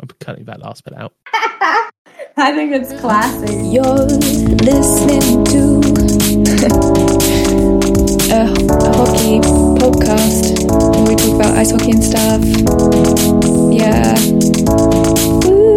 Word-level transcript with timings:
I'm 0.00 0.06
cutting 0.20 0.44
that 0.44 0.60
last 0.60 0.84
bit 0.84 0.94
out. 0.94 1.12
I 1.34 2.52
think 2.54 2.72
it's 2.72 2.92
classic. 3.00 3.50
You're 3.50 4.06
listening 4.62 5.44
to 5.46 5.78
a, 8.30 8.38
a 8.38 8.96
hockey 8.96 9.40
podcast 9.80 10.62
where 10.94 11.04
we 11.08 11.16
talk 11.16 11.34
about 11.34 11.56
ice 11.56 11.72
hockey 11.72 11.90
and 11.90 12.04
stuff. 12.04 12.40
Yeah. 13.72 14.14
Woo. 15.48 15.76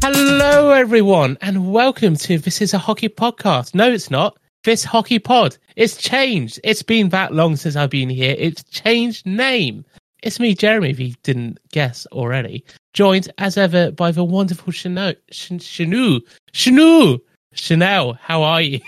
Hello, 0.00 0.70
everyone, 0.70 1.36
and 1.40 1.72
welcome 1.72 2.14
to 2.14 2.38
This 2.38 2.62
Is 2.62 2.74
a 2.74 2.78
Hockey 2.78 3.08
Podcast. 3.08 3.74
No, 3.74 3.90
it's 3.90 4.08
not. 4.08 4.38
This 4.62 4.84
Hockey 4.84 5.18
Pod. 5.18 5.58
It's 5.74 5.96
changed. 5.96 6.60
It's 6.62 6.84
been 6.84 7.08
that 7.08 7.34
long 7.34 7.56
since 7.56 7.74
I've 7.74 7.90
been 7.90 8.08
here. 8.08 8.36
It's 8.38 8.62
changed 8.62 9.26
name. 9.26 9.84
It's 10.22 10.40
me, 10.40 10.54
Jeremy, 10.54 10.90
if 10.90 10.98
you 10.98 11.14
didn't 11.22 11.58
guess 11.70 12.06
already. 12.06 12.64
Joined, 12.92 13.32
as 13.38 13.56
ever, 13.56 13.90
by 13.92 14.10
the 14.10 14.24
wonderful 14.24 14.72
Chanel. 14.72 15.14
Chanu. 15.30 16.20
Chanu. 16.52 17.20
Chanel, 17.54 18.14
how 18.14 18.42
are 18.42 18.62
you? 18.62 18.80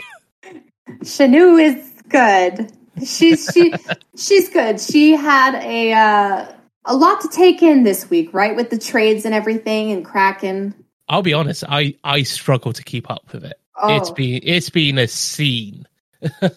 Shanu 1.03 1.61
is 1.63 1.93
good. 2.09 2.73
She's 3.05 3.49
she 3.53 3.73
she's 4.17 4.49
good. 4.51 4.81
She 4.81 5.13
had 5.13 5.55
a 5.65 5.93
uh, 5.93 6.47
a 6.85 6.97
lot 6.97 7.21
to 7.23 7.29
take 7.29 7.63
in 7.63 7.85
this 7.85 8.11
week, 8.11 8.33
right? 8.33 8.55
With 8.57 8.71
the 8.71 8.79
trades 8.79 9.25
and 9.25 9.35
everything 9.35 9.93
and 9.93 10.05
Kraken. 10.05 10.75
I'll 11.09 11.23
be 11.23 11.33
honest, 11.33 11.65
I, 11.69 11.97
I 12.05 12.23
struggle 12.23 12.73
to 12.73 12.85
keep 12.85 13.11
up 13.11 13.33
with 13.33 13.45
it. 13.45 13.59
Oh. 13.77 13.97
It's 13.97 14.11
been 14.11 14.41
it's 14.43 14.71
been 14.71 14.99
a 14.99 15.09
scene. 15.09 15.87
A 16.23 16.31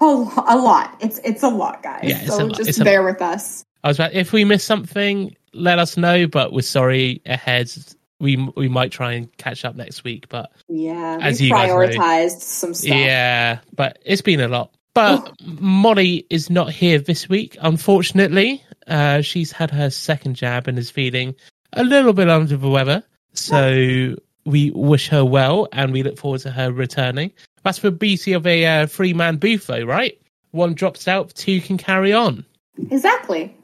a 0.00 0.56
lot. 0.56 0.96
It's 1.00 1.20
it's 1.24 1.42
a 1.42 1.48
lot, 1.48 1.82
guys. 1.82 2.04
Yeah, 2.04 2.24
so 2.26 2.48
just 2.48 2.82
bear 2.82 3.02
with 3.02 3.20
us. 3.22 3.63
I 3.84 3.88
was 3.88 3.98
about 4.00 4.14
if 4.14 4.32
we 4.32 4.44
miss 4.44 4.64
something, 4.64 5.36
let 5.52 5.78
us 5.78 5.96
know. 5.96 6.26
But 6.26 6.52
we're 6.52 6.62
sorry 6.62 7.22
ahead. 7.26 7.70
We 8.18 8.36
we 8.56 8.68
might 8.68 8.90
try 8.90 9.12
and 9.12 9.34
catch 9.36 9.64
up 9.64 9.76
next 9.76 10.02
week. 10.02 10.28
But 10.28 10.50
Yeah, 10.68 11.18
As 11.20 11.40
we 11.40 11.46
you 11.48 11.52
guys 11.52 11.68
know. 11.68 11.76
prioritized 11.76 12.40
some 12.40 12.74
stuff. 12.74 12.96
yeah, 12.96 13.60
but 13.76 13.98
it's 14.04 14.22
been 14.22 14.40
a 14.40 14.48
lot. 14.48 14.74
But 14.94 15.32
Molly 15.60 16.24
is 16.30 16.48
not 16.50 16.70
here 16.70 16.98
this 16.98 17.28
week, 17.28 17.56
unfortunately. 17.60 18.62
Uh, 18.86 19.20
she's 19.22 19.50
had 19.52 19.70
her 19.70 19.90
second 19.90 20.34
jab 20.36 20.68
and 20.68 20.78
is 20.78 20.90
feeling 20.90 21.34
a 21.72 21.82
little 21.84 22.12
bit 22.12 22.30
under 22.30 22.56
the 22.56 22.68
weather. 22.70 23.02
So 23.32 24.14
we 24.46 24.70
wish 24.70 25.08
her 25.08 25.24
well, 25.24 25.66
and 25.72 25.92
we 25.92 26.02
look 26.04 26.16
forward 26.16 26.40
to 26.42 26.50
her 26.52 26.72
returning. 26.72 27.32
That's 27.64 27.80
the 27.80 27.90
beauty 27.90 28.32
of 28.34 28.46
a 28.46 28.64
uh, 28.64 28.86
three 28.86 29.12
man 29.14 29.36
booth, 29.38 29.66
though, 29.66 29.82
right? 29.84 30.16
One 30.52 30.74
drops 30.74 31.08
out, 31.08 31.34
two 31.34 31.60
can 31.60 31.76
carry 31.76 32.12
on. 32.12 32.44
Exactly. 32.90 33.54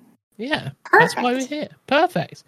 Yeah, 0.40 0.70
that's 0.98 1.14
why 1.16 1.34
we're 1.34 1.46
here. 1.46 1.68
Perfect. 1.86 2.44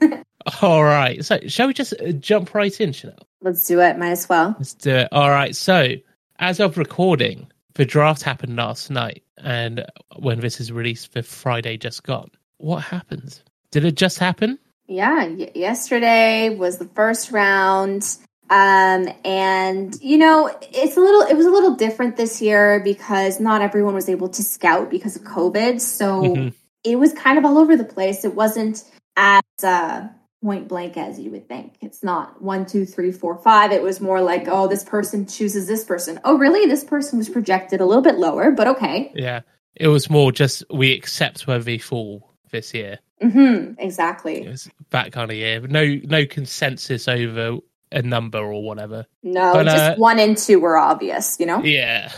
All 0.62 0.84
right. 0.84 1.24
So, 1.24 1.38
shall 1.46 1.66
we 1.68 1.74
just 1.74 1.92
uh, 2.00 2.12
jump 2.12 2.54
right 2.54 2.78
in, 2.80 2.92
Chanel? 2.92 3.16
Let's 3.40 3.66
do 3.66 3.80
it. 3.80 3.98
Might 3.98 4.10
as 4.10 4.28
well. 4.28 4.54
Let's 4.58 4.74
do 4.74 4.90
it. 4.90 5.08
All 5.12 5.30
right. 5.30 5.54
So, 5.54 5.94
as 6.38 6.60
of 6.60 6.76
recording, 6.78 7.46
the 7.74 7.84
draft 7.84 8.22
happened 8.22 8.56
last 8.56 8.90
night, 8.90 9.22
and 9.38 9.84
when 10.16 10.40
this 10.40 10.60
is 10.60 10.72
released, 10.72 11.12
the 11.14 11.22
Friday 11.22 11.76
just 11.76 12.02
gone. 12.02 12.30
What 12.58 12.80
happened? 12.82 13.40
Did 13.70 13.84
it 13.84 13.96
just 13.96 14.18
happen? 14.18 14.58
Yeah, 14.88 15.26
y- 15.26 15.50
yesterday 15.54 16.48
was 16.50 16.78
the 16.78 16.86
first 16.94 17.30
round. 17.32 18.16
Um, 18.48 19.08
and 19.24 20.00
you 20.00 20.18
know, 20.18 20.48
it's 20.62 20.96
a 20.96 21.00
little, 21.00 21.22
it 21.22 21.36
was 21.36 21.46
a 21.46 21.50
little 21.50 21.74
different 21.74 22.16
this 22.16 22.40
year 22.40 22.78
because 22.78 23.40
not 23.40 23.60
everyone 23.60 23.94
was 23.94 24.08
able 24.08 24.28
to 24.28 24.42
scout 24.44 24.88
because 24.88 25.16
of 25.16 25.22
COVID. 25.22 25.80
So 25.80 26.22
Mhm. 26.22 26.54
It 26.86 26.96
was 26.96 27.12
kind 27.12 27.38
of 27.38 27.44
all 27.44 27.58
over 27.58 27.76
the 27.76 27.84
place. 27.84 28.24
It 28.24 28.34
wasn't 28.34 28.84
as, 29.16 29.42
uh, 29.62 30.08
point 30.42 30.68
blank 30.68 30.96
as 30.96 31.18
you 31.18 31.30
would 31.32 31.48
think. 31.48 31.74
It's 31.80 32.04
not 32.04 32.40
one, 32.40 32.66
two, 32.66 32.84
three, 32.86 33.10
four, 33.10 33.36
five. 33.38 33.72
It 33.72 33.82
was 33.82 34.00
more 34.00 34.20
like, 34.20 34.44
oh, 34.46 34.68
this 34.68 34.84
person 34.84 35.26
chooses 35.26 35.66
this 35.66 35.84
person. 35.84 36.20
Oh, 36.24 36.38
really? 36.38 36.66
This 36.66 36.84
person 36.84 37.18
was 37.18 37.28
projected 37.28 37.80
a 37.80 37.84
little 37.84 38.02
bit 38.02 38.16
lower, 38.16 38.52
but 38.52 38.68
okay. 38.68 39.10
Yeah. 39.14 39.40
It 39.74 39.88
was 39.88 40.08
more 40.08 40.30
just 40.30 40.62
we 40.72 40.92
accept 40.92 41.46
where 41.46 41.58
they 41.58 41.78
fall 41.78 42.32
this 42.50 42.72
year. 42.72 43.00
Mm-hmm, 43.22 43.72
exactly. 43.78 44.44
It 44.44 44.50
was 44.50 44.70
that 44.90 45.10
kind 45.10 45.30
of 45.30 45.36
year. 45.36 45.60
No, 45.60 45.84
no 46.04 46.26
consensus 46.26 47.08
over 47.08 47.58
a 47.90 48.02
number 48.02 48.38
or 48.38 48.62
whatever. 48.62 49.06
No, 49.22 49.52
But, 49.52 49.64
just 49.64 49.76
uh, 49.76 49.94
one 49.96 50.18
and 50.18 50.36
two 50.36 50.60
were 50.60 50.76
obvious, 50.76 51.38
you 51.40 51.46
know? 51.46 51.62
Yeah. 51.62 52.12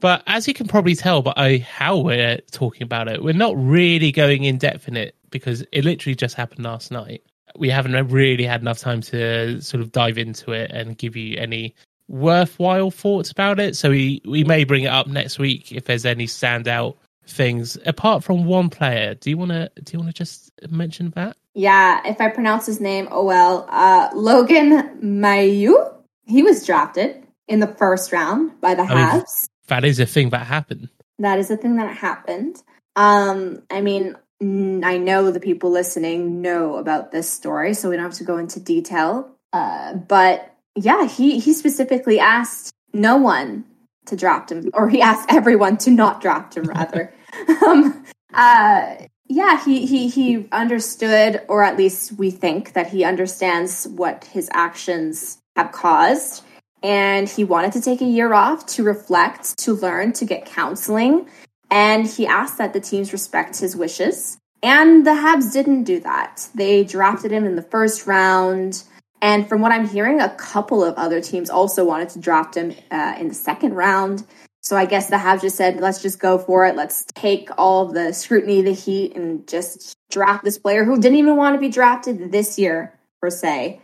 But 0.00 0.22
as 0.26 0.48
you 0.48 0.54
can 0.54 0.66
probably 0.66 0.94
tell 0.94 1.22
by 1.22 1.58
how 1.58 1.98
we're 1.98 2.38
talking 2.50 2.82
about 2.82 3.08
it, 3.08 3.22
we're 3.22 3.34
not 3.34 3.54
really 3.56 4.12
going 4.12 4.44
in 4.44 4.58
depth 4.58 4.88
in 4.88 4.96
it 4.96 5.14
because 5.30 5.64
it 5.72 5.84
literally 5.84 6.14
just 6.14 6.34
happened 6.34 6.64
last 6.64 6.90
night. 6.90 7.22
We 7.58 7.68
haven't 7.68 8.08
really 8.08 8.44
had 8.44 8.60
enough 8.60 8.78
time 8.78 9.00
to 9.02 9.60
sort 9.60 9.82
of 9.82 9.92
dive 9.92 10.18
into 10.18 10.52
it 10.52 10.70
and 10.70 10.96
give 10.96 11.16
you 11.16 11.36
any 11.36 11.74
worthwhile 12.08 12.90
thoughts 12.90 13.30
about 13.30 13.60
it. 13.60 13.76
So 13.76 13.90
we, 13.90 14.22
we 14.24 14.44
may 14.44 14.64
bring 14.64 14.84
it 14.84 14.88
up 14.88 15.06
next 15.06 15.38
week 15.38 15.72
if 15.72 15.84
there's 15.84 16.06
any 16.06 16.26
standout 16.26 16.96
things 17.26 17.78
apart 17.86 18.24
from 18.24 18.44
one 18.44 18.70
player. 18.70 19.14
Do 19.14 19.30
you 19.30 19.36
want 19.36 19.52
to 19.52 19.70
do 19.82 19.92
you 19.92 19.98
want 20.00 20.10
to 20.10 20.18
just 20.18 20.50
mention 20.68 21.10
that? 21.16 21.36
Yeah, 21.54 22.00
if 22.06 22.20
I 22.20 22.28
pronounce 22.28 22.66
his 22.66 22.80
name, 22.80 23.08
oh 23.10 23.24
well. 23.24 23.66
Uh, 23.68 24.10
Logan 24.14 24.98
Mailloux, 25.02 25.94
he 26.26 26.42
was 26.42 26.64
drafted 26.66 27.24
in 27.48 27.60
the 27.60 27.66
first 27.66 28.12
round 28.12 28.60
by 28.60 28.74
the 28.74 28.84
mean- 28.84 28.96
Habs. 28.96 29.48
That 29.70 29.84
is 29.84 29.98
a 29.98 30.06
thing 30.06 30.30
that 30.30 30.46
happened. 30.46 30.88
that 31.20 31.38
is 31.38 31.50
a 31.50 31.56
thing 31.56 31.76
that 31.76 31.96
happened. 31.96 32.62
Um, 32.96 33.62
I 33.70 33.80
mean, 33.80 34.16
I 34.42 34.98
know 34.98 35.30
the 35.30 35.40
people 35.40 35.70
listening 35.70 36.42
know 36.42 36.76
about 36.76 37.12
this 37.12 37.30
story, 37.30 37.74
so 37.74 37.88
we 37.88 37.96
don't 37.96 38.04
have 38.04 38.14
to 38.14 38.24
go 38.24 38.36
into 38.36 38.58
detail. 38.58 39.30
Uh, 39.52 39.94
but 39.94 40.54
yeah, 40.76 41.06
he 41.06 41.38
he 41.38 41.52
specifically 41.52 42.18
asked 42.18 42.72
no 42.92 43.16
one 43.16 43.64
to 44.06 44.16
draft 44.16 44.50
him, 44.50 44.70
or 44.74 44.88
he 44.88 45.00
asked 45.00 45.30
everyone 45.32 45.76
to 45.78 45.90
not 45.90 46.20
draft 46.20 46.56
him, 46.56 46.64
rather. 46.64 47.12
um, 47.66 48.04
uh, 48.34 48.96
yeah, 49.28 49.62
he 49.64 49.86
he 49.86 50.08
he 50.08 50.48
understood, 50.50 51.42
or 51.48 51.62
at 51.62 51.76
least 51.76 52.12
we 52.12 52.30
think 52.30 52.72
that 52.72 52.88
he 52.88 53.04
understands 53.04 53.86
what 53.86 54.24
his 54.24 54.48
actions 54.52 55.38
have 55.54 55.70
caused, 55.70 56.42
and 56.82 57.28
he 57.28 57.44
wanted 57.44 57.72
to 57.72 57.80
take 57.80 58.00
a 58.00 58.06
year 58.06 58.32
off 58.32 58.66
to 58.66 58.82
reflect, 58.82 59.58
to 59.58 59.72
learn, 59.72 60.12
to 60.14 60.24
get 60.24 60.46
counseling, 60.46 61.28
and 61.70 62.06
he 62.06 62.26
asked 62.26 62.58
that 62.58 62.72
the 62.72 62.80
teams 62.80 63.12
respect 63.12 63.58
his 63.58 63.76
wishes. 63.76 64.38
And 64.62 65.06
the 65.06 65.12
Habs 65.12 65.52
didn't 65.52 65.84
do 65.84 66.00
that. 66.00 66.48
They 66.54 66.84
drafted 66.84 67.32
him 67.32 67.46
in 67.46 67.56
the 67.56 67.62
first 67.62 68.06
round. 68.06 68.82
And 69.22 69.48
from 69.48 69.60
what 69.60 69.72
I'm 69.72 69.88
hearing, 69.88 70.20
a 70.20 70.34
couple 70.34 70.84
of 70.84 70.94
other 70.96 71.20
teams 71.20 71.48
also 71.48 71.84
wanted 71.84 72.10
to 72.10 72.18
draft 72.18 72.56
him 72.56 72.74
uh, 72.90 73.14
in 73.18 73.28
the 73.28 73.34
second 73.34 73.74
round. 73.74 74.26
So 74.62 74.76
I 74.76 74.84
guess 74.84 75.08
the 75.08 75.16
Habs 75.16 75.40
just 75.40 75.56
said, 75.56 75.80
let's 75.80 76.02
just 76.02 76.18
go 76.18 76.36
for 76.36 76.66
it. 76.66 76.76
Let's 76.76 77.04
take 77.14 77.48
all 77.56 77.86
the 77.86 78.12
scrutiny, 78.12 78.60
the 78.60 78.74
heat, 78.74 79.16
and 79.16 79.48
just 79.48 79.96
draft 80.10 80.44
this 80.44 80.58
player 80.58 80.84
who 80.84 81.00
didn't 81.00 81.18
even 81.18 81.36
want 81.36 81.54
to 81.54 81.60
be 81.60 81.70
drafted 81.70 82.30
this 82.30 82.58
year, 82.58 82.92
per 83.22 83.30
se. 83.30 83.80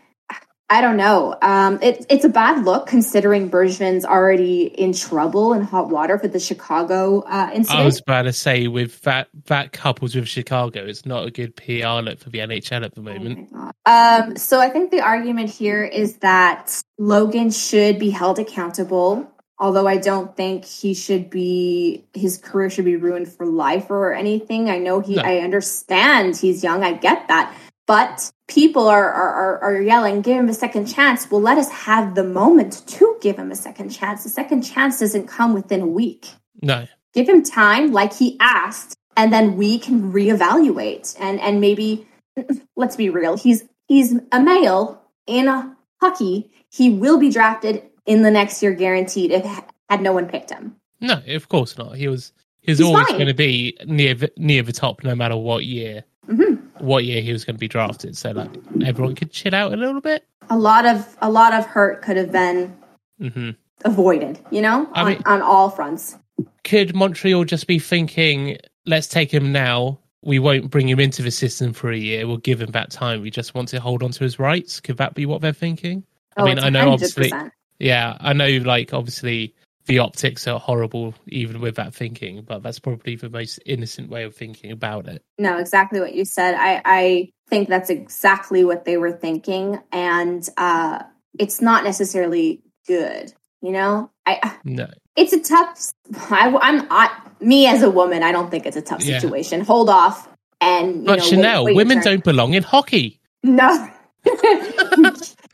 I 0.69 0.81
don't 0.81 0.97
know. 0.97 1.37
Um, 1.43 1.79
it, 1.81 2.05
it's 2.11 2.25
a 2.25 2.29
bad 2.29 2.65
look 2.65 2.89
considering 2.89 3.49
Bergevin's 3.49 4.05
already 4.05 4.65
in 4.65 4.93
trouble 4.93 5.53
and 5.53 5.65
hot 5.65 5.91
water 5.91 6.19
for 6.19 6.27
the 6.27 6.41
Chicago 6.41 7.21
uh, 7.21 7.51
incident. 7.55 7.83
I 7.83 7.85
was 7.85 8.01
about 8.01 8.23
to 8.23 8.33
say 8.33 8.67
with 8.67 9.01
that 9.03 9.29
that 9.45 9.73
couples 9.73 10.17
with 10.17 10.27
Chicago, 10.27 10.85
it's 10.85 11.07
not 11.07 11.25
a 11.25 11.31
good 11.31 11.55
PR 11.55 12.03
look 12.03 12.19
for 12.19 12.31
the 12.31 12.39
NHL 12.39 12.85
at 12.85 12.95
the 12.97 13.03
moment. 13.03 13.49
Oh. 13.55 13.71
Um, 13.87 14.37
so 14.37 14.61
I 14.61 14.69
think 14.69 14.91
the 14.91 15.01
argument 15.01 15.51
here 15.51 15.85
is 15.85 16.17
that 16.17 16.83
Logan 16.99 17.51
should 17.53 18.01
be 18.01 18.11
held 18.11 18.41
accountable. 18.41 19.31
Although 19.59 19.87
I 19.87 19.97
don't 19.97 20.37
think 20.37 20.65
he 20.67 20.93
should 20.93 21.31
be, 21.31 22.05
his 22.13 22.37
career 22.37 22.69
should 22.69 22.85
be 22.85 22.97
ruined 22.97 23.33
for 23.33 23.47
life 23.47 23.89
or 23.89 24.13
anything. 24.13 24.69
I 24.69 24.79
know 24.79 25.01
he, 25.01 25.15
No. 25.15 25.23
I 25.23 25.39
understand 25.39 26.37
he's 26.37 26.63
young. 26.63 26.83
I 26.83 26.93
get 26.93 27.29
that. 27.29 27.57
But 27.87 28.31
people 28.49 28.89
are, 28.89 29.13
are, 29.13 29.59
are, 29.63 29.81
yelling, 29.81 30.21
give 30.23 30.37
him 30.37 30.49
a 30.49 30.55
second 30.55 30.87
chance. 30.87 31.31
Well, 31.31 31.41
let 31.41 31.57
us 31.57 31.71
have 31.71 32.15
the 32.17 32.25
moment 32.25 32.83
to 32.89 33.17
give 33.21 33.37
him 33.37 33.53
a 33.53 33.57
second 33.57 33.91
chance. 33.91 34.25
The 34.25 34.29
second 34.29 34.63
chance 34.63 34.99
doesn't 34.99 35.29
come 35.29 35.55
within 35.55 35.81
a 35.83 35.87
week 35.87 36.27
No, 36.63 36.87
give 37.15 37.29
him 37.29 37.43
time 37.45 37.93
like 37.93 38.13
he 38.13 38.37
asked 38.41 38.97
and 39.17 39.33
then 39.33 39.57
we 39.57 39.79
can 39.79 40.13
reevaluate 40.13 41.17
and 41.21 41.41
and 41.41 41.61
maybe 41.61 42.07
let's 42.77 42.97
be 42.97 43.09
real 43.09 43.37
he's 43.37 43.65
he's 43.89 44.15
a 44.33 44.41
male 44.41 45.01
in 45.27 45.49
a 45.49 45.75
hockey 46.01 46.51
he 46.71 46.91
will 46.91 47.19
be 47.19 47.31
drafted 47.31 47.83
in 48.05 48.23
the 48.23 48.31
next 48.31 48.63
year 48.63 48.73
guaranteed 48.75 49.31
if 49.31 49.45
had 49.89 50.03
no 50.03 50.13
one 50.13 50.29
picked 50.29 50.51
him 50.51 50.77
no, 51.01 51.23
of 51.29 51.49
course 51.49 51.77
not. 51.79 51.97
He 51.97 52.09
was 52.09 52.33
he 52.63 52.71
was 52.73 52.79
He's 52.79 52.87
always 52.87 53.07
fine. 53.07 53.17
going 53.17 53.29
to 53.29 53.35
be 53.35 53.77
near 53.87 54.15
the- 54.15 54.33
near 54.39 54.63
the 54.63 54.73
top, 54.73 55.05
no 55.05 55.15
matter 55.15 55.37
what 55.37 55.65
year 55.65 56.05
hmm 56.27 56.55
what 56.81 57.05
year 57.05 57.21
he 57.23 57.33
was 57.33 57.45
going 57.45 57.57
to 57.57 57.61
be 57.61 57.69
drafted. 57.69 58.17
So 58.17 58.33
like 58.33 58.51
everyone 58.85 59.15
could 59.15 59.31
chill 59.31 59.55
out 59.55 59.73
a 59.73 59.77
little 59.77 60.01
bit. 60.01 60.25
a 60.51 60.57
lot 60.59 60.87
of 60.87 61.17
a 61.23 61.31
lot 61.31 61.53
of 61.55 61.67
hurt 61.67 62.03
could 62.03 62.17
have 62.17 62.31
been 62.33 62.77
hmm 63.21 63.51
avoided 63.85 64.39
you 64.51 64.63
know 64.63 64.89
I 64.95 65.01
on, 65.03 65.07
mean- 65.09 65.23
on 65.27 65.43
all 65.43 65.69
fronts 65.71 66.17
Could 66.65 66.95
Montreal 66.95 67.45
just 67.45 67.67
be 67.67 67.79
thinking, 67.79 68.59
let's 68.87 69.07
take 69.07 69.33
him 69.33 69.53
now 69.53 69.99
we 70.23 70.39
won't 70.39 70.71
bring 70.71 70.89
him 70.89 70.99
into 70.99 71.23
the 71.23 71.31
system 71.31 71.73
for 71.73 71.93
a 71.93 71.97
year. 71.97 72.27
We'll 72.27 72.39
give 72.39 72.61
him 72.61 72.73
that 72.73 72.91
time. 72.91 73.23
We 73.23 73.31
just 73.31 73.55
want 73.55 73.69
to 73.69 73.81
hold 73.81 74.03
on 74.03 74.11
to 74.11 74.25
his 74.25 74.39
rights. 74.41 74.81
Could 74.81 74.97
that 74.97 75.15
be 75.15 75.25
what 75.25 75.41
they're 75.41 75.53
thinking? 75.53 76.03
I 76.37 76.43
mean, 76.45 76.59
Oh, 76.59 76.63
I 76.63 76.71
know 76.71 76.91
obviously, 76.91 77.31
100%. 77.31 77.53
yeah, 77.79 78.17
I 78.19 78.33
know 78.33 78.49
like 78.65 78.93
obviously 78.93 79.55
the 79.87 79.99
optics 80.01 80.47
are 80.47 80.59
horrible 80.61 81.15
even 81.29 81.61
with 81.61 81.77
that 81.77 81.95
thinking, 81.95 82.43
but 82.43 82.63
that's 82.63 82.79
probably 82.79 83.17
the 83.17 83.31
most 83.31 83.59
innocent 83.67 84.11
way 84.11 84.25
of 84.25 84.35
thinking 84.35 84.71
about 84.71 85.09
it. 85.09 85.23
No, 85.39 85.59
exactly 85.59 86.01
what 86.01 86.15
you 86.15 86.25
said. 86.25 86.55
I, 86.55 86.83
I 86.85 87.31
think 87.49 87.69
that's 87.69 87.91
exactly 87.91 88.65
what 88.65 88.85
they 88.85 88.97
were 88.97 89.13
thinking. 89.13 89.81
And 89.93 90.49
uh, 90.57 91.03
it's 91.39 91.61
not 91.61 91.85
necessarily 91.85 92.63
good. 92.87 93.33
You 93.63 93.73
know, 93.73 94.11
I 94.27 94.57
No. 94.65 94.87
it's 95.17 95.33
a 95.33 95.41
tough. 95.41 95.93
I, 96.31 96.55
I'm 96.61 96.87
I, 96.91 97.11
me 97.41 97.67
as 97.67 97.83
a 97.83 97.91
woman. 97.91 98.23
I 98.23 98.31
don't 98.31 98.51
think 98.51 98.67
it's 98.67 98.77
a 98.77 98.83
tough 98.83 99.03
Yeah. 99.05 99.19
situation. 99.19 99.63
Hold 99.63 99.89
off, 99.89 100.29
and 100.61 100.97
you 100.99 101.03
But 101.07 101.19
know, 101.21 101.25
Chanel, 101.25 101.65
wait 101.65 101.73
your 101.73 101.77
women 101.79 102.01
don't 102.01 102.23
belong 102.23 102.55
in 102.55 102.63
hockey. 102.63 103.19
No. 103.43 103.89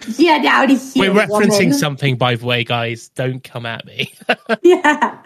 Of 0.09 0.93
here. 0.95 1.13
We're 1.13 1.27
referencing 1.27 1.59
woman. 1.59 1.73
something, 1.75 2.17
by 2.17 2.37
the 2.37 2.47
way, 2.47 2.65
guys. 2.65 3.09
Don't 3.11 3.43
come 3.43 3.67
at 3.67 3.85
me. 3.87 4.13
Yeah. 4.63 5.19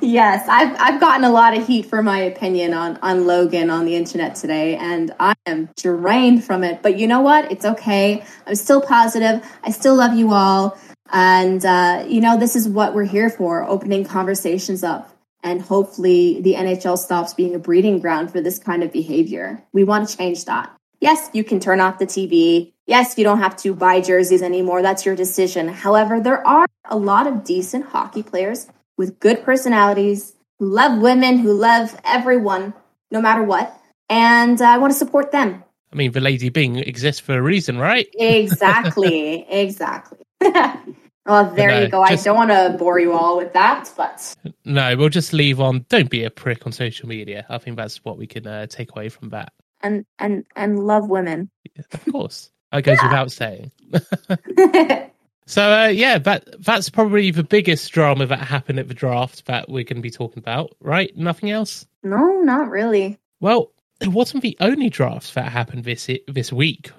Yes, 0.00 0.48
I've 0.48 0.74
I've 0.80 1.00
gotten 1.00 1.24
a 1.24 1.30
lot 1.30 1.56
of 1.56 1.66
heat 1.66 1.86
for 1.86 2.02
my 2.02 2.20
opinion 2.20 2.72
on 2.72 2.96
on 3.02 3.26
Logan 3.26 3.68
on 3.68 3.84
the 3.84 3.96
internet 3.96 4.34
today, 4.34 4.76
and 4.76 5.14
I 5.20 5.34
am 5.44 5.68
drained 5.76 6.42
from 6.44 6.64
it. 6.64 6.82
But 6.82 6.98
you 6.98 7.06
know 7.06 7.20
what? 7.20 7.52
It's 7.52 7.66
okay. 7.66 8.24
I'm 8.46 8.54
still 8.54 8.80
positive. 8.80 9.44
I 9.62 9.70
still 9.70 9.94
love 9.94 10.14
you 10.14 10.32
all, 10.32 10.78
and 11.12 11.64
uh, 11.64 12.04
you 12.08 12.22
know 12.22 12.38
this 12.38 12.56
is 12.56 12.66
what 12.66 12.94
we're 12.94 13.04
here 13.04 13.28
for: 13.28 13.62
opening 13.64 14.04
conversations 14.04 14.82
up, 14.82 15.14
and 15.42 15.60
hopefully 15.60 16.40
the 16.40 16.54
NHL 16.54 16.96
stops 16.96 17.34
being 17.34 17.54
a 17.54 17.58
breeding 17.58 17.98
ground 17.98 18.32
for 18.32 18.40
this 18.40 18.58
kind 18.58 18.82
of 18.82 18.90
behavior. 18.90 19.62
We 19.74 19.84
want 19.84 20.08
to 20.08 20.16
change 20.16 20.46
that. 20.46 20.74
Yes, 21.00 21.28
you 21.34 21.44
can 21.44 21.60
turn 21.60 21.80
off 21.80 21.98
the 21.98 22.06
TV. 22.06 22.72
Yes, 22.88 23.18
you 23.18 23.22
don't 23.22 23.40
have 23.40 23.54
to 23.58 23.74
buy 23.74 24.00
jerseys 24.00 24.40
anymore. 24.40 24.80
That's 24.80 25.04
your 25.04 25.14
decision. 25.14 25.68
However, 25.68 26.20
there 26.20 26.44
are 26.46 26.66
a 26.86 26.96
lot 26.96 27.26
of 27.26 27.44
decent 27.44 27.84
hockey 27.84 28.22
players 28.22 28.66
with 28.96 29.20
good 29.20 29.44
personalities 29.44 30.32
who 30.58 30.70
love 30.70 31.02
women, 31.02 31.36
who 31.36 31.52
love 31.52 31.94
everyone, 32.02 32.72
no 33.10 33.20
matter 33.20 33.42
what. 33.42 33.78
And 34.08 34.60
uh, 34.62 34.64
I 34.64 34.78
want 34.78 34.94
to 34.94 34.98
support 34.98 35.32
them. 35.32 35.62
I 35.92 35.96
mean, 35.96 36.12
the 36.12 36.22
Lady 36.22 36.48
Byng 36.48 36.76
exists 36.76 37.20
for 37.20 37.36
a 37.36 37.42
reason, 37.42 37.76
right? 37.76 38.08
Exactly. 38.18 39.46
exactly. 39.50 40.24
well, 40.40 41.50
there 41.54 41.68
no, 41.68 41.80
you 41.82 41.88
go. 41.88 42.06
just- 42.08 42.26
I 42.26 42.30
don't 42.30 42.36
want 42.36 42.50
to 42.50 42.74
bore 42.78 42.98
you 42.98 43.12
all 43.12 43.36
with 43.36 43.52
that, 43.52 43.92
but 43.98 44.34
No, 44.64 44.96
we'll 44.96 45.10
just 45.10 45.34
leave 45.34 45.60
on. 45.60 45.84
Don't 45.90 46.08
be 46.08 46.24
a 46.24 46.30
prick 46.30 46.64
on 46.64 46.72
social 46.72 47.06
media. 47.06 47.44
I 47.50 47.58
think 47.58 47.76
that's 47.76 48.02
what 48.02 48.16
we 48.16 48.26
can 48.26 48.46
uh, 48.46 48.66
take 48.66 48.92
away 48.92 49.10
from 49.10 49.28
that. 49.28 49.52
and 49.82 50.06
and 50.18 50.44
and 50.56 50.86
love 50.86 51.08
women. 51.10 51.50
Of 51.92 52.04
course, 52.10 52.50
that 52.72 52.82
goes 52.84 52.98
without 53.02 53.30
saying. 53.32 53.70
So 55.46 55.62
uh, 55.72 55.86
yeah, 55.86 56.18
that 56.18 56.62
that's 56.62 56.90
probably 56.90 57.30
the 57.30 57.42
biggest 57.42 57.90
drama 57.90 58.26
that 58.26 58.38
happened 58.40 58.78
at 58.78 58.86
the 58.88 58.92
draft 58.92 59.46
that 59.46 59.66
we're 59.70 59.82
going 59.82 59.96
to 59.96 60.02
be 60.02 60.10
talking 60.10 60.38
about, 60.40 60.76
right? 60.80 61.10
Nothing 61.16 61.50
else. 61.50 61.86
no, 62.02 62.42
not 62.42 62.68
really. 62.68 63.18
Well, 63.40 63.72
it 64.02 64.08
wasn't 64.08 64.42
the 64.42 64.58
only 64.60 64.90
drafts 64.90 65.32
that 65.32 65.50
happened 65.50 65.84
this 65.84 66.10
this 66.28 66.52
week. 66.52 66.90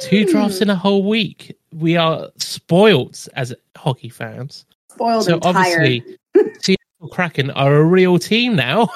Two 0.00 0.24
drafts 0.24 0.60
in 0.60 0.70
a 0.70 0.76
whole 0.76 1.02
week. 1.02 1.56
We 1.74 1.96
are 1.96 2.28
spoiled 2.36 3.18
as 3.34 3.52
hockey 3.76 4.08
fans. 4.08 4.64
Spoiled 4.92 5.24
so 5.24 5.40
obviously, 5.42 6.16
Seattle 6.62 7.08
Kraken 7.10 7.50
are 7.50 7.74
a 7.74 7.84
real 7.84 8.20
team 8.20 8.54
now. 8.54 8.88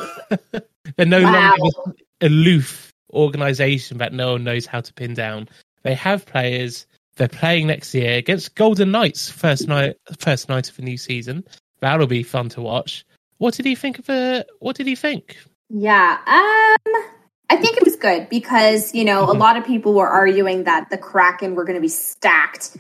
They're 0.96 1.04
no 1.04 1.20
Wow. 1.20 1.56
longer 1.58 1.96
aloof 2.20 2.92
organization 3.12 3.98
that 3.98 4.12
no 4.12 4.32
one 4.32 4.44
knows 4.44 4.66
how 4.66 4.80
to 4.80 4.92
pin 4.94 5.14
down. 5.14 5.48
They 5.84 5.94
have 5.94 6.26
players. 6.26 6.86
They're 7.16 7.28
playing 7.28 7.68
next 7.68 7.94
year 7.94 8.16
against 8.18 8.56
Golden 8.56 8.90
Knights 8.90 9.30
first 9.30 9.68
night 9.68 9.96
first 10.18 10.48
night 10.48 10.68
of 10.68 10.76
the 10.76 10.82
new 10.82 10.96
season. 10.96 11.44
That'll 11.80 12.06
be 12.08 12.22
fun 12.24 12.48
to 12.50 12.60
watch. 12.62 13.04
What 13.38 13.54
did 13.54 13.66
he 13.66 13.74
think 13.76 13.98
of 13.98 14.06
the? 14.06 14.46
What 14.58 14.76
did 14.76 14.86
he 14.86 14.96
think? 14.96 15.36
Yeah. 15.70 16.18
Um 16.26 17.02
I 17.50 17.56
think 17.56 17.76
it 17.76 17.84
was 17.84 17.96
good 17.96 18.28
because, 18.30 18.94
you 18.94 19.04
know, 19.04 19.24
a 19.24 19.34
Mhm. 19.34 19.38
lot 19.38 19.56
of 19.56 19.64
people 19.64 19.92
were 19.94 20.08
arguing 20.08 20.64
that 20.64 20.88
the 20.90 20.96
Kraken 20.98 21.54
were 21.54 21.64
going 21.64 21.76
to 21.76 21.80
be 21.80 21.88
stacked 21.88 22.76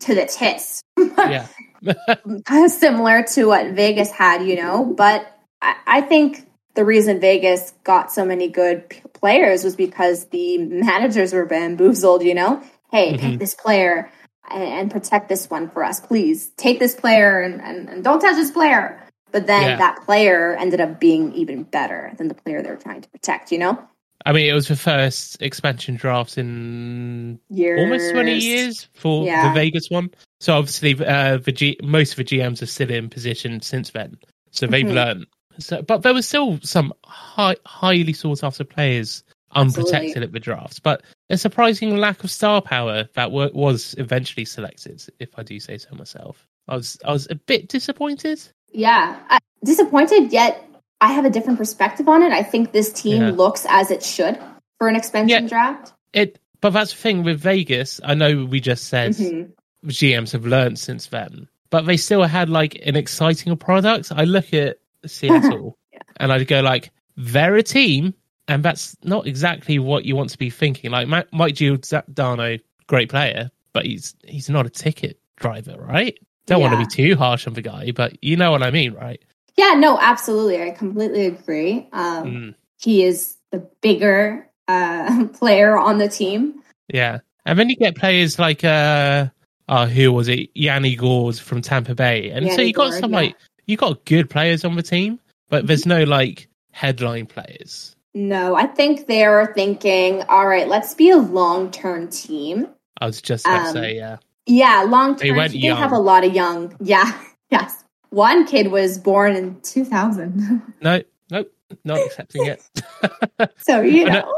to 0.00 0.14
the 0.14 0.24
tits. 0.26 0.80
Yeah, 1.18 2.66
similar 2.68 3.22
to 3.34 3.44
what 3.46 3.72
Vegas 3.72 4.10
had, 4.10 4.46
you 4.46 4.56
know, 4.56 4.84
but 4.84 5.26
I, 5.60 5.74
I 5.86 6.00
think 6.00 6.46
the 6.74 6.84
reason 6.84 7.20
Vegas 7.20 7.72
got 7.82 8.10
so 8.12 8.24
many 8.24 8.48
good 8.48 8.88
p- 8.88 9.02
players 9.24 9.64
was 9.64 9.74
because 9.74 10.26
the 10.26 10.58
managers 10.58 11.32
were 11.32 11.46
bamboozled, 11.46 12.22
you 12.22 12.34
know. 12.34 12.62
Hey, 12.92 13.14
Mhm. 13.14 13.20
take 13.20 13.38
this 13.38 13.54
player 13.54 14.10
and, 14.50 14.62
and 14.62 14.90
protect 14.90 15.30
this 15.30 15.48
one 15.48 15.70
for 15.70 15.82
us, 15.82 15.98
please. 15.98 16.50
Take 16.58 16.78
this 16.78 16.94
player 16.94 17.40
and, 17.40 17.54
and, 17.62 17.88
and 17.88 18.04
don't 18.04 18.20
touch 18.20 18.36
this 18.36 18.50
player. 18.50 19.00
But 19.32 19.46
then 19.46 19.62
Yeah. 19.62 19.76
that 19.76 20.04
player 20.04 20.54
ended 20.60 20.80
up 20.82 21.00
being 21.00 21.32
even 21.32 21.62
better 21.62 22.12
than 22.18 22.28
the 22.28 22.34
player 22.34 22.60
they 22.62 22.68
were 22.70 22.76
trying 22.76 23.00
to 23.00 23.08
protect, 23.08 23.50
you 23.50 23.58
know? 23.58 23.78
I 24.26 24.32
mean 24.32 24.46
it 24.46 24.52
was 24.52 24.68
the 24.68 24.76
first 24.76 25.40
expansion 25.40 25.96
draft 25.96 26.36
in 26.38 27.38
Years. 27.48 27.80
almost 27.80 28.12
20 28.12 28.34
years 28.38 28.88
for 28.92 29.24
Yeah. 29.24 29.48
the 29.48 29.54
Vegas 29.54 29.88
one. 29.88 30.10
So 30.40 30.56
obviously, 30.58 30.92
uh, 31.04 31.38
the 31.38 31.52
G- 31.52 31.78
most 31.82 32.10
of 32.12 32.16
the 32.18 32.24
GMs 32.24 32.60
are 32.62 32.66
still 32.66 32.90
in 32.90 33.08
position 33.08 33.60
since 33.62 33.88
then, 33.90 34.18
so 34.50 34.66
they've 34.66 34.84
Mhm. 34.86 34.94
learned. 34.94 35.26
So, 35.58 35.82
but 35.82 36.02
there 36.02 36.14
was 36.14 36.26
still 36.26 36.58
some 36.62 36.92
high, 37.04 37.56
highly 37.66 38.12
sought 38.12 38.42
after 38.42 38.64
players 38.64 39.22
unprotected 39.52 39.94
Absolutely. 39.94 40.22
at 40.24 40.32
the 40.32 40.40
draft, 40.40 40.82
but 40.82 41.02
a 41.30 41.36
surprising 41.38 41.96
lack 41.96 42.24
of 42.24 42.30
star 42.30 42.60
power 42.60 43.08
that 43.14 43.30
wa 43.30 43.48
was 43.54 43.94
eventually 43.98 44.44
selected. 44.44 45.02
If 45.20 45.38
I 45.38 45.42
do 45.42 45.60
say 45.60 45.78
so 45.78 45.94
myself, 45.94 46.46
I 46.68 46.74
was 46.76 46.98
I 47.04 47.12
was 47.12 47.28
a 47.30 47.36
bit 47.36 47.68
disappointed. 47.68 48.40
Yeah, 48.72 49.20
I, 49.30 49.38
disappointed. 49.64 50.32
Yet 50.32 50.68
I 51.00 51.12
have 51.12 51.24
a 51.24 51.30
different 51.30 51.58
perspective 51.58 52.08
on 52.08 52.22
it. 52.22 52.32
I 52.32 52.42
think 52.42 52.72
this 52.72 52.92
team 52.92 53.22
Yeah. 53.22 53.30
looks 53.30 53.64
as 53.68 53.90
it 53.90 54.02
should 54.02 54.38
for 54.78 54.88
an 54.88 54.96
expansion 54.96 55.44
Yeah. 55.44 55.48
draft. 55.48 55.92
It, 56.12 56.38
but 56.60 56.70
that's 56.70 56.92
the 56.92 56.98
thing 56.98 57.22
with 57.22 57.38
Vegas. 57.40 58.00
I 58.02 58.14
know 58.14 58.44
we 58.44 58.58
just 58.60 58.84
said 58.88 59.12
Mhm. 59.12 59.52
GMs 59.86 60.32
have 60.32 60.46
learned 60.46 60.78
since 60.78 61.06
then, 61.06 61.46
but 61.70 61.86
they 61.86 61.96
still 61.96 62.24
had 62.24 62.48
like 62.48 62.80
an 62.86 62.96
exciting 62.96 63.56
product. 63.56 64.10
I 64.14 64.24
look 64.24 64.52
at 64.54 64.78
Seattle 65.08 65.78
and 66.18 66.32
I'd 66.32 66.46
go 66.46 66.60
like, 66.60 66.90
they're 67.16 67.56
a 67.56 67.62
team, 67.62 68.14
and 68.48 68.62
that's 68.62 68.96
not 69.04 69.26
exactly 69.26 69.78
what 69.78 70.04
you 70.04 70.16
want 70.16 70.30
to 70.30 70.38
be 70.38 70.50
thinking. 70.50 70.90
Like 70.90 71.08
Ma- 71.08 71.22
Mike 71.32 71.54
Giordano, 71.54 72.58
great 72.86 73.08
player, 73.08 73.50
but 73.72 73.86
he's 73.86 74.14
he's 74.24 74.50
not 74.50 74.66
a 74.66 74.70
ticket 74.70 75.18
driver, 75.36 75.76
right? 75.78 76.18
Don't 76.46 76.60
want 76.60 76.72
to 76.74 76.78
be 76.78 76.86
too 76.86 77.16
harsh 77.16 77.46
on 77.46 77.54
the 77.54 77.62
guy, 77.62 77.90
but 77.92 78.22
you 78.22 78.36
know 78.36 78.50
what 78.50 78.62
I 78.62 78.70
mean, 78.70 78.92
right? 78.92 79.22
Yeah, 79.56 79.74
no, 79.78 79.98
absolutely. 79.98 80.62
I 80.62 80.70
completely 80.72 81.26
agree. 81.26 81.88
Um, 81.92 82.24
Mm, 82.26 82.54
He 82.82 83.02
is 83.04 83.36
the 83.50 83.60
bigger 83.80 84.50
uh, 84.68 85.26
player 85.38 85.78
on 85.78 85.98
the 85.98 86.08
team. 86.08 86.60
yeah, 86.92 87.20
and 87.46 87.58
then 87.58 87.70
you 87.70 87.76
get 87.76 87.96
players 87.96 88.38
like 88.38 88.62
uh, 88.64 89.28
uh 89.68 89.86
who 89.86 90.12
was 90.12 90.28
it, 90.28 90.50
Yanni 90.54 90.96
Gourde 90.96 91.38
from 91.38 91.62
Tampa 91.62 91.94
Bay, 91.94 92.30
and 92.30 92.50
so 92.52 92.60
you 92.60 92.72
got 92.74 92.90
Gourde, 92.90 93.00
some 93.00 93.12
yeah. 93.12 93.16
like 93.20 93.36
you 93.66 93.76
got 93.76 94.04
good 94.04 94.28
players 94.30 94.64
on 94.64 94.76
the 94.76 94.82
team, 94.82 95.20
but 95.48 95.66
there's 95.66 95.86
no 95.86 96.04
like 96.04 96.48
headline 96.72 97.26
players. 97.26 97.96
No, 98.14 98.54
I 98.54 98.66
think 98.66 99.06
they're 99.06 99.52
thinking, 99.54 100.22
all 100.28 100.46
right, 100.46 100.68
let's 100.68 100.94
be 100.94 101.10
a 101.10 101.16
long 101.16 101.70
term 101.70 102.08
team. 102.08 102.68
I 103.00 103.06
was 103.06 103.20
just 103.20 103.44
about 103.46 103.68
Um, 103.68 103.74
to 103.74 103.80
say, 103.80 103.96
yeah. 103.96 104.16
Yeah, 104.46 104.82
long 104.88 105.16
They 105.16 105.28
term. 105.28 105.36
went 105.38 105.52
They 105.52 105.58
young. 105.58 105.78
have 105.78 105.92
a 105.92 105.98
lot 105.98 106.24
of 106.24 106.32
young. 106.34 106.76
Yeah, 106.80 107.10
yes. 107.50 107.82
One 108.10 108.46
kid 108.46 108.70
was 108.70 108.98
born 108.98 109.34
in 109.34 109.60
2000. 109.62 110.62
No, 110.80 111.02
nope, 111.30 111.52
not 111.84 111.98
accepting 111.98 112.46
it. 112.46 112.62
So 113.58 113.80
you 113.80 114.04
know, 114.04 114.32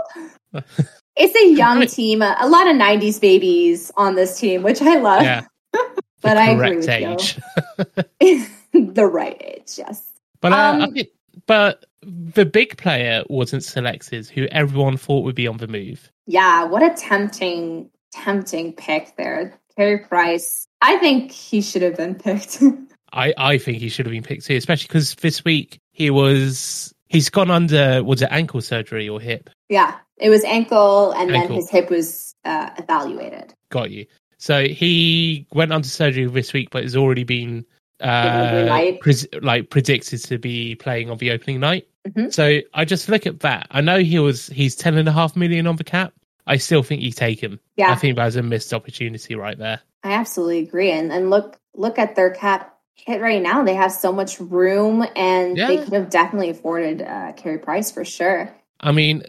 it's 1.17 1.35
a 1.37 1.53
young 1.53 1.77
I 1.77 1.81
mean- 1.81 1.89
team. 1.89 2.23
A, 2.23 2.35
a 2.41 2.49
lot 2.49 2.67
of 2.67 2.77
'90s 2.77 3.21
babies 3.21 3.91
on 3.97 4.15
this 4.15 4.39
team, 4.41 4.63
which 4.63 4.81
I 4.81 4.97
love. 4.99 5.23
yeah. 5.23 5.45
But 6.23 6.39
I 6.39 6.51
agree 6.53 6.83
correct 6.83 6.87
with 6.87 6.89
age. 6.89 7.39
you. 8.21 8.47
the 8.95 9.07
right 9.07 9.41
age, 9.41 9.79
yes. 9.79 10.03
But 10.41 10.53
uh, 10.53 10.57
Um, 10.57 10.93
think, 10.93 11.09
but 11.47 11.85
the 12.03 12.45
big 12.45 12.77
player 12.77 13.25
wasn't 13.29 13.65
selected, 13.65 14.29
who 14.29 14.47
everyone 14.47 14.97
thought 14.97 15.25
would 15.25 15.35
be 15.35 15.47
on 15.47 15.57
the 15.57 15.69
move. 15.69 16.11
Yeah, 16.27 16.65
what 16.65 16.83
a 16.83 16.95
tempting, 16.95 17.91
tempting 18.13 18.73
pick 18.75 19.15
there, 19.17 19.59
Carey 19.77 19.99
Price. 19.99 20.67
I 20.83 20.99
think 20.99 21.33
he 21.33 21.61
should 21.61 21.83
have 21.83 21.97
been 21.97 22.15
picked. 22.15 22.63
I, 23.13 23.33
I 23.37 23.59
think 23.59 23.79
he 23.79 23.89
should 23.89 24.07
have 24.07 24.13
been 24.13 24.23
picked 24.23 24.47
too, 24.47 24.57
especially 24.57 24.89
because 24.89 25.15
this 25.17 25.45
week 25.45 25.79
he 25.93 26.11
was 26.11 26.93
he's 27.09 27.31
gone 27.31 27.51
under 27.51 28.03
was 28.03 28.21
it 28.23 28.29
ankle 28.31 28.61
surgery 28.61 29.09
or 29.09 29.21
hip? 29.21 29.49
yeah, 29.69 29.97
it 30.17 30.29
was 30.31 30.45
ankle, 30.45 31.13
and 31.13 31.31
then 31.31 31.51
his 31.51 31.71
hip 31.71 31.91
was 31.91 32.35
uh, 32.45 32.71
evaluated. 32.79 33.55
Got 33.71 33.91
you. 33.91 34.07
So 34.39 34.65
he 34.65 35.47
went 35.53 35.73
under 35.73 35.89
surgery 35.89 36.27
this 36.27 36.53
week, 36.53 36.71
but 36.71 36.83
has 36.83 36.97
already 36.97 37.25
been 37.25 37.65
uh, 38.01 38.93
pres- 39.01 39.27
like 39.43 39.71
predicted 39.71 40.23
to 40.25 40.39
be 40.39 40.75
playing 40.77 41.11
on 41.11 41.19
the 41.19 41.31
opening 41.31 41.61
night. 41.61 41.87
Mhm. 42.09 42.33
So 42.33 42.61
I 42.75 42.85
just 42.85 43.09
look 43.09 43.27
at 43.27 43.41
that. 43.41 43.67
I 43.71 43.81
know 43.81 43.99
he 43.99 44.19
was 44.19 44.47
he's 44.49 44.77
ten 44.77 44.97
and 44.97 45.09
a 45.09 45.13
half 45.13 45.35
million 45.37 45.67
on 45.67 45.77
the 45.77 45.85
cap. 45.85 46.13
I 46.47 46.59
still 46.59 46.83
think 46.83 47.03
you 47.03 47.11
take 47.11 47.43
him. 47.43 47.59
Yeah. 47.77 47.91
I 47.91 47.97
think 47.97 48.17
that 48.17 48.25
was 48.25 48.37
a 48.37 48.43
missed 48.43 48.73
opportunity 48.73 49.35
right 49.35 49.59
there. 49.59 49.81
I 50.05 50.13
absolutely 50.13 50.61
agree. 50.61 50.93
And 50.93 51.13
and 51.13 51.31
look 51.31 51.59
look 51.75 51.99
at 51.99 52.15
their 52.15 52.31
cap 52.31 52.79
hit 52.95 53.21
right 53.21 53.43
now. 53.43 53.65
They 53.65 53.75
have 53.75 53.93
so 53.93 54.13
much 54.13 54.39
room, 54.41 55.05
and 55.17 55.57
they 55.57 55.79
could 55.79 55.93
have 55.93 56.11
definitely 56.11 56.51
afforded 56.51 57.03
uh, 57.03 57.33
Carey 57.33 57.59
Price 57.59 57.91
for 57.91 58.05
sure. 58.05 58.55
I 58.81 58.93
mean, 58.93 59.23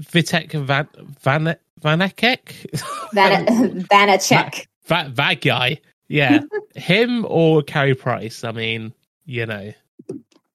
Vitek 0.00 0.52
Van 0.64 0.88
Van 1.20 1.56
Vanekek, 1.80 3.12
Van 3.12 3.46
Vanecek. 3.90 4.66
that 4.88 5.14
that 5.16 5.40
guy, 5.40 5.80
yeah, 6.08 6.40
him 6.74 7.24
or 7.28 7.62
Carey 7.62 7.94
Price. 7.94 8.44
I 8.44 8.52
mean, 8.52 8.92
you 9.24 9.46
know, 9.46 9.72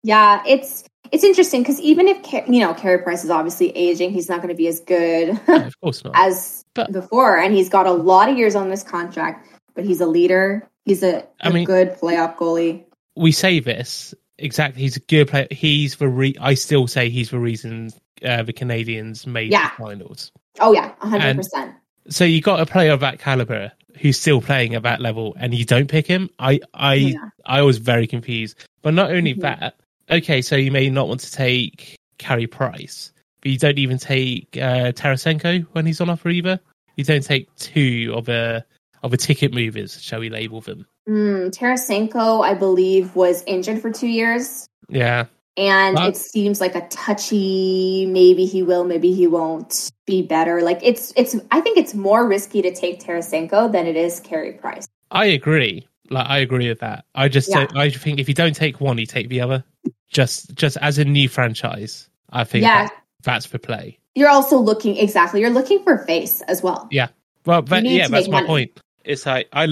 Yeah, 0.03 0.41
it's 0.47 0.83
it's 1.11 1.23
interesting 1.23 1.61
because 1.61 1.79
even 1.81 2.07
if 2.07 2.31
you 2.47 2.59
know 2.61 2.73
Carey 2.73 2.99
Price 2.99 3.23
is 3.23 3.29
obviously 3.29 3.69
aging, 3.75 4.11
he's 4.11 4.29
not 4.29 4.37
going 4.37 4.49
to 4.49 4.55
be 4.55 4.67
as 4.67 4.79
good 4.79 5.29
of 5.47 5.79
course 5.81 6.03
not. 6.03 6.13
as 6.15 6.63
But- 6.73 6.91
before, 6.91 7.37
and 7.37 7.53
he's 7.53 7.69
got 7.69 7.85
a 7.85 7.91
lot 7.91 8.29
of 8.29 8.37
years 8.37 8.55
on 8.55 8.69
this 8.69 8.83
contract. 8.83 9.47
But 9.73 9.85
he's 9.85 10.01
a 10.01 10.05
leader. 10.05 10.67
He's 10.83 11.01
a, 11.03 11.23
I 11.41 11.49
a 11.49 11.53
mean- 11.53 11.65
good 11.65 11.97
playoff 11.99 12.35
goalie. 12.35 12.83
we 13.15 13.31
say 13.31 13.59
this 13.59 14.13
exactly. 14.37 14.81
He's 14.81 14.97
a 14.97 15.01
good 15.01 15.27
player. 15.29 15.47
He's 15.51 15.95
the 15.97 16.07
re- 16.09 16.35
I 16.41 16.55
still 16.55 16.87
say 16.87 17.09
he's 17.09 17.29
the 17.29 17.39
reason 17.39 17.91
uh, 18.25 18.43
the 18.43 18.53
Canadiens 18.53 19.25
made 19.27 19.51
Yeah. 19.51 19.69
the 19.77 19.83
finals. 19.83 20.31
Oh 20.59 20.73
yeah, 20.73 20.93
hundred 20.99 21.37
percent. 21.37 21.75
So 22.09 22.25
you 22.25 22.41
got 22.41 22.59
a 22.59 22.65
player 22.65 22.91
of 22.91 22.99
that 23.01 23.19
caliber 23.19 23.71
who's 23.99 24.19
still 24.19 24.41
playing 24.41 24.75
at 24.75 24.83
that 24.83 25.01
level, 25.01 25.35
and 25.39 25.53
you 25.53 25.65
don't 25.65 25.87
pick 25.87 26.07
him. 26.07 26.29
I 26.39 26.59
I 26.73 26.93
Yeah. 26.95 27.29
I 27.45 27.61
was 27.61 27.77
very 27.77 28.07
confused. 28.07 28.57
But 28.81 28.93
not 28.93 29.11
only 29.11 29.35
Mhm. 29.35 29.41
that, 29.41 29.75
okay, 30.09 30.41
so 30.41 30.55
you 30.55 30.71
may 30.71 30.89
not 30.89 31.07
want 31.07 31.19
to 31.21 31.31
take 31.31 31.95
Carey 32.17 32.47
Price, 32.47 33.11
but 33.41 33.51
you 33.51 33.57
don't 33.57 33.77
even 33.77 33.97
take 33.97 34.57
uh, 34.57 34.91
Tarasenko 34.91 35.65
when 35.73 35.85
he's 35.85 36.01
on 36.01 36.09
offer 36.09 36.29
either. 36.29 36.59
You 36.95 37.03
don't 37.03 37.23
take 37.23 37.53
two 37.55 38.13
of 38.15 38.29
a 38.29 38.65
of 39.03 39.13
a 39.13 39.17
ticket 39.17 39.53
movers, 39.53 39.99
shall 40.01 40.19
we 40.19 40.29
label 40.29 40.61
them? 40.61 40.85
Mm, 41.09 41.49
Tarasenko, 41.49 42.43
I 42.43 42.53
believe, 42.53 43.15
was 43.15 43.43
injured 43.47 43.81
for 43.81 43.91
two 43.91 44.07
years. 44.07 44.67
Yeah, 44.89 45.25
and 45.57 45.97
it 45.99 46.15
seems 46.15 46.61
like 46.61 46.75
a 46.75 46.87
touchy 46.87 48.05
maybe 48.09 48.45
he 48.45 48.63
will 48.63 48.83
maybe 48.83 49.11
he 49.13 49.27
won't 49.27 49.91
be 50.05 50.21
better 50.21 50.61
like 50.61 50.79
it's 50.81 51.11
it's 51.17 51.35
i 51.51 51.59
think 51.61 51.77
it's 51.77 51.93
more 51.93 52.27
risky 52.27 52.61
to 52.61 52.73
take 52.73 53.03
tarasenko 53.03 53.71
than 53.71 53.85
it 53.85 53.95
is 53.95 54.19
carey 54.21 54.53
price 54.53 54.87
I 55.13 55.25
agree. 55.25 55.85
Like 56.09 56.27
I 56.29 56.37
agree 56.37 56.69
with 56.69 56.79
that. 56.79 57.03
I 57.15 57.27
just 57.27 57.49
Yeah. 57.49 57.67
I 57.75 57.89
think 57.89 58.19
if 58.19 58.29
you 58.29 58.33
don't 58.33 58.55
take 58.55 58.79
one, 58.79 58.97
you 58.97 59.05
take 59.05 59.27
the 59.27 59.41
other. 59.41 59.61
Just 60.09 60.55
just 60.55 60.77
as 60.77 60.97
a 60.99 61.03
new 61.03 61.27
franchise, 61.27 62.07
I 62.29 62.45
think 62.45 62.63
Yeah. 62.63 62.83
that, 62.87 62.93
that's 63.23 63.45
for 63.45 63.57
play. 63.57 63.99
you're 64.15 64.29
also 64.29 64.57
looking 64.57 64.95
exactly 64.95 65.41
you're 65.41 65.49
looking 65.49 65.83
for 65.83 65.97
face 66.05 66.39
as 66.47 66.61
well 66.63 66.87
yeah 66.91 67.07
Well, 67.45 67.61
but 67.61 67.83
yeah, 67.85 68.07
that's 68.07 68.27
my 68.29 68.37
money. 68.41 68.47
point. 68.47 68.79
It's 69.03 69.25
like 69.25 69.49
I 69.51 69.67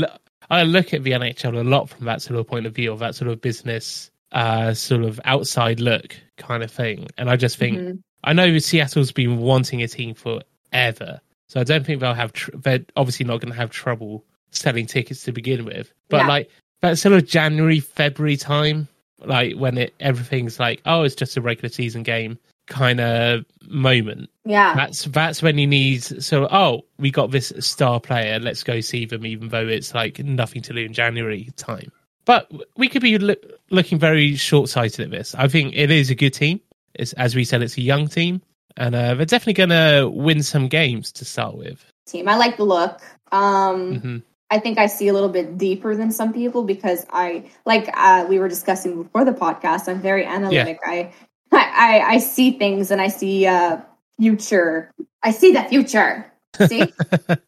I 0.49 0.63
look 0.63 0.93
at 0.93 1.03
the 1.03 1.11
NHL 1.11 1.57
a 1.57 1.63
lot 1.63 1.89
from 1.89 2.05
that 2.05 2.21
sort 2.21 2.37
of 2.37 2.45
point 2.47 2.65
of 2.65 2.73
view 2.75 2.91
of 2.91 2.99
that 2.99 3.15
sort 3.15 3.31
of 3.31 3.39
business, 3.39 4.11
uh, 4.31 4.73
sort 4.73 5.03
of 5.03 5.19
outside 5.25 5.79
look 5.79 6.15
kind 6.37 6.63
of 6.63 6.71
thing, 6.71 7.07
and 7.17 7.29
I 7.29 7.35
just 7.35 7.57
think 7.57 7.77
Mhm. 7.79 7.99
I 8.23 8.33
know 8.33 8.57
Seattle's 8.59 9.11
been 9.11 9.37
wanting 9.37 9.81
a 9.81 9.87
team 9.87 10.13
forever, 10.13 11.21
so 11.47 11.59
I 11.59 11.63
don't 11.63 11.85
think 11.85 12.01
they'll 12.01 12.13
have. 12.13 12.33
Tr- 12.33 12.51
they're 12.55 12.85
obviously 12.95 13.25
not 13.25 13.39
going 13.41 13.51
to 13.53 13.57
have 13.57 13.69
trouble 13.71 14.25
selling 14.51 14.85
tickets 14.87 15.23
to 15.23 15.31
begin 15.31 15.65
with. 15.65 15.91
But 16.09 16.17
Yeah. 16.21 16.27
like 16.27 16.49
that 16.81 16.97
sort 16.97 17.13
of 17.15 17.25
January, 17.27 17.79
February 17.79 18.37
time, 18.37 18.87
like 19.23 19.55
when 19.55 19.77
it 19.77 19.93
everything's 19.99 20.59
like, 20.59 20.81
oh, 20.85 21.03
it's 21.03 21.15
just 21.15 21.37
a 21.37 21.41
regular 21.41 21.69
season 21.69 22.03
game 22.03 22.37
kind 22.67 22.99
of 22.99 23.45
moment. 23.67 24.29
yeah 24.45 24.73
That's 24.75 25.03
that's 25.05 25.41
when 25.41 25.57
you 25.57 25.65
need. 25.67 26.03
So, 26.03 26.47
oh, 26.51 26.85
we 26.99 27.09
got 27.11 27.31
this 27.31 27.51
star 27.59 27.99
player. 27.99 28.39
Let's 28.39 28.63
go 28.63 28.79
see 28.81 29.05
them, 29.05 29.25
even 29.25 29.49
though 29.49 29.67
it's 29.67 29.93
like 29.95 30.19
nothing 30.19 30.61
to 30.63 30.73
do 30.73 30.79
in 30.79 30.93
January 30.93 31.49
time. 31.57 31.91
But 32.29 32.51
we 32.77 32.89
could 32.89 33.01
be 33.01 33.17
loo- 33.17 33.35
looking 33.71 33.97
very 33.97 34.35
short 34.35 34.69
sighted 34.69 34.99
at 34.99 35.09
this. 35.09 35.33
I 35.33 35.47
think 35.47 35.73
it 35.75 35.89
is 35.89 36.11
a 36.11 36.15
good 36.15 36.29
team. 36.29 36.61
It's 36.93 37.11
as 37.13 37.33
we 37.35 37.43
said, 37.43 37.63
it's 37.63 37.75
a 37.75 37.81
young 37.81 38.07
team, 38.07 38.43
and 38.77 38.93
uh, 38.93 39.15
they're 39.15 39.25
definitely 39.25 39.53
going 39.53 39.71
to 39.71 40.07
win 40.07 40.43
some 40.43 40.67
games 40.67 41.11
to 41.13 41.25
start 41.25 41.57
with. 41.57 41.83
team 42.05 42.29
i 42.29 42.37
like 42.37 42.57
the 42.57 42.63
look 42.63 43.01
um 43.31 43.99
hmm 43.99 44.17
I 44.51 44.57
think 44.57 44.79
I 44.79 44.87
see 44.87 45.07
a 45.09 45.13
little 45.13 45.29
bit 45.29 45.59
deeper 45.59 45.95
than 45.95 46.11
some 46.11 46.33
people 46.33 46.63
because 46.63 47.05
I 47.11 47.51
like 47.67 47.87
uh, 47.93 48.25
we 48.27 48.39
were 48.39 48.49
discussing 48.49 49.03
before 49.03 49.23
the 49.23 49.31
podcast. 49.31 49.87
I'm 49.87 50.01
very 50.01 50.25
analytic. 50.25 50.79
I, 50.83 51.13
I 51.51 52.03
I 52.15 52.17
see 52.17 52.57
things 52.57 52.89
and 52.89 52.99
I 52.99 53.09
see 53.09 53.45
uh, 53.45 53.77
future. 54.19 54.89
I 55.21 55.31
see 55.31 55.51
the 55.53 55.61
future. 55.65 56.25
See, 56.67 56.81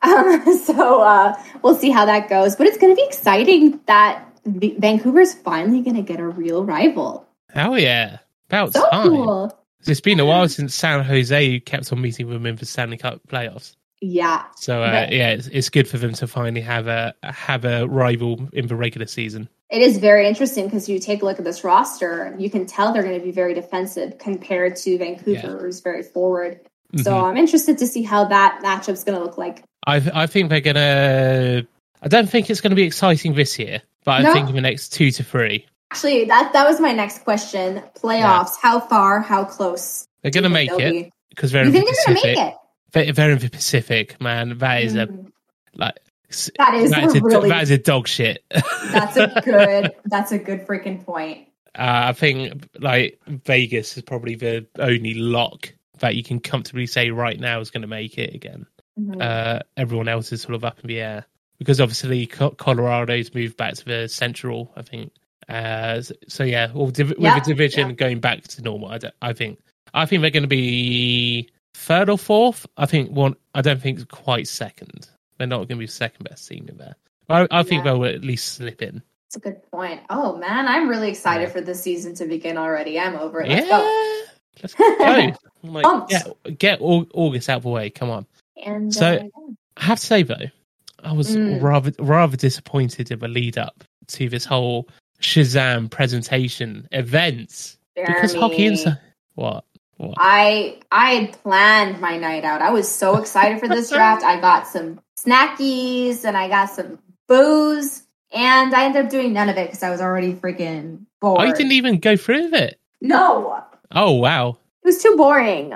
um, 0.04 0.46
so 0.64 1.02
uh, 1.02 1.34
we'll 1.64 1.74
see 1.74 1.90
how 1.90 2.06
that 2.06 2.30
goes. 2.30 2.56
But 2.56 2.68
it's 2.68 2.78
going 2.78 2.94
to 2.94 2.96
be 2.96 3.08
exciting 3.08 3.80
that 3.88 4.31
the, 4.46 4.76
Vancouver's 4.80 5.34
finally 5.34 5.82
going 5.82 5.96
to 5.96 6.02
get 6.02 6.20
a 6.20 6.28
real 6.28 6.64
rival. 6.66 7.28
Hell 7.50 7.78
yeah! 7.78 8.20
About 8.50 8.74
So 8.74 8.90
time. 8.90 9.08
cool. 9.10 9.58
It's 9.88 10.02
been 10.02 10.20
a 10.20 10.26
while 10.26 10.48
since 10.48 10.76
San 10.76 11.04
Jose 11.04 11.60
kept 11.62 11.92
on 11.92 12.02
meeting 12.02 12.28
with 12.28 12.36
them 12.36 12.46
in 12.46 12.56
the 12.56 12.66
Stanley 12.66 12.98
Cup 12.98 13.20
playoffs. 13.28 13.76
Yeah, 14.04 14.46
So 14.56 14.82
uh, 14.82 15.08
yeah, 15.12 15.30
it's, 15.32 15.46
it's 15.48 15.70
good 15.70 15.88
for 15.88 16.00
them 16.00 16.14
to 16.14 16.26
finally 16.28 16.62
have 16.62 16.88
a 16.88 17.14
have 17.24 17.66
a 17.66 17.88
rival 17.88 18.50
in 18.52 18.66
the 18.68 18.76
regular 18.76 19.06
season. 19.06 19.48
it 19.70 19.82
is 19.84 20.00
very 20.00 20.28
interesting 20.28 20.66
because 20.66 20.90
you 20.90 20.98
take 20.98 21.22
a 21.22 21.26
look 21.26 21.38
at 21.38 21.46
this 21.46 21.64
roster, 21.64 22.36
you 22.40 22.50
can 22.50 22.66
tell 22.66 22.92
they're 22.94 23.04
going 23.04 23.20
to 23.20 23.24
be 23.24 23.32
very 23.32 23.54
defensive 23.54 24.18
compared 24.18 24.76
to 24.78 24.98
Vancouver, 24.98 25.60
who's 25.60 25.82
very 25.82 26.02
forward. 26.02 26.60
So 26.98 27.12
Mhm. 27.14 27.24
I'm 27.30 27.38
interested 27.38 27.78
to 27.78 27.86
see 27.88 28.02
how 28.02 28.26
that 28.26 28.60
matchup's 28.64 29.04
going 29.04 29.18
to 29.20 29.24
look 29.24 29.38
like. 29.38 29.64
I 29.86 29.98
I 30.14 30.26
think 30.28 30.50
they're 30.50 30.62
gonna. 30.62 31.64
I 32.02 32.08
don't 32.08 32.28
think 32.30 32.50
it's 32.50 32.60
going 32.62 32.72
to 32.72 32.76
be 32.76 32.84
exciting 32.84 33.36
this 33.36 33.58
year, 33.60 33.82
but 34.04 34.12
I 34.12 34.22
No. 34.24 34.34
thinking 34.34 34.56
the 34.56 34.62
next 34.62 34.90
two 34.94 35.12
to 35.12 35.24
three, 35.24 35.66
Actually, 35.92 36.24
that 36.26 36.54
that 36.54 36.66
was 36.68 36.80
my 36.80 36.94
next 36.94 37.24
question. 37.24 37.82
Playoffs, 38.02 38.54
how 38.62 38.80
far, 38.80 39.20
how 39.20 39.44
close? 39.44 40.08
they're 40.22 40.32
going 40.32 40.44
to 40.44 40.50
make 40.50 40.72
it 40.72 41.12
because 41.30 41.52
they're 41.52 41.64
You 41.64 41.68
in 41.70 41.74
think 41.74 41.86
the 41.90 41.96
they're 42.06 42.16
going 42.16 42.16
to 42.16 42.22
Pacific. 42.22 42.38
make 42.38 43.06
it? 43.08 43.16
They're, 43.16 43.32
in 43.32 43.40
the 43.40 43.50
Pacific, 43.50 44.22
man. 44.22 44.58
That 44.60 44.84
is 44.84 44.96
a 44.96 45.08
Mhm. 45.08 45.32
like. 45.76 45.96
That 46.58 46.76
is 46.76 46.92
that 46.92 47.04
is 47.04 47.16
a, 47.16 47.22
really- 47.22 47.50
that 47.50 47.64
is 47.64 47.72
a 47.72 47.78
dog 47.78 48.08
shit. 48.08 48.42
That's 48.92 49.18
a 49.18 49.42
good. 49.44 49.92
that's 50.06 50.32
a 50.32 50.38
good 50.38 50.66
freaking 50.66 51.04
point. 51.06 51.48
Uh, 51.78 52.08
I 52.10 52.14
think 52.14 52.68
like 52.80 53.20
Vegas 53.28 53.98
is 53.98 54.04
probably 54.04 54.36
the 54.36 54.66
only 54.80 55.14
lock 55.16 55.74
that 56.00 56.16
you 56.16 56.24
can 56.24 56.40
comfortably 56.40 56.88
say 56.88 57.10
right 57.12 57.38
now 57.40 57.60
is 57.60 57.70
going 57.70 57.82
to 57.82 57.88
make 57.88 58.18
it 58.18 58.34
again. 58.34 58.66
Mhm. 59.00 59.22
Uh, 59.22 59.60
everyone 59.76 60.08
else 60.08 60.32
is 60.32 60.42
sort 60.42 60.56
of 60.56 60.64
up 60.64 60.80
in 60.82 60.88
the 60.88 61.00
air 61.02 61.26
because 61.62 61.80
obviously 61.80 62.26
Colorado's 62.26 63.32
moved 63.36 63.56
back 63.56 63.76
to 63.76 63.86
the 63.86 64.08
Central. 64.08 64.74
I 64.76 64.82
think. 64.82 65.12
Uh, 65.48 66.02
so, 66.02 66.16
so 66.28 66.44
yeah, 66.44 66.72
well, 66.74 66.88
div- 66.90 67.14
Yeah, 67.20 67.36
with 67.36 67.44
the 67.44 67.52
division 67.52 67.90
yeah. 67.90 67.96
going 67.96 68.20
back 68.20 68.42
to 68.44 68.62
normal, 68.64 68.90
I, 68.90 69.00
I 69.22 69.34
think. 69.34 69.60
I 69.94 70.06
think 70.08 70.22
they're 70.22 70.32
going 70.32 70.44
to 70.44 70.48
be 70.50 71.50
third 71.76 72.10
or 72.10 72.18
fourth. 72.18 72.66
I 72.78 72.86
think 72.88 73.12
one. 73.12 73.36
I 73.54 73.62
don't 73.62 73.80
think 73.82 74.08
quite 74.10 74.48
second. 74.48 75.08
They're 75.38 75.48
not 75.48 75.58
going 75.58 75.68
to 75.70 75.76
be 75.78 75.88
second 75.88 76.24
best 76.30 76.48
team 76.48 76.68
in 76.68 76.78
there. 76.78 76.96
But 77.28 77.52
I, 77.52 77.60
I 77.60 77.64
think 77.64 77.86
Yeah. 77.86 77.94
they'll 77.94 78.06
at 78.06 78.22
least 78.24 78.54
slip 78.56 78.82
in. 78.82 79.04
That's 79.28 79.36
a 79.38 79.40
good 79.40 79.72
point. 79.72 80.02
Oh 80.10 80.38
man, 80.38 80.68
I'm 80.68 80.88
really 80.90 81.10
excited 81.10 81.44
Yeah. 81.50 81.54
for 81.54 81.62
the 81.62 81.76
season 81.76 82.16
to 82.16 82.26
begin 82.26 82.58
already. 82.58 83.00
I'm 83.00 83.16
over 83.16 83.42
it. 83.42 83.50
Let's 83.50 83.68
go. 83.70 84.22
let's 84.64 84.74
go. 84.74 85.38
Like, 85.64 85.84
Pumped. 85.84 86.10
get 86.10 86.58
get 86.58 86.82
Au- 86.82 87.08
August 87.14 87.48
out 87.50 87.58
of 87.58 87.64
the 87.64 87.70
way. 87.70 87.90
Come 87.92 88.10
on. 88.10 88.26
And 88.66 88.92
So- 88.94 89.06
uh, 89.16 89.24
I 89.78 89.84
have 89.84 90.00
to 90.00 90.06
say 90.06 90.24
though, 90.24 90.36
I 91.04 91.14
was 91.14 91.36
Mm. 91.36 91.62
rather 91.62 91.92
rather 92.00 92.38
disappointed 92.38 93.12
in 93.12 93.20
the 93.20 93.28
lead 93.28 93.58
up 93.58 93.84
to 94.08 94.30
this 94.30 94.46
whole 94.46 94.88
Shazam 95.22 95.90
presentation 95.90 96.88
events 96.92 97.78
because 97.96 98.34
hockey 98.34 98.58
Jeremy, 98.58 98.68
inside. 98.68 98.98
What? 99.36 99.66
What? 99.98 100.16
I 100.18 100.80
I 100.92 101.12
had 101.12 101.32
planned 101.44 102.00
my 102.02 102.18
night 102.18 102.44
out. 102.44 102.62
I 102.62 102.72
was 102.72 102.90
so 102.90 103.18
excited 103.18 103.60
for 103.60 103.68
this 103.76 103.90
draft. 103.90 104.24
I 104.24 104.40
got 104.42 104.68
some 104.68 105.00
snackies 105.18 106.26
and 106.26 106.36
I 106.38 106.48
got 106.48 106.70
some 106.72 107.00
booze, 107.28 108.04
and 108.34 108.74
I 108.74 108.86
ended 108.86 109.06
up 109.06 109.12
doing 109.12 109.34
none 109.34 109.50
of 109.50 109.58
it 109.58 109.68
because 109.68 109.84
I 109.84 109.90
was 109.90 110.02
already 110.02 110.34
freaking 110.34 111.06
bored. 111.20 111.40
I 111.42 111.52
didn't 111.52 111.72
even 111.74 112.00
go 112.00 112.16
through 112.18 112.46
with 112.46 112.54
it. 112.56 112.80
No, 113.02 113.64
Oh 113.92 114.12
wow. 114.14 114.58
it 114.84 114.88
was 114.88 115.02
too 115.02 115.16
boring. 115.18 115.74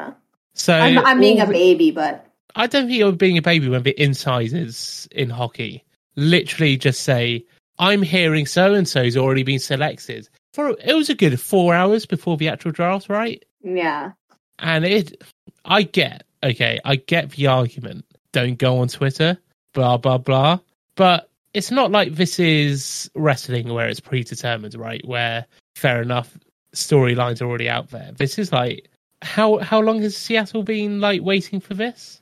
So 0.54 0.74
I'm, 0.74 0.98
I'm 1.00 1.20
being 1.20 1.40
a 1.42 1.46
baby, 1.48 1.92
but 1.92 2.25
I 2.56 2.68
don't 2.68 2.88
think 2.88 2.98
you're 2.98 3.12
being 3.12 3.38
a 3.38 3.42
baby 3.42 3.70
when 3.70 3.84
the 3.84 4.00
insiders 4.02 5.08
in 5.12 5.30
hockey 5.30 5.84
literally 6.16 6.78
just 6.78 7.02
say, 7.02 7.46
"I'm 7.80 8.02
hearing 8.02 8.46
so 8.46 8.74
and 8.74 8.88
so's 8.88 9.18
already 9.18 9.44
been 9.44 9.60
selected." 9.60 10.30
For 10.54 10.70
it 10.70 10.94
was 10.94 11.10
a 11.10 11.16
good 11.16 11.40
four 11.40 11.76
hours 11.76 12.06
before 12.06 12.38
the 12.38 12.48
actual 12.48 12.72
draft, 12.72 13.10
right? 13.10 13.44
yeah, 13.62 14.12
And 14.60 14.86
it, 14.86 15.22
I 15.66 15.84
get, 15.84 16.24
okay, 16.44 16.80
I 16.86 16.96
get 16.96 17.32
the 17.32 17.48
argument. 17.48 18.06
Don't 18.32 18.58
go 18.58 18.78
on 18.78 18.88
Twitter, 18.88 19.38
blah 19.74 19.98
blah 19.98 20.18
blah. 20.18 20.60
But 20.96 21.30
it's 21.54 21.72
not 21.72 21.92
like 21.92 22.16
this 22.16 22.40
is 22.40 23.10
wrestling 23.16 23.74
where 23.74 23.88
it's 23.88 24.00
predetermined, 24.00 24.76
right? 24.76 25.06
Where 25.06 25.46
fair 25.76 26.02
enough, 26.02 26.38
storylines 26.74 27.42
are 27.42 27.46
already 27.46 27.70
out 27.70 27.90
there. 27.90 28.12
This 28.16 28.40
is 28.40 28.52
like 28.52 28.90
how 29.22 29.58
how 29.58 29.82
long 29.82 30.02
has 30.02 30.16
Seattle 30.16 30.64
been 30.64 31.02
like 31.02 31.22
waiting 31.22 31.60
for 31.60 31.74
this? 31.74 32.22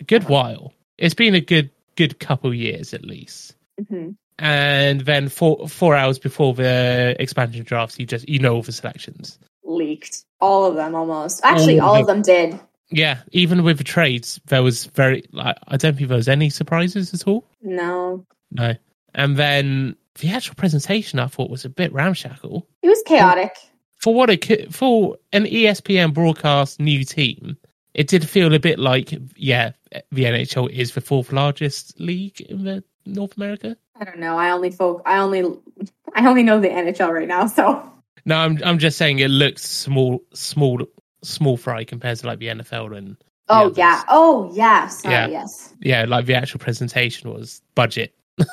A 0.00 0.04
good 0.04 0.24
while. 0.28 0.72
It's 0.98 1.14
been 1.14 1.34
a 1.34 1.40
good 1.40 1.70
good 1.96 2.18
couple 2.18 2.52
years 2.54 2.94
at 2.94 3.04
least. 3.04 3.54
hmm 3.88 4.10
And 4.38 5.00
then 5.02 5.28
four 5.28 5.68
four 5.68 5.94
hours 5.94 6.18
before 6.18 6.54
the 6.54 7.14
expansion 7.18 7.64
drafts, 7.64 7.98
you 7.98 8.06
just 8.06 8.28
you 8.28 8.38
know 8.38 8.54
all 8.54 8.62
the 8.62 8.72
selections. 8.72 9.38
Leaked 9.64 10.24
all 10.40 10.64
of 10.66 10.74
them 10.74 10.94
almost. 10.94 11.40
Actually, 11.44 11.78
All 11.80 11.94
all 11.94 12.00
of 12.00 12.06
them 12.06 12.22
did. 12.22 12.58
Yeah, 12.90 13.20
even 13.30 13.62
with 13.62 13.78
the 13.78 13.84
trades, 13.84 14.38
there 14.46 14.62
was 14.62 14.86
very 14.86 15.24
like 15.32 15.56
I 15.68 15.76
don't 15.76 15.96
think 15.96 16.08
there 16.08 16.16
was 16.16 16.28
any 16.28 16.50
surprises 16.50 17.14
at 17.14 17.26
all. 17.26 17.46
No, 17.62 18.26
No. 18.50 18.74
And 19.14 19.36
then 19.36 19.96
the 20.20 20.30
actual 20.30 20.54
presentation 20.56 21.18
I 21.18 21.26
thought 21.26 21.50
was 21.50 21.64
a 21.64 21.68
bit 21.70 21.92
ramshackle. 21.92 22.66
it 22.82 22.88
was 22.88 23.02
chaotic. 23.06 23.54
For 23.98 24.12
what 24.12 24.30
it 24.30 24.40
could, 24.40 24.74
for 24.74 25.16
an 25.32 25.44
ESPN 25.44 26.12
broadcast 26.12 26.80
new 26.80 27.04
team, 27.04 27.56
it 27.94 28.08
did 28.08 28.28
feel 28.28 28.54
a 28.54 28.58
bit 28.58 28.78
like 28.78 29.12
yeah, 29.36 29.72
the 30.10 30.24
NHL 30.24 30.70
is 30.70 30.92
the 30.94 31.00
fourth 31.00 31.32
largest 31.32 31.98
league 32.00 32.40
in 32.42 32.64
the 32.64 32.82
North 33.06 33.36
America. 33.36 33.76
I 34.00 34.04
don't 34.04 34.18
know. 34.18 34.36
I 34.38 34.50
only 34.50 34.70
folk. 34.70 35.02
I 35.06 35.18
only. 35.18 35.42
I 36.14 36.26
only 36.26 36.42
know 36.42 36.60
the 36.60 36.68
NHL 36.68 37.10
right 37.12 37.28
now. 37.28 37.46
So 37.46 37.82
No, 38.24 38.36
I'm 38.36 38.58
I'm 38.64 38.78
just 38.78 38.98
saying 38.98 39.18
it 39.20 39.28
looks 39.30 39.62
small 39.68 40.22
small 40.34 40.80
small 41.22 41.56
fry 41.56 41.84
compared 41.84 42.18
to 42.18 42.26
like 42.26 42.38
the 42.38 42.48
NFL 42.48 42.96
and 42.96 43.16
Oh 43.48 43.66
others. 43.66 43.78
yeah. 43.78 44.02
Oh 44.08 44.50
yeah. 44.54 44.86
Sorry. 44.88 45.14
Yeah. 45.14 45.28
Yes. 45.28 45.74
yeah, 45.80 46.04
like 46.06 46.26
the 46.26 46.34
actual 46.34 46.60
presentation 46.60 47.32
was 47.32 47.62
budget. 47.74 48.14
and 48.38 48.46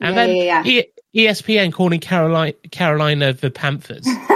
Yeah, 0.00 0.12
then 0.12 0.36
yeah, 0.36 0.62
yeah. 0.64 0.82
E- 1.14 1.26
ESPN 1.26 1.72
calling 1.72 2.00
Carolina 2.00 2.52
Carolina 2.72 3.32
the 3.32 3.50
Panthers. 3.50 4.06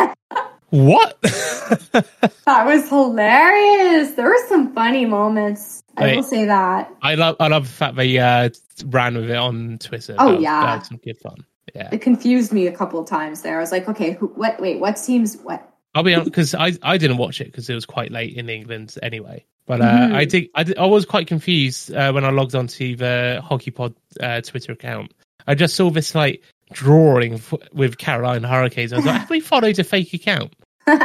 what? 0.70 1.18
That 2.46 2.66
was 2.66 2.88
hilarious. 2.88 4.12
There 4.14 4.26
were 4.28 4.48
some 4.48 4.74
funny 4.74 5.06
moments. 5.06 5.82
I 5.96 6.02
Wait. 6.02 6.16
will 6.16 6.22
say 6.24 6.46
that. 6.46 6.92
I 7.02 7.14
love 7.14 7.36
I 7.38 7.46
love 7.48 7.64
the 7.64 7.72
fact 7.72 7.94
they 7.96 8.18
uh, 8.18 8.50
ran 8.86 9.14
with 9.16 9.30
it 9.30 9.36
on 9.36 9.78
Twitter. 9.78 10.16
Oh, 10.18 10.32
That 10.32 10.40
yeah. 10.40 10.62
that 10.62 10.86
some 10.86 10.96
good 10.98 11.18
fun. 11.18 11.44
Yeah, 11.74 11.88
It 11.92 12.00
confused 12.02 12.52
me 12.52 12.66
a 12.66 12.72
couple 12.72 12.98
of 12.98 13.08
times 13.08 13.42
there. 13.42 13.58
I 13.58 13.60
was 13.60 13.70
like, 13.70 13.88
okay, 13.88 14.12
who, 14.12 14.26
what? 14.28 14.60
Wait, 14.60 14.80
what 14.80 14.94
teams? 14.96 15.36
What? 15.36 15.64
I'll 15.94 16.02
be 16.02 16.14
honest 16.14 16.30
because 16.30 16.54
I 16.54 16.72
I 16.82 16.98
didn't 16.98 17.18
watch 17.18 17.40
it 17.40 17.44
because 17.46 17.68
it 17.70 17.74
was 17.74 17.86
quite 17.86 18.10
late 18.10 18.34
in 18.34 18.48
England 18.48 18.96
anyway. 19.02 19.44
But 19.66 19.80
uh, 19.82 19.84
Mhm. 19.84 20.14
I 20.14 20.24
did, 20.24 20.48
I 20.56 20.62
did 20.64 20.78
I 20.78 20.86
was 20.86 21.04
quite 21.04 21.28
confused 21.28 21.92
uh, 21.94 22.10
when 22.12 22.24
I 22.24 22.30
logged 22.30 22.54
onto 22.56 22.96
the 22.96 23.40
Hockey 23.44 23.70
Pod 23.70 23.94
uh, 24.18 24.40
Twitter 24.40 24.72
account. 24.72 25.12
I 25.46 25.54
just 25.54 25.76
saw 25.76 25.90
this 25.90 26.14
like 26.14 26.42
drawing 26.72 27.34
f- 27.34 27.54
with 27.72 27.98
Carolina 27.98 28.48
Hurricanes. 28.48 28.92
I 28.92 28.96
was 28.96 29.06
like, 29.06 29.20
have 29.20 29.30
we 29.30 29.40
followed 29.52 29.78
a 29.78 29.84
fake 29.84 30.14
account? 30.14 30.54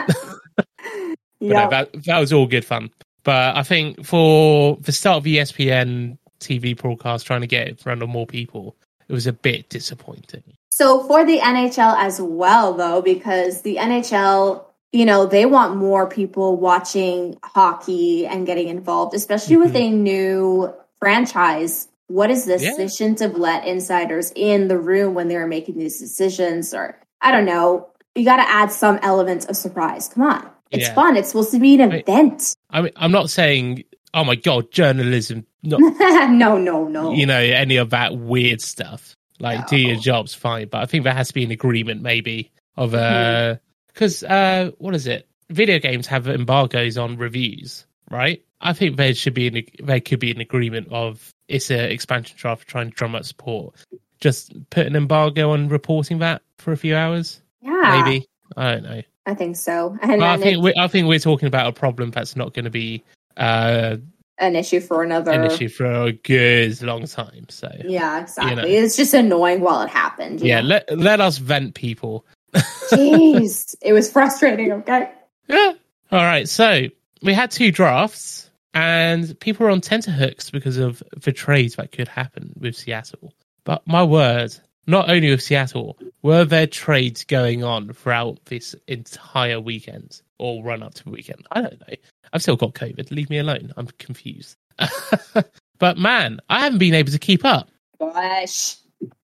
But 1.37 1.47
yeah. 1.49 1.63
no, 1.65 1.69
that 1.69 2.03
that 2.05 2.19
was 2.19 2.31
all 2.31 2.47
good 2.47 2.63
fun. 2.63 2.89
But 3.23 3.57
I 3.57 3.63
think 3.63 4.05
for 4.05 4.77
the 4.81 4.91
start 4.91 5.17
of 5.17 5.23
ESPN 5.25 6.17
TV 6.39 6.77
broadcast, 6.77 7.25
trying 7.27 7.41
to 7.41 7.47
get 7.47 7.67
it 7.67 7.69
in 7.71 7.75
front 7.75 8.01
of 8.01 8.09
more 8.09 8.25
people, 8.25 8.75
it 9.07 9.13
was 9.13 9.27
a 9.27 9.33
bit 9.33 9.69
disappointing. 9.69 10.43
So 10.71 11.03
for 11.03 11.25
the 11.25 11.39
NHL 11.39 11.95
as 11.97 12.21
well, 12.21 12.73
though, 12.73 13.01
because 13.01 13.61
the 13.61 13.77
NHL, 13.77 14.63
you 14.91 15.05
know, 15.05 15.25
they 15.25 15.45
want 15.45 15.75
more 15.75 16.07
people 16.07 16.57
watching 16.57 17.37
hockey 17.43 18.25
and 18.27 18.45
getting 18.45 18.67
involved, 18.67 19.13
especially 19.13 19.57
with 19.57 19.73
mm-hmm. 19.73 19.93
a 19.93 19.97
new 19.97 20.73
franchise. 20.99 21.87
What 22.07 22.29
is 22.29 22.45
this? 22.45 22.61
Yeah. 22.63 22.87
Shouldn't 22.87 23.19
have 23.19 23.35
let 23.35 23.65
insiders 23.67 24.31
in 24.35 24.67
the 24.67 24.77
room 24.77 25.13
when 25.15 25.27
they 25.27 25.37
were 25.37 25.47
making 25.47 25.77
these 25.77 25.99
decisions, 25.99 26.73
or 26.73 26.99
I 27.21 27.31
don't 27.31 27.45
know. 27.45 27.89
You 28.13 28.23
got 28.23 28.37
to 28.37 28.47
add 28.47 28.71
some 28.71 28.99
element 29.01 29.49
of 29.49 29.55
surprise. 29.57 30.07
Come 30.09 30.23
on, 30.23 30.49
it's 30.71 30.87
Yeah. 30.87 30.93
fun. 30.93 31.17
It's 31.17 31.29
supposed 31.29 31.51
to 31.51 31.59
be 31.59 31.81
an 31.81 31.89
Wait. 31.89 32.07
event. 32.07 32.55
I 32.69 32.81
mean, 32.83 32.91
I'm 32.95 33.11
not 33.11 33.29
saying, 33.29 33.83
oh 34.13 34.23
my 34.23 34.35
god, 34.35 34.71
journalism, 34.71 35.45
not 35.63 35.79
no, 36.31 36.57
no, 36.57 36.87
no. 36.87 37.11
you 37.13 37.25
know 37.25 37.39
any 37.39 37.77
of 37.77 37.89
that 37.89 38.15
weird 38.17 38.61
stuff. 38.61 39.15
Like, 39.39 39.67
do 39.67 39.75
your 39.77 39.97
jobs 39.97 40.33
fine, 40.33 40.69
but 40.69 40.81
I 40.81 40.85
think 40.85 41.03
there 41.03 41.13
has 41.13 41.27
to 41.27 41.33
be 41.33 41.43
an 41.43 41.51
agreement, 41.51 42.01
maybe 42.01 42.51
of 42.77 42.93
uh, 42.93 42.97
Mm-hmm. 42.97 43.57
because 43.87 44.23
uh, 44.23 44.71
what 44.77 44.95
is 44.95 45.07
it? 45.07 45.27
Video 45.49 45.77
games 45.79 46.07
have 46.07 46.27
embargoes 46.27 46.97
on 46.97 47.17
reviews, 47.17 47.85
right? 48.09 48.43
I 48.61 48.71
think 48.73 48.95
there 48.95 49.13
should 49.13 49.33
be 49.33 49.47
an 49.47 49.63
there 49.83 49.99
could 49.99 50.19
be 50.19 50.31
an 50.31 50.39
agreement 50.39 50.87
of 50.91 51.33
it's 51.47 51.69
an 51.69 51.79
expansion 51.91 52.37
draft 52.37 52.67
trying 52.67 52.89
to 52.89 52.95
drum 52.95 53.15
up 53.15 53.25
support. 53.25 53.75
Just 54.19 54.53
put 54.69 54.85
an 54.87 54.95
embargo 54.95 55.51
on 55.51 55.69
reporting 55.69 56.19
that 56.19 56.41
for 56.57 56.71
a 56.71 56.77
few 56.77 56.95
hours, 56.95 57.41
yeah, 57.61 58.01
maybe. 58.03 58.27
I 58.55 58.71
don't 58.71 58.83
know. 58.83 59.01
I 59.25 59.33
think 59.33 59.55
so. 59.55 59.97
And 60.01 60.23
I 60.23 60.37
think 60.37 60.63
we 60.63 60.73
I 60.77 60.87
think 60.87 61.07
we're 61.07 61.19
talking 61.19 61.47
about 61.47 61.67
a 61.67 61.71
problem 61.71 62.11
that's 62.11 62.35
not 62.35 62.53
going 62.53 62.65
to 62.65 62.71
be 62.71 63.03
uh, 63.37 63.97
an 64.37 64.55
issue 64.55 64.79
for 64.79 65.03
another. 65.03 65.31
an 65.31 65.45
issue 65.45 65.69
for 65.69 65.85
a 65.85 66.11
good 66.11 66.81
long 66.81 67.05
time. 67.05 67.47
So 67.49 67.69
Yeah, 67.85 68.21
exactly. 68.21 68.55
know. 68.55 68.63
It's 68.65 68.95
just 68.95 69.13
annoying 69.13 69.61
while 69.61 69.81
it 69.81 69.89
happened. 69.89 70.41
yeah, 70.41 70.61
know? 70.61 70.67
let 70.67 70.97
let 70.97 71.21
us 71.21 71.37
vent 71.37 71.75
people. 71.75 72.25
Jeez, 72.91 73.75
it 73.81 73.93
was 73.93 74.11
frustrating. 74.11 74.71
Okay. 74.71 75.11
Yeah. 75.47 75.73
All 76.11 76.19
right. 76.19 76.47
So 76.47 76.87
we 77.21 77.33
had 77.33 77.51
two 77.51 77.71
drafts, 77.71 78.49
and 78.75 79.39
people 79.39 79.65
were 79.65 79.71
on 79.71 79.81
tenterhooks 79.81 80.51
because 80.51 80.77
of 80.77 81.01
the 81.23 81.31
trades 81.31 81.75
that 81.77 81.91
could 81.91 82.07
happen 82.07 82.53
with 82.59 82.75
Seattle. 82.75 83.33
But 83.63 83.81
my 83.87 84.03
word, 84.03 84.53
not 84.85 85.09
only 85.09 85.31
with 85.31 85.41
Seattle, 85.41 85.97
were 86.21 86.45
there 86.45 86.67
trades 86.67 87.23
going 87.23 87.63
on 87.63 87.91
throughout 87.93 88.39
this 88.45 88.75
entire 88.87 89.59
weekend 89.59 90.21
or 90.37 90.63
run 90.63 90.83
up 90.83 90.93
to 90.95 91.03
the 91.05 91.09
weekend? 91.09 91.47
I 91.51 91.61
don't 91.61 91.79
know. 91.87 91.95
I've 92.33 92.41
still 92.41 92.57
got 92.57 92.73
COVID. 92.75 93.09
Leave 93.11 93.29
me 93.29 93.39
alone. 93.39 93.73
I'm 93.77 93.87
confused. 93.97 94.55
but 95.79 95.97
man, 95.97 96.39
I 96.49 96.59
haven't 96.59 96.79
been 96.79 96.93
able 96.93 97.11
to 97.13 97.19
keep 97.19 97.45
up. 97.45 97.69
Gosh, 97.99 98.75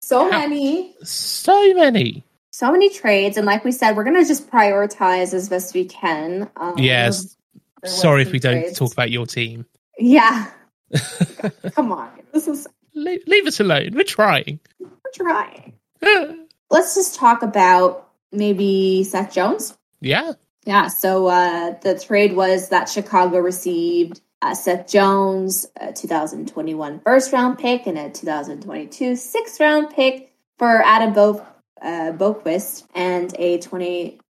so 0.02 0.30
How- 0.30 0.40
many, 0.42 0.94
So 1.04 1.74
many. 1.74 2.24
so 2.52 2.70
many 2.72 2.90
trades, 2.90 3.38
and 3.38 3.46
like 3.46 3.64
we 3.64 3.72
said, 3.72 3.96
we're 3.96 4.04
gonna 4.04 4.26
just 4.26 4.52
prioritize 4.52 5.34
as 5.34 5.48
best 5.48 5.74
we 5.74 5.86
can. 5.86 6.50
Um, 6.58 6.78
Yes. 6.78 7.37
Sorry 7.86 8.22
if 8.24 8.32
we 8.32 8.40
don't 8.40 8.76
talk 8.76 8.92
about 8.94 9.12
your 9.12 9.26
team. 9.26 9.66
Yeah, 10.00 10.50
come 11.76 11.92
on, 11.92 12.10
this 12.34 12.48
is 12.48 12.68
leave, 12.94 13.22
leave 13.28 13.46
us 13.48 13.60
alone. 13.60 13.92
We're 13.94 14.04
trying. 14.04 14.60
we're 14.80 14.90
trying. 15.14 15.74
Let's 16.70 16.96
just 16.96 17.16
talk 17.16 17.44
about 17.44 18.10
maybe 18.32 19.04
Seth 19.04 19.34
Jones. 19.34 19.78
yeah. 20.02 20.34
Yeah, 20.66 20.88
so 20.90 21.28
uh, 21.28 21.76
the 21.80 21.98
trade 21.98 22.36
was 22.36 22.68
that 22.70 22.90
Chicago 22.90 23.40
received 23.40 24.20
uh, 24.42 24.54
Seth 24.54 24.90
Jones, 24.90 25.66
a 25.80 25.94
2021 25.94 27.00
first 27.00 27.32
round 27.32 27.58
pick, 27.58 27.88
and 27.88 27.98
a 27.98 28.10
2022 28.10 29.16
sixth 29.16 29.62
round 29.62 29.92
pick 29.92 30.34
for 30.60 30.82
Adam 30.84 31.14
Bo- 31.14 31.46
uh, 31.82 32.12
Boqvist, 32.12 32.84
and 32.94 33.34
a 33.40 33.60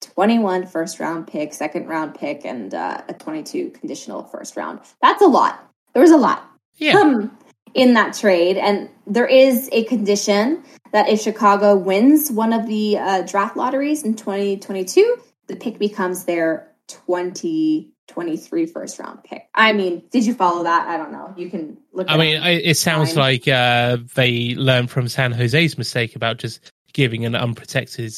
2021 0.01 0.67
first 0.67 0.99
round 1.01 1.27
pick, 1.27 1.53
second 1.53 1.87
round 1.87 2.15
pick, 2.15 2.45
and 2.45 2.73
uh, 2.75 3.03
a 3.09 3.15
22 3.15 3.71
conditional 3.71 4.25
first 4.25 4.57
round. 4.57 4.81
That's 5.03 5.23
a 5.23 5.27
lot. 5.27 5.63
There 5.93 6.03
was 6.03 6.11
a 6.11 6.17
lot 6.17 6.49
Yeah. 6.77 6.99
um, 6.99 7.37
in 7.75 7.95
that 7.95 8.15
trade. 8.15 8.57
And 8.57 8.89
there 9.07 9.27
is 9.27 9.69
a 9.73 9.85
condition 9.85 10.63
that 10.93 11.09
if 11.09 11.21
Chicago 11.21 11.77
wins 11.77 12.31
one 12.31 12.53
of 12.53 12.67
the 12.67 12.99
uh, 12.99 13.23
draft 13.23 13.57
lotteries 13.57 14.03
in 14.03 14.15
2022, 14.15 15.17
the 15.47 15.57
pick 15.57 15.79
becomes 15.79 16.25
their 16.25 16.73
2023 16.89 18.67
first 18.67 18.99
round 18.99 19.23
pick. 19.25 19.49
I 19.55 19.73
mean, 19.73 20.03
did 20.11 20.27
you 20.27 20.35
follow 20.35 20.65
that? 20.65 20.89
I 20.89 20.97
don't 20.97 21.13
know. 21.13 21.35
You 21.37 21.51
can 21.51 21.77
look. 21.93 22.09
I 22.09 22.15
it 22.15 22.19
mean. 22.19 22.43
It 22.43 22.77
sounds 22.77 23.11
Fine. 23.15 23.19
like 23.19 23.49
uh, 23.49 23.99
they 24.15 24.55
learned 24.55 24.91
from 24.91 25.09
San 25.09 25.33
Jose's 25.33 25.79
mistake 25.79 26.17
about 26.17 26.39
just 26.39 26.73
giving 26.93 27.25
an 27.25 27.35
unprotected 27.35 28.13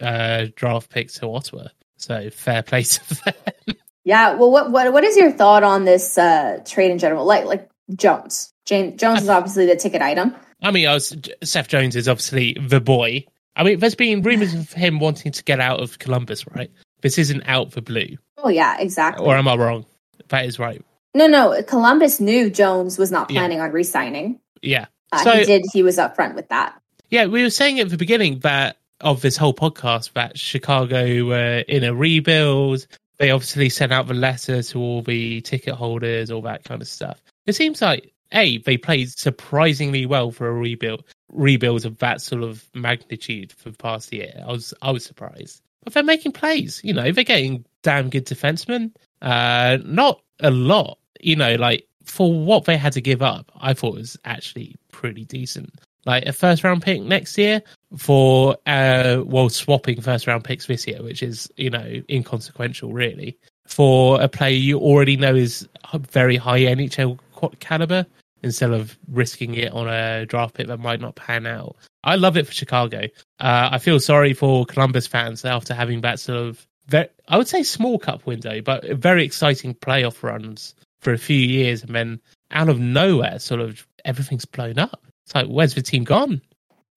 uh, 0.00 0.46
draft 0.54 0.90
pick 0.90 1.10
to 1.14 1.26
Ottawa. 1.28 1.68
So 1.96 2.30
fair 2.30 2.62
play 2.62 2.82
to 2.82 3.14
them. 3.24 3.76
yeah. 4.04 4.34
Well, 4.34 4.50
what 4.50 4.70
what 4.70 4.92
what 4.92 5.04
is 5.04 5.16
your 5.16 5.32
thought 5.32 5.62
on 5.62 5.84
this 5.84 6.18
uh, 6.18 6.60
trade 6.66 6.90
in 6.90 6.98
general? 6.98 7.24
Like 7.24 7.44
like 7.46 7.70
Jones. 7.94 8.52
Jane, 8.64 8.98
Jones 8.98 9.22
is 9.22 9.28
obviously 9.28 9.66
the 9.66 9.76
ticket 9.76 10.02
item. 10.02 10.34
I 10.60 10.72
mean, 10.72 10.88
I 10.88 10.94
was, 10.94 11.16
Seth 11.44 11.68
Jones 11.68 11.94
is 11.94 12.08
obviously 12.08 12.56
the 12.60 12.80
boy. 12.80 13.24
I 13.54 13.62
mean, 13.62 13.78
there's 13.78 13.94
been 13.94 14.22
rumors 14.22 14.54
of 14.54 14.72
him 14.72 14.98
wanting 14.98 15.30
to 15.32 15.44
get 15.44 15.60
out 15.60 15.80
of 15.80 15.98
Columbus, 16.00 16.44
right? 16.48 16.70
This 17.02 17.16
isn't 17.18 17.42
out 17.46 17.72
for 17.72 17.80
blue, 17.80 18.16
Oh 18.38 18.48
yeah, 18.48 18.76
exactly. 18.80 19.24
or 19.24 19.36
am 19.36 19.46
I 19.46 19.54
wrong? 19.54 19.86
That 20.30 20.46
is 20.46 20.58
right. 20.58 20.82
no, 21.14 21.26
no. 21.28 21.62
Columbus 21.62 22.18
knew 22.20 22.50
Jones 22.50 22.98
was 22.98 23.12
not 23.12 23.30
Yeah. 23.30 23.40
planning 23.40 23.60
on 23.60 23.70
re-signing. 23.70 24.40
Yeah. 24.62 24.86
Uh, 25.12 25.22
So- 25.22 25.32
he 25.36 25.44
did. 25.44 25.64
He 25.72 25.82
was 25.84 25.98
upfront 25.98 26.34
with 26.34 26.48
that. 26.48 26.76
Yeah, 27.10 27.26
we 27.26 27.42
were 27.42 27.50
saying 27.50 27.80
at 27.80 27.88
the 27.88 27.96
beginning 27.96 28.40
that 28.40 28.78
of 29.00 29.20
this 29.20 29.36
whole 29.36 29.54
podcast 29.54 30.12
that 30.14 30.38
Chicago 30.38 31.24
were 31.24 31.58
in 31.68 31.84
a 31.84 31.94
rebuild. 31.94 32.86
They 33.18 33.30
obviously 33.30 33.68
sent 33.68 33.92
out 33.92 34.06
the 34.08 34.14
letter 34.14 34.62
to 34.62 34.78
all 34.78 35.02
the 35.02 35.40
ticket 35.42 35.74
holders, 35.74 36.30
all 36.30 36.42
that 36.42 36.64
kind 36.64 36.82
of 36.82 36.88
stuff. 36.88 37.22
It 37.46 37.54
seems 37.54 37.80
like 37.80 38.12
a 38.32 38.58
they 38.58 38.76
played 38.76 39.10
surprisingly 39.10 40.04
well 40.06 40.30
for 40.30 40.48
a 40.48 40.52
rebuild. 40.52 41.04
rebuilds 41.32 41.84
of 41.84 41.98
that 41.98 42.20
sort 42.20 42.42
of 42.42 42.64
magnitude 42.74 43.52
for 43.52 43.70
the 43.70 43.76
past 43.78 44.12
year. 44.12 44.42
I 44.46 44.50
was 44.50 44.74
I 44.82 44.90
was 44.90 45.04
surprised, 45.04 45.62
but 45.84 45.94
they're 45.94 46.02
making 46.02 46.32
plays. 46.32 46.80
You 46.82 46.92
know, 46.92 47.12
they're 47.12 47.24
getting 47.24 47.64
damn 47.82 48.10
good 48.10 48.26
defensemen. 48.26 48.92
Uh, 49.22 49.78
not 49.84 50.20
a 50.40 50.50
lot. 50.50 50.98
You 51.20 51.36
know, 51.36 51.54
like 51.54 51.86
for 52.04 52.32
what 52.32 52.64
they 52.64 52.76
had 52.76 52.92
to 52.94 53.00
give 53.00 53.22
up, 53.22 53.50
I 53.60 53.74
thought 53.74 53.94
was 53.94 54.18
actually 54.24 54.76
pretty 54.90 55.24
decent. 55.24 55.72
Like 56.06 56.24
a 56.24 56.32
first 56.32 56.64
round 56.64 56.82
pick 56.82 57.02
next 57.02 57.36
year 57.36 57.62
for 57.96 58.56
uh 58.66 59.22
well 59.24 59.48
swapping 59.48 60.00
first 60.00 60.26
round 60.26 60.44
picks 60.44 60.66
this 60.66 60.86
year, 60.86 61.02
which 61.02 61.22
is 61.22 61.50
you 61.56 61.70
know 61.70 62.02
inconsequential 62.08 62.92
really 62.92 63.36
for 63.66 64.20
a 64.20 64.28
player 64.28 64.56
you 64.56 64.78
already 64.78 65.16
know 65.16 65.34
is 65.34 65.68
very 66.10 66.36
high 66.36 66.60
NHL 66.60 67.18
caliber 67.60 68.06
instead 68.42 68.70
of 68.70 68.96
risking 69.10 69.54
it 69.54 69.72
on 69.72 69.88
a 69.88 70.24
draft 70.26 70.54
pick 70.54 70.68
that 70.68 70.78
might 70.78 71.00
not 71.00 71.16
pan 71.16 71.46
out. 71.46 71.76
I 72.04 72.14
love 72.14 72.36
it 72.36 72.46
for 72.46 72.52
Chicago. 72.52 73.02
Uh, 73.40 73.70
I 73.72 73.78
feel 73.78 73.98
sorry 73.98 74.32
for 74.32 74.64
Columbus 74.66 75.06
fans 75.06 75.44
after 75.44 75.74
having 75.74 76.02
that 76.02 76.20
sort 76.20 76.38
of 76.38 76.66
very, 76.86 77.08
I 77.28 77.36
would 77.36 77.48
say 77.48 77.62
small 77.62 77.98
cup 77.98 78.26
window, 78.26 78.60
but 78.60 78.84
very 78.90 79.24
exciting 79.24 79.74
playoff 79.74 80.22
runs 80.22 80.74
for 81.00 81.12
a 81.12 81.18
few 81.18 81.36
years, 81.36 81.82
and 81.82 81.94
then 81.94 82.20
out 82.52 82.68
of 82.68 82.78
nowhere, 82.78 83.38
sort 83.38 83.60
of 83.60 83.86
everything's 84.04 84.44
blown 84.44 84.78
up. 84.78 85.05
It's 85.26 85.34
like, 85.34 85.48
where's 85.48 85.74
the 85.74 85.82
team 85.82 86.04
gone? 86.04 86.40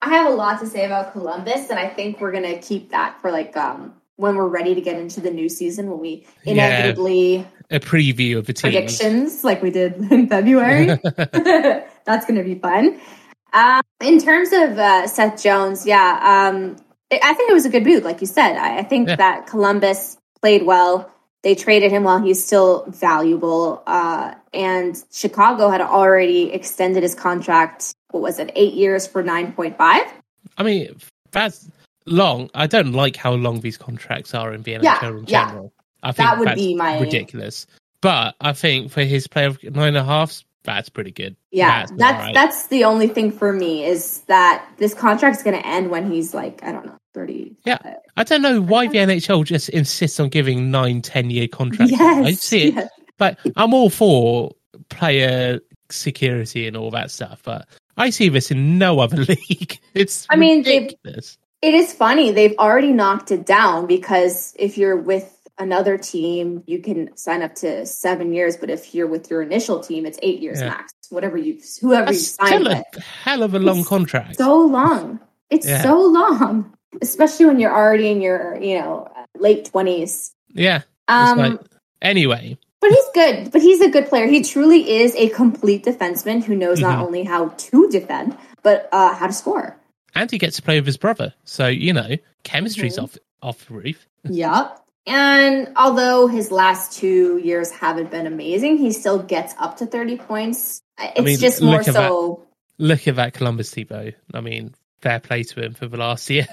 I 0.02 0.10
have 0.10 0.32
a 0.32 0.36
lot 0.36 0.60
to 0.62 0.68
say 0.68 0.86
about 0.86 1.12
Columbus, 1.12 1.70
and 1.70 1.80
I 1.80 1.90
think 1.90 2.22
we're 2.22 2.32
gonna 2.32 2.60
keep 2.60 2.92
that 2.92 3.20
for 3.22 3.32
like 3.32 3.58
um 3.58 3.94
when 4.16 4.36
we're 4.36 4.48
ready 4.48 4.76
to 4.76 4.82
get 4.82 5.00
into 5.00 5.22
the 5.22 5.32
new 5.32 5.50
season 5.50 5.90
when 5.90 6.00
we 6.00 6.28
inevitably 6.44 7.38
yeah, 7.38 7.46
a 7.72 7.80
preview 7.80 8.38
of 8.38 8.46
the 8.46 8.54
teams. 8.54 8.74
predictions 8.74 9.44
like 9.46 9.62
we 9.62 9.72
did 9.72 9.94
in 10.12 10.28
February. 10.28 10.88
That's 12.06 12.26
going 12.26 12.36
to 12.36 12.44
be 12.44 12.56
fun. 12.56 13.00
Um, 13.54 13.82
in 14.02 14.20
terms 14.20 14.50
of 14.52 14.78
uh, 14.78 15.08
Seth 15.08 15.42
Jones, 15.42 15.86
yeah, 15.86 16.20
um, 16.22 16.76
I 17.12 17.34
think 17.34 17.50
it 17.50 17.54
was 17.54 17.66
a 17.66 17.70
good 17.70 17.86
move, 17.86 18.04
like 18.04 18.20
you 18.20 18.28
said. 18.28 18.58
I, 18.58 18.80
I 18.80 18.84
think 18.84 19.08
yeah. 19.08 19.16
that 19.16 19.48
Columbus 19.48 20.18
played 20.42 20.66
well. 20.66 21.10
They 21.42 21.56
traded 21.56 21.92
him 21.92 22.04
while 22.04 22.22
he's 22.22 22.44
still 22.44 22.86
valuable, 22.90 23.82
uh, 23.88 24.36
and 24.54 25.02
Chicago 25.12 25.70
had 25.70 25.80
already 25.82 26.52
extended 26.52 27.04
his 27.04 27.16
contract. 27.16 27.94
What 28.12 28.22
was 28.22 28.40
it? 28.40 28.52
Eight 28.56 28.74
years 28.74 29.08
for 29.08 29.24
nine 29.24 29.54
point 29.54 29.78
five. 29.78 30.04
I 30.58 30.64
mean, 30.64 30.98
that's 31.32 31.70
long. 32.06 32.50
I 32.54 32.68
don't 32.68 32.92
like 32.92 33.16
how 33.16 33.34
long 33.34 33.62
these 33.62 33.78
contracts 33.78 34.34
are 34.34 34.54
in 34.54 34.64
the 34.64 34.80
yeah, 34.82 34.96
in 35.08 35.26
general. 35.26 35.26
Yeah. 35.28 35.70
I 36.04 36.12
think 36.12 36.30
that 36.30 36.40
would 36.40 36.56
be 36.56 36.76
my 36.76 37.00
ridiculous. 37.00 37.68
But 38.02 38.36
I 38.42 38.54
think 38.54 38.92
for 38.92 39.04
his 39.04 39.28
play 39.28 39.46
of 39.46 39.62
nine 39.64 39.90
and 39.90 39.98
a 39.98 40.04
half, 40.04 40.44
that's 40.64 40.90
pretty 40.90 41.12
good. 41.12 41.36
Yeah, 41.52 41.80
that's 41.80 41.92
that's, 41.94 42.24
right. 42.24 42.34
that's 42.34 42.68
the 42.68 42.84
only 42.84 43.08
thing 43.08 43.32
for 43.32 43.54
me 43.54 43.86
is 43.86 44.22
that 44.28 44.68
this 44.78 44.94
contract's 44.94 45.44
going 45.44 45.58
to 45.60 45.66
end 45.66 45.90
when 45.90 46.12
he's 46.12 46.34
like 46.34 46.64
I 46.64 46.72
don't 46.72 46.86
know 46.86 46.99
thirty. 47.14 47.56
Yeah, 47.66 47.96
I 48.18 48.24
don't 48.24 48.42
know 48.42 48.62
why 48.62 48.88
the 48.88 48.98
NHL 48.98 49.46
just 49.46 49.70
insists 49.70 50.20
on 50.20 50.30
giving 50.30 50.72
nine, 50.72 51.02
10 51.02 51.30
year 51.30 51.48
contracts. 51.48 51.92
Yes, 51.92 52.26
I 52.26 52.32
see 52.32 52.68
it, 52.70 52.76
yes. 52.76 52.90
but 53.18 53.38
I'm 53.56 53.74
all 53.74 53.90
for 53.90 54.52
player 54.90 55.60
security 55.90 56.68
and 56.68 56.78
all 56.78 56.92
that 56.92 57.12
stuff. 57.12 57.42
But 57.44 57.68
I 57.98 58.10
see 58.10 58.30
this 58.30 58.52
in 58.52 58.78
no 58.78 59.00
other 59.00 59.18
league. 59.50 59.80
It's 59.94 60.26
I 60.30 60.36
mean, 60.36 60.60
ridiculous. 60.60 61.38
It 61.62 61.74
is 61.74 61.94
funny. 61.94 62.32
They've 62.32 62.58
already 62.58 62.94
knocked 62.94 63.32
it 63.32 63.46
down 63.46 63.86
because 63.86 64.56
if 64.58 64.78
you're 64.78 64.96
with 64.96 65.36
another 65.58 65.98
team, 65.98 66.64
you 66.66 66.80
can 66.80 67.16
sign 67.18 67.42
up 67.42 67.54
to 67.56 67.86
seven 67.86 68.34
years. 68.34 68.56
But 68.56 68.70
if 68.70 68.96
you're 68.96 69.08
with 69.08 69.30
your 69.30 69.42
initial 69.42 69.82
team, 69.82 70.06
it's 70.06 70.18
eight 70.24 70.40
years 70.40 70.62
yeah. 70.62 70.70
max. 70.70 70.94
Whatever 71.10 71.38
you, 71.38 71.60
whoever 71.82 72.06
That's 72.06 72.18
you 72.18 72.24
sign 72.50 72.64
with. 72.64 72.84
A 72.96 73.02
hell 73.02 73.44
of 73.44 73.54
a 73.54 73.60
long 73.60 73.80
it's 73.80 73.90
contract. 73.90 74.38
So 74.38 74.58
long. 74.58 75.20
It's 75.50 75.68
yeah. 75.68 75.82
so 75.82 76.00
long, 76.00 76.78
especially 77.02 77.46
when 77.46 77.60
you're 77.60 77.76
already 77.76 78.10
in 78.10 78.22
your, 78.22 78.58
you 78.62 78.80
know, 78.80 79.12
late 79.36 79.66
twenties. 79.66 80.34
Yeah. 80.54 80.82
Um. 81.08 81.38
Like, 81.38 81.60
anyway. 82.02 82.58
But 82.82 82.92
he's 82.92 83.06
good. 83.14 83.52
But 83.52 83.62
he's 83.62 83.82
a 83.82 83.90
good 83.90 84.08
player. 84.08 84.28
He 84.28 84.42
truly 84.42 84.90
is 84.90 85.14
a 85.16 85.28
complete 85.30 85.84
defenseman 85.84 86.44
who 86.44 86.56
knows 86.56 86.80
mm-hmm. 86.80 86.90
not 86.90 87.06
only 87.06 87.24
how 87.24 87.50
to 87.50 87.90
defend 87.90 88.38
but 88.62 88.90
uh, 88.92 89.14
how 89.14 89.26
to 89.26 89.34
score 89.34 89.80
and 90.16 90.30
he 90.30 90.38
gets 90.38 90.58
to 90.58 90.62
play 90.62 90.80
with 90.80 90.86
his 90.86 90.98
brother. 90.98 91.34
So 91.44 91.68
you 91.68 91.94
know, 91.94 92.16
chemistry's 92.44 92.96
mm-hmm. 92.96 93.06
off 93.06 93.18
off 93.42 93.66
the 93.68 93.74
roof. 93.74 94.08
yep. 94.24 94.80
And 95.06 95.74
although 95.76 96.28
his 96.28 96.52
last 96.52 97.00
two 97.00 97.40
years 97.44 97.72
haven't 97.72 98.12
been 98.12 98.28
amazing, 98.28 98.78
he 98.78 98.92
still 98.92 99.20
gets 99.20 99.54
up 99.58 99.78
to 99.78 99.86
thirty 99.86 100.18
points. 100.18 100.82
It's 101.00 101.20
I 101.20 101.24
mean, 101.24 101.40
just 101.40 101.62
more 101.62 101.84
so. 101.84 102.46
That, 102.78 102.84
look 102.84 103.08
at 103.08 103.16
that 103.16 103.34
Columbus 103.34 103.74
Thibault. 103.74 104.12
I 104.34 104.42
mean, 104.42 104.76
fair 105.02 105.20
play 105.20 105.44
to 105.44 105.62
him 105.62 105.74
for 105.74 105.88
the 105.88 105.98
last 105.98 106.30
year. 106.30 106.48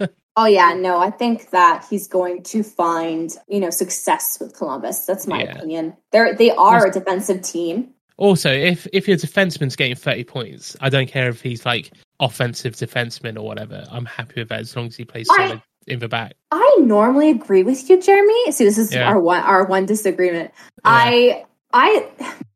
oh 0.36 0.46
yeah, 0.46 0.74
no, 0.74 0.98
I 0.98 1.10
think 1.10 1.50
that 1.50 1.86
he's 1.88 2.08
going 2.08 2.42
to 2.44 2.62
find 2.62 3.30
you 3.48 3.60
know 3.60 3.70
success 3.70 4.38
with 4.40 4.56
Columbus. 4.56 5.04
That's 5.04 5.26
my 5.26 5.42
yeah. 5.42 5.56
opinion. 5.56 5.96
They're 6.12 6.34
they 6.34 6.50
are 6.50 6.86
a 6.86 6.90
defensive 6.90 7.42
team. 7.42 7.94
Also, 8.18 8.50
if 8.50 8.86
if 8.92 9.08
your 9.08 9.16
defenseman's 9.16 9.76
getting 9.76 9.96
thirty 9.96 10.24
points, 10.24 10.76
I 10.80 10.88
don't 10.88 11.08
care 11.08 11.28
if 11.28 11.42
he's 11.42 11.66
like 11.66 11.92
offensive 12.20 12.74
defenseman 12.74 13.36
or 13.36 13.42
whatever. 13.42 13.84
I'm 13.90 14.06
happy 14.06 14.40
with 14.40 14.48
that 14.48 14.60
as 14.60 14.74
long 14.74 14.86
as 14.86 14.96
he 14.96 15.04
plays 15.04 15.26
solid 15.26 15.52
I, 15.58 15.62
in 15.86 15.98
the 15.98 16.08
back. 16.08 16.34
I 16.50 16.78
normally 16.80 17.30
agree 17.30 17.62
with 17.62 17.88
you, 17.90 18.00
Jeremy. 18.00 18.52
See, 18.52 18.64
this 18.64 18.78
is 18.78 18.94
yeah. 18.94 19.08
our 19.08 19.20
one 19.20 19.42
our 19.42 19.66
one 19.66 19.86
disagreement. 19.86 20.52
Yeah. 20.56 20.80
I 20.84 21.44
I 21.72 22.08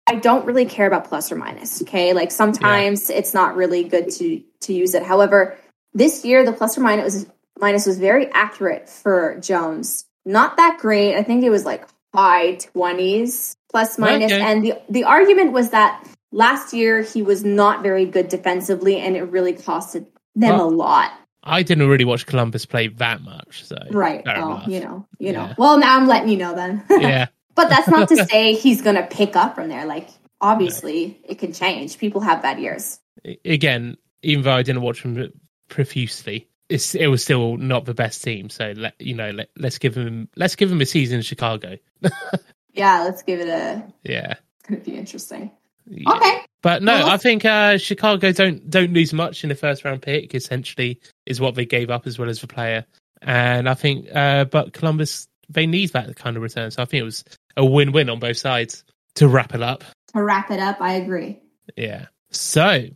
I 0.07 0.15
don't 0.17 0.47
really 0.47 0.65
care 0.65 0.87
about 0.87 1.05
plus 1.05 1.31
or 1.31 1.37
minus. 1.37 1.83
Okay, 1.83 2.15
like 2.15 2.31
sometimes 2.31 3.11
yeah. 3.11 3.17
it's 3.17 3.35
not 3.35 3.55
really 3.55 3.85
good 3.85 4.11
to 4.13 4.43
to 4.63 4.73
use 4.73 4.95
it. 4.95 5.03
However, 5.03 5.59
this 5.95 6.25
year 6.25 6.45
the 6.45 6.53
plus 6.53 6.79
or 6.79 6.83
minus 6.83 7.05
was 7.15 7.27
minus 7.59 7.87
was 7.87 7.99
very 7.99 8.31
accurate 8.33 8.89
for 8.89 9.39
Jones. 9.41 10.07
Not 10.25 10.57
that 10.57 10.79
great. 10.81 11.17
I 11.17 11.23
think 11.23 11.45
it 11.45 11.51
was 11.51 11.65
like 11.65 11.87
high 12.15 12.57
twenties 12.57 13.57
plus 13.71 13.99
minus. 13.99 14.33
Okay. 14.33 14.43
And 14.43 14.65
the 14.65 14.75
the 14.89 15.05
argument 15.05 15.53
was 15.53 15.71
that 15.71 16.07
last 16.33 16.73
year 16.73 17.03
he 17.03 17.23
was 17.23 17.45
not 17.45 17.83
very 17.83 18.05
good 18.05 18.29
defensively, 18.29 18.99
and 18.99 19.17
it 19.17 19.23
really 19.25 19.53
costed 19.53 20.07
them 20.35 20.59
well, 20.59 20.69
a 20.69 20.71
lot. 20.71 21.13
I 21.43 21.63
didn't 21.63 21.89
really 21.89 22.05
watch 22.05 22.27
Columbus 22.27 22.67
play 22.67 22.89
that 22.89 23.23
much, 23.23 23.65
so 23.65 23.77
right. 23.91 24.23
Well, 24.25 24.63
you 24.67 24.81
know, 24.81 25.07
you 25.19 25.33
yeah. 25.33 25.33
know. 25.33 25.55
Well, 25.57 25.79
now 25.79 25.97
I'm 25.97 26.07
letting 26.07 26.29
you 26.29 26.37
know 26.37 26.55
then. 26.55 26.85
yeah. 26.91 27.27
But 27.55 27.69
that's 27.69 27.89
not 27.89 28.09
to 28.09 28.25
say 28.31 28.55
he's 28.55 28.83
going 28.83 28.97
to 28.97 29.07
pick 29.07 29.37
up 29.37 29.55
from 29.55 29.69
there. 29.69 29.87
Like, 29.87 30.09
obviously, 30.41 31.07
no. 31.07 31.31
it 31.31 31.39
can 31.39 31.53
change. 31.53 31.99
People 31.99 32.21
have 32.21 32.43
bad 32.43 32.61
years. 32.61 33.01
Again, 33.45 33.97
even 34.23 34.45
though 34.45 34.53
I 34.53 34.63
didn't 34.63 34.83
watch 34.83 35.03
him 35.03 35.33
profusely, 35.71 36.49
it's, 36.69 36.95
it 36.95 37.07
was 37.07 37.25
still 37.25 37.57
not 37.57 37.87
the 37.87 37.95
best 37.95 38.23
team. 38.23 38.51
So 38.51 38.75
let 38.77 38.95
you 39.01 39.15
know, 39.15 39.31
let, 39.31 39.49
us 39.65 39.79
give 39.79 39.97
him 39.97 40.29
let's 40.37 40.57
give 40.57 40.71
him 40.71 40.81
a 40.81 40.87
season 40.87 41.17
in 41.17 41.23
Chicago. 41.23 41.79
yeah, 42.73 43.03
let's 43.03 43.23
give 43.23 43.41
it 43.41 43.49
a. 43.49 43.83
Yeah, 44.05 44.35
it's 44.59 44.69
gonna 44.69 44.81
be 44.81 44.97
interesting. 44.97 45.51
Yeah. 45.87 46.13
Okay. 46.13 46.41
But 46.63 46.83
no, 46.83 46.93
well, 46.93 47.09
I 47.09 47.17
think 47.17 47.45
uh, 47.45 47.79
Chicago 47.79 48.33
don't 48.33 48.69
don't 48.69 48.93
lose 48.93 49.13
much 49.13 49.43
in 49.43 49.49
the 49.49 49.55
first 49.55 49.85
round 49.85 50.03
pick. 50.03 50.35
Essentially, 50.35 51.01
is 51.25 51.41
what 51.41 51.55
they 51.55 51.65
gave 51.65 51.91
up 51.91 52.07
as 52.07 52.19
well 52.19 52.29
as 52.29 52.41
the 52.41 52.47
player, 52.47 52.85
and 53.23 53.69
I 53.69 53.75
think, 53.75 54.09
uh, 54.15 54.45
but 54.45 54.73
Columbus 54.73 55.27
they 55.49 55.67
need 55.67 55.93
that 55.93 56.15
kind 56.17 56.37
of 56.37 56.43
return. 56.43 56.71
So 56.71 56.83
I 56.83 56.85
think 56.85 57.01
it 57.01 57.05
was 57.05 57.25
a 57.57 57.65
win 57.65 57.93
win 57.93 58.11
on 58.11 58.19
both 58.19 58.37
sides. 58.37 58.85
To 59.17 59.27
wrap 59.27 59.55
it 59.55 59.63
up. 59.63 59.83
To 60.15 60.23
wrap 60.23 60.51
it 60.51 60.61
up, 60.61 60.81
I 60.81 60.95
agree. 60.95 61.41
Yeah. 61.77 62.07
So 62.31 62.87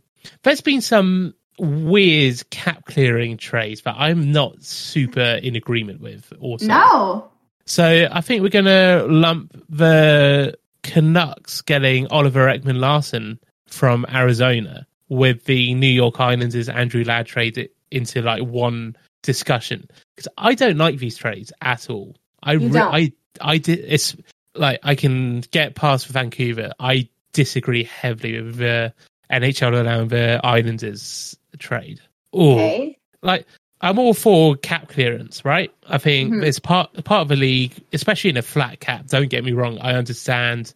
there's 0.43 0.61
been 0.61 0.81
some 0.81 1.33
weird 1.57 2.49
cap 2.49 2.85
clearing 2.85 3.37
trades 3.37 3.81
that 3.83 3.95
I'm 3.97 4.31
not 4.31 4.63
super 4.63 5.39
in 5.41 5.55
agreement 5.55 6.01
with. 6.01 6.31
Also, 6.39 6.67
no. 6.67 7.31
So 7.65 8.07
I 8.11 8.21
think 8.21 8.43
we're 8.43 8.49
going 8.49 8.65
to 8.65 9.05
lump 9.09 9.59
the 9.69 10.57
Canucks 10.83 11.61
getting 11.61 12.07
Oliver 12.07 12.45
Ekman 12.47 12.79
Larsson 12.79 13.39
from 13.67 14.05
Arizona 14.13 14.85
with 15.09 15.45
the 15.45 15.73
New 15.73 15.87
York 15.87 16.19
Islanders 16.19 16.69
Andrew 16.69 17.03
Ladd 17.03 17.25
trade 17.25 17.69
into 17.91 18.21
like 18.21 18.43
one 18.43 18.95
discussion 19.23 19.87
because 20.15 20.31
I 20.37 20.53
don't 20.53 20.77
like 20.77 20.97
these 20.97 21.17
trades 21.17 21.51
at 21.61 21.89
all. 21.89 22.15
I 22.43 22.53
re- 22.53 22.79
I 22.79 23.11
I 23.41 23.57
did 23.57 23.79
it's 23.79 24.15
like 24.53 24.79
I 24.83 24.95
can 24.95 25.41
get 25.51 25.75
past 25.75 26.07
Vancouver. 26.07 26.71
I 26.79 27.09
disagree 27.33 27.83
heavily 27.83 28.41
with 28.41 28.57
the 28.57 28.93
NHL 29.31 29.79
allowing 29.79 30.07
the 30.09 30.39
Islanders 30.43 31.35
trade. 31.57 32.01
okay. 32.33 32.97
like 33.21 33.45
I'm 33.81 33.99
all 33.99 34.13
for 34.13 34.55
cap 34.55 34.87
clearance, 34.87 35.43
right? 35.45 35.71
I 35.87 35.97
think 35.97 36.33
mm-hmm. 36.33 36.43
it's 36.43 36.59
part 36.59 36.91
part 37.03 37.21
of 37.21 37.27
the 37.27 37.35
league, 37.35 37.73
especially 37.93 38.29
in 38.29 38.37
a 38.37 38.41
flat 38.41 38.79
cap. 38.79 39.07
Don't 39.07 39.29
get 39.29 39.43
me 39.43 39.51
wrong. 39.51 39.77
I 39.79 39.93
understand 39.93 40.73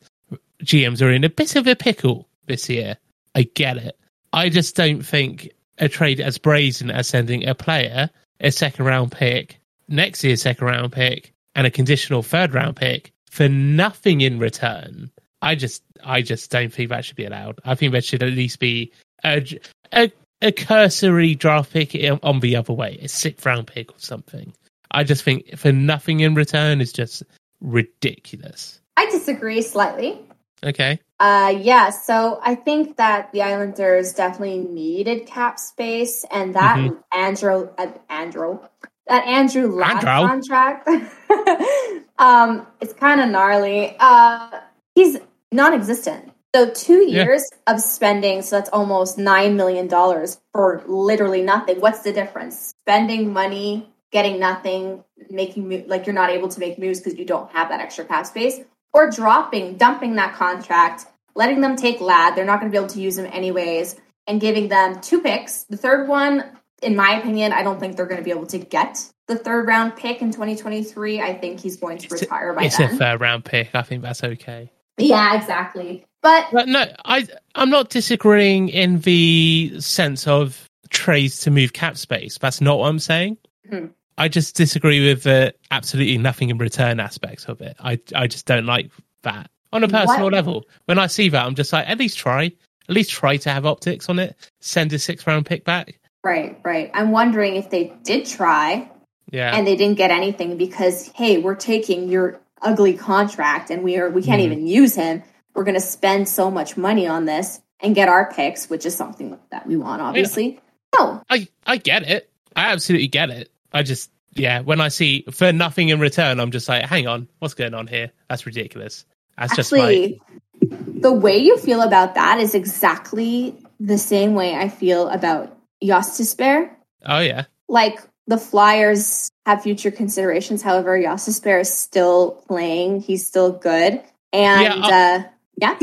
GMs 0.63 1.02
are 1.02 1.12
in 1.12 1.24
a 1.24 1.30
bit 1.30 1.56
of 1.56 1.68
a 1.68 1.76
pickle 1.76 2.28
this 2.48 2.70
year. 2.70 2.98
I 3.36 3.44
get 3.44 3.78
it. 3.78 3.98
I 4.34 4.50
just 4.50 4.76
don't 4.76 5.04
think 5.04 5.50
a 5.78 5.88
trade 5.88 6.20
as 6.20 6.38
brazen 6.38 6.92
as 6.92 7.08
sending 7.08 7.48
a 7.48 7.56
player, 7.56 8.10
a 8.42 8.52
second 8.52 8.86
round 8.86 9.12
pick, 9.12 9.60
next 9.88 10.24
year's 10.24 10.42
second 10.42 10.68
round 10.68 10.92
pick, 10.92 11.34
and 11.56 11.65
a 11.65 11.72
conditional 11.72 12.22
third 12.22 12.54
round 12.54 12.76
pick 12.76 13.12
for 13.30 13.48
nothing 13.48 14.22
in 14.22 14.39
return. 14.39 15.10
I 15.42 15.56
just, 15.56 15.84
I 16.04 16.22
just 16.22 16.52
don't 16.52 16.74
think 16.74 16.89
that 16.89 17.06
should 17.06 17.15
be 17.15 17.26
allowed. 17.26 17.60
I 17.63 17.76
think 17.76 17.94
there 17.94 18.02
should 18.02 18.24
at 18.24 18.34
least 18.34 18.60
be 18.60 18.92
a, 19.24 19.46
a 19.94 20.12
a 20.41 20.52
cursory 20.52 21.36
draft 21.36 21.71
pick 21.73 21.95
on 22.23 22.39
the 22.39 22.56
other 22.56 22.73
way, 22.73 22.97
a 23.02 23.08
sixth 23.08 23.45
round 23.45 23.67
pick 23.67 23.91
or 23.91 23.99
something. 23.99 24.54
I 24.91 25.04
just 25.04 25.23
think 25.23 25.58
for 25.58 25.71
nothing 25.71 26.21
in 26.21 26.34
return 26.36 26.82
is 26.82 26.91
just 26.93 27.23
ridiculous. 27.62 28.80
I 28.97 29.06
disagree 29.10 29.62
slightly. 29.62 30.19
Okay. 30.63 30.99
Uh, 31.19 31.54
yeah, 31.58 31.89
so 31.89 32.39
I 32.43 32.56
think 32.56 32.97
that 32.97 33.32
the 33.32 33.41
Islanders 33.41 34.13
definitely 34.13 34.60
needed 34.60 35.25
cap 35.25 35.60
space, 35.60 36.25
and 36.32 36.54
that 36.56 36.78
Mhm. 36.78 36.97
Andrew, 37.13 37.69
uh, 37.78 37.88
Andrew, 38.10 38.60
that 39.08 39.25
Andrew 39.25 39.67
Ladd 39.73 40.06
Andrew. 40.06 40.28
contract, 40.28 40.88
um, 42.19 42.65
it's 42.82 42.93
kind 42.93 43.21
of 43.21 43.30
gnarly. 43.30 43.95
Uh, 43.99 44.49
he's 44.95 45.17
non-existent. 45.52 46.29
So 46.56 46.70
two 46.72 47.06
Yeah. 47.08 47.24
years 47.26 47.44
of 47.68 47.80
spending, 47.80 48.42
so 48.42 48.56
that's 48.58 48.70
almost 48.72 49.18
nine 49.18 49.56
million 49.56 49.88
dollars 49.88 50.40
for 50.54 50.82
literally 50.88 51.42
nothing. 51.44 51.80
What's 51.80 52.00
the 52.02 52.12
difference? 52.12 52.74
Spending 52.84 53.32
money, 53.34 53.88
getting 54.12 54.40
nothing, 54.40 55.04
making 55.30 55.86
like 55.88 56.08
you're 56.08 56.16
not 56.16 56.32
able 56.32 56.48
to 56.50 56.60
make 56.60 56.80
moves 56.80 57.00
because 57.00 57.20
you 57.20 57.26
don't 57.26 57.52
have 57.52 57.70
that 57.70 57.82
extra 57.82 58.04
cap 58.06 58.26
space, 58.26 58.60
or 58.94 59.12
dropping, 59.12 59.78
dumping 59.78 60.16
that 60.16 60.34
contract, 60.34 61.06
letting 61.36 61.62
them 61.62 61.76
take 61.76 62.02
Ladd. 62.02 62.36
They're 62.36 62.46
not 62.46 62.60
going 62.60 62.72
to 62.72 62.76
be 62.76 62.80
able 62.84 62.94
to 62.96 63.00
use 63.02 63.16
them 63.16 63.28
anyways, 63.32 63.96
and 64.26 64.42
giving 64.42 64.70
them 64.70 65.02
two 65.02 65.22
picks. 65.22 65.64
The 65.66 65.78
third 65.78 66.08
one, 66.08 66.44
in 66.82 66.96
my 66.96 67.20
opinion, 67.20 67.54
I 67.54 67.62
don't 67.62 67.80
think 67.80 67.96
they're 67.96 68.08
going 68.08 68.18
to 68.22 68.24
be 68.24 68.32
able 68.32 68.48
to 68.48 68.58
get 68.58 68.98
the 69.28 69.36
third 69.38 69.68
round 69.68 69.96
pick 69.98 70.24
in 70.24 70.32
2023. 70.32 71.22
I 71.22 71.36
think 71.36 71.60
he's 71.60 71.78
going 71.78 72.00
to 72.00 72.06
It's 72.06 72.14
a- 72.24 72.26
retire 72.26 72.54
by 72.54 72.64
It's 72.64 72.78
then. 72.80 72.96
a 72.96 72.98
third 72.98 73.22
round 73.22 73.46
pick. 73.46 73.70
I 73.76 73.84
think 73.84 74.02
that's 74.02 74.24
okay. 74.24 74.72
Yeah, 75.02 75.36
exactly. 75.40 76.06
But 76.22 76.48
But 76.52 76.68
no, 76.68 76.86
I 77.06 77.28
I'm 77.56 77.70
not 77.70 77.90
disagreeing 77.90 78.70
in 78.70 79.00
the 79.02 79.74
sense 79.80 80.28
of 80.28 80.70
trades 80.90 81.40
to 81.42 81.52
move 81.52 81.74
cap 81.74 81.98
space. 81.98 82.38
That's 82.38 82.62
not 82.62 82.80
what 82.80 82.88
I'm 82.90 83.00
saying. 83.00 83.38
Mhm. 83.72 83.92
I 84.18 84.28
just 84.28 84.56
disagree 84.56 85.06
with 85.08 85.24
the 85.24 85.54
absolutely 85.72 86.18
nothing 86.18 86.50
in 86.50 86.58
return 86.58 87.00
aspects 87.00 87.46
of 87.46 87.62
it. 87.62 87.78
I 87.80 88.00
I 88.16 88.28
just 88.28 88.46
don't 88.46 88.66
like 88.66 88.92
that 89.24 89.50
on 89.72 89.84
a 89.84 89.88
personal 89.88 90.26
What- 90.26 90.34
level. 90.34 90.66
When 90.86 91.00
I 91.00 91.08
see 91.08 91.30
that, 91.30 91.46
I'm 91.46 91.56
just 91.56 91.72
like, 91.72 91.88
at 91.88 91.98
least 92.00 92.18
try, 92.18 92.46
at 92.90 92.96
least 92.96 93.12
try 93.12 93.38
to 93.38 93.50
have 93.52 93.66
optics 93.66 94.10
on 94.10 94.20
it. 94.20 94.36
Send 94.60 94.92
a 94.94 95.00
six 95.00 95.26
round 95.28 95.46
pick 95.46 95.64
back. 95.64 96.00
right, 96.26 96.60
right. 96.66 96.92
I'm 96.94 97.12
wondering 97.12 97.56
if 97.56 97.70
they 97.70 97.94
did 98.04 98.26
try 98.26 98.90
Yeah, 99.32 99.56
and 99.56 99.66
they 99.66 99.76
didn't 99.78 99.98
get 99.98 100.12
anything 100.12 100.58
because 100.58 101.12
hey, 101.16 101.38
we're 101.38 101.56
taking 101.56 102.10
your 102.10 102.42
ugly 102.62 102.93
contract 102.93 103.69
and 103.69 103.84
we 103.84 103.98
are 103.98 104.10
we 104.10 104.22
can't 104.22 104.41
Mhm. 104.41 104.45
even 104.45 104.67
use 104.67 104.95
him. 104.95 105.24
We're 105.56 105.63
going 105.63 105.76
to 105.76 105.82
spend 105.82 106.28
so 106.30 106.50
much 106.52 106.78
money 106.78 107.08
on 107.08 107.26
this 107.26 107.60
and 107.82 107.95
get 107.95 108.08
our 108.10 108.32
picks, 108.32 108.69
which 108.69 108.86
is 108.86 108.95
something 108.95 109.38
that 109.52 109.65
we 109.67 109.76
want, 109.78 110.02
obviously. 110.02 110.60
No, 110.98 111.22
I 111.30 111.48
I 111.65 111.78
get 111.78 112.04
it. 112.10 112.30
I 112.56 112.72
absolutely 112.72 113.08
get 113.08 113.30
it. 113.30 113.52
I 113.74 113.84
just 113.84 114.10
yeah, 114.34 114.62
when 114.62 114.80
I 114.80 114.89
see 114.89 115.26
for 115.32 115.52
nothing 115.52 115.89
in 115.89 116.00
return, 116.00 116.39
I'm 116.39 116.52
just 116.52 116.69
like, 116.69 116.86
hang 116.86 117.08
on, 117.08 117.28
what's 117.39 117.56
going 117.56 117.74
on 117.74 117.88
here? 117.88 118.12
That's 118.30 118.45
ridiculous. 118.45 119.06
That's 119.38 119.56
just 119.56 119.72
my 119.72 120.17
the 120.62 121.12
way 121.13 121.38
you 121.38 121.58
feel 121.58 121.82
about 121.82 122.15
that 122.15 122.39
is 122.39 122.54
exactly 122.54 123.56
the 123.80 123.98
same 123.98 124.34
way 124.36 124.56
I 124.56 124.67
feel 124.69 125.08
about 125.10 125.58
Gostisbehere. 125.84 126.69
oh 127.06 127.19
yeah. 127.19 127.45
Like 127.67 128.00
the 128.30 128.38
Flyers 128.38 129.30
have 129.46 129.62
future 129.63 129.92
considerations. 129.92 130.62
However, 130.62 130.98
Gostisbehere 130.98 131.62
is 131.62 131.74
still 131.74 132.42
playing. 132.48 133.02
He's 133.02 133.26
still 133.28 133.52
good. 133.52 134.02
And 134.32 134.62
Yeah, 134.62 134.76
uh, 135.18 135.24
yeah, 135.58 135.80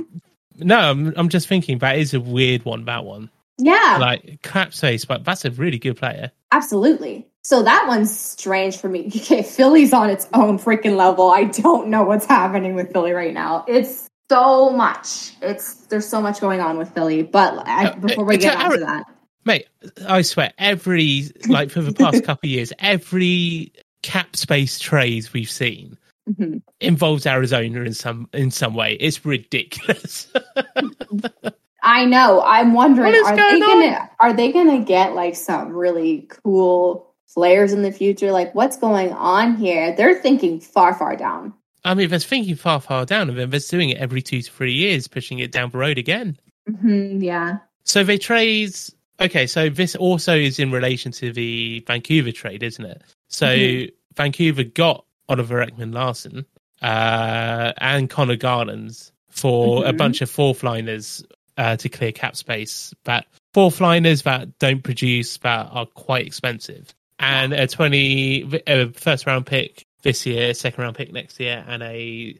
No, 0.56 0.78
I'm, 0.78 1.12
I'm 1.16 1.28
just 1.28 1.48
thinking 1.48 1.78
that 1.78 1.98
is 1.98 2.14
a 2.14 2.20
weird 2.20 2.64
one. 2.64 2.84
That 2.86 3.04
one, 3.04 3.28
yeah, 3.58 3.98
like 4.00 4.40
crap 4.42 4.72
space, 4.72 5.04
but 5.04 5.24
that's 5.24 5.44
a 5.44 5.50
really 5.50 5.78
good 5.78 5.96
player. 5.96 6.30
absolutely. 6.52 7.26
So 7.42 7.62
that 7.62 7.84
one's 7.86 8.16
strange 8.16 8.76
for 8.76 8.88
me. 8.88 9.06
Okay, 9.16 9.42
Philly's 9.42 9.92
on 9.92 10.10
its 10.10 10.26
own 10.32 10.58
freaking 10.58 10.96
level. 10.96 11.30
I 11.30 11.44
don't 11.44 11.88
know 11.88 12.02
what's 12.04 12.26
happening 12.26 12.74
with 12.74 12.92
Philly 12.92 13.12
right 13.12 13.34
now. 13.34 13.64
It's 13.68 14.08
so 14.30 14.70
much. 14.70 15.32
It's 15.42 15.74
there's 15.86 16.08
so 16.08 16.20
much 16.20 16.40
going 16.40 16.60
on 16.60 16.78
with 16.78 16.90
Philly. 16.94 17.22
But 17.22 17.66
I, 17.66 17.86
Uh, 17.88 17.96
before 17.96 18.24
we 18.24 18.34
it's 18.36 18.44
get 18.44 18.56
a- 18.56 18.64
onto 18.64 18.78
that, 18.78 19.04
Mate, 19.46 19.66
I 20.06 20.20
swear, 20.22 20.52
every 20.58 21.30
like 21.48 21.70
for 21.70 21.80
the 21.80 21.92
past 21.92 22.22
couple 22.24 22.46
of 22.48 22.50
years, 22.50 22.72
every 22.80 23.72
cap 24.02 24.36
space 24.36 24.78
trade 24.78 25.28
we've 25.32 25.50
seen 25.50 25.96
Mhm. 26.28 26.60
involves 26.80 27.24
Arizona 27.24 27.82
in 27.82 27.94
some 27.94 28.28
in 28.34 28.50
some 28.50 28.74
way. 28.74 28.94
It's 28.94 29.24
ridiculous. 29.24 30.26
I 31.82 32.04
know. 32.04 32.42
I'm 32.44 32.72
wondering, 32.72 33.14
are 33.14 33.36
they 33.36 33.60
going 33.60 33.60
gonna 33.60 34.10
are 34.18 34.32
they 34.32 34.50
gonna 34.52 34.80
get 34.84 35.14
like 35.14 35.36
some 35.36 35.68
really 35.72 36.28
cool 36.42 37.14
players 37.32 37.72
in 37.72 37.82
the 37.82 37.92
future? 37.92 38.32
Like, 38.32 38.52
what's 38.56 38.76
going 38.76 39.12
on 39.12 39.56
here? 39.56 39.94
They're 39.94 40.20
thinking 40.20 40.58
far, 40.58 40.94
far 40.94 41.14
down. 41.14 41.54
I 41.84 41.94
mean, 41.94 42.08
there's 42.08 42.26
thinking 42.26 42.56
far, 42.56 42.80
far 42.80 43.06
down, 43.06 43.28
and 43.28 43.38
then 43.38 43.50
there's 43.50 43.68
doing 43.68 43.90
it 43.90 43.98
every 43.98 44.20
two 44.20 44.42
to 44.42 44.50
three 44.50 44.72
years, 44.72 45.06
pushing 45.06 45.38
it 45.38 45.52
down 45.52 45.70
the 45.70 45.78
road 45.78 45.98
again. 45.98 46.36
hmm 46.68 47.20
yeah. 47.22 47.58
So 47.84 48.02
they 48.02 48.18
trade. 48.18 48.74
Okay, 49.20 49.46
so 49.46 49.68
this 49.70 49.96
also 49.96 50.36
is 50.36 50.58
in 50.58 50.70
relation 50.70 51.10
to 51.12 51.32
the 51.32 51.80
Vancouver 51.86 52.32
trade, 52.32 52.62
isn't 52.62 52.84
it? 52.84 53.02
So 53.28 53.46
Mhm. 53.46 53.92
Vancouver 54.14 54.64
got 54.64 55.04
Oliver 55.28 55.64
Ekman 55.64 55.94
Larsson 55.94 56.44
uh, 56.82 57.72
and 57.78 58.10
Connor 58.10 58.36
Garlands 58.36 59.12
for 59.30 59.86
a 59.86 59.92
Mhm. 59.92 59.96
bunch 59.96 60.20
of 60.20 60.30
fourth 60.30 60.62
liners 60.62 61.24
uh, 61.56 61.74
to 61.78 61.88
clear 61.88 62.12
cap 62.12 62.36
space. 62.36 62.92
That 63.04 63.26
fourth 63.54 63.80
liners 63.80 64.22
that 64.22 64.58
don't 64.58 64.82
produce 64.82 65.38
that 65.38 65.68
are 65.72 65.86
quite 65.86 66.26
expensive, 66.26 66.94
and 67.18 67.54
a 67.54 67.66
twenty 67.66 68.42
a 68.66 68.88
first 68.92 69.24
round 69.26 69.46
pick 69.46 69.86
this 70.02 70.26
year, 70.26 70.52
second 70.52 70.82
round 70.82 70.96
pick 70.96 71.10
next 71.14 71.40
year, 71.40 71.64
and 71.66 71.82
a 71.82 72.36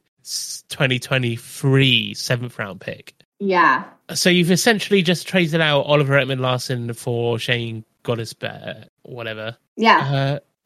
twenty 0.68 0.98
twenty 0.98 1.36
three 1.36 2.12
seventh 2.12 2.58
round 2.58 2.80
pick. 2.82 3.14
Yeah. 3.38 3.84
So 4.14 4.30
you've 4.30 4.50
essentially 4.50 5.02
just 5.02 5.26
traded 5.26 5.60
out 5.60 5.82
Oliver 5.82 6.14
Ekman 6.14 6.40
Larsson 6.40 6.92
for 6.94 7.38
Shayne 7.38 7.84
Gostisbehere, 8.04 8.86
whatever. 9.02 9.56
Yeah. 9.76 9.98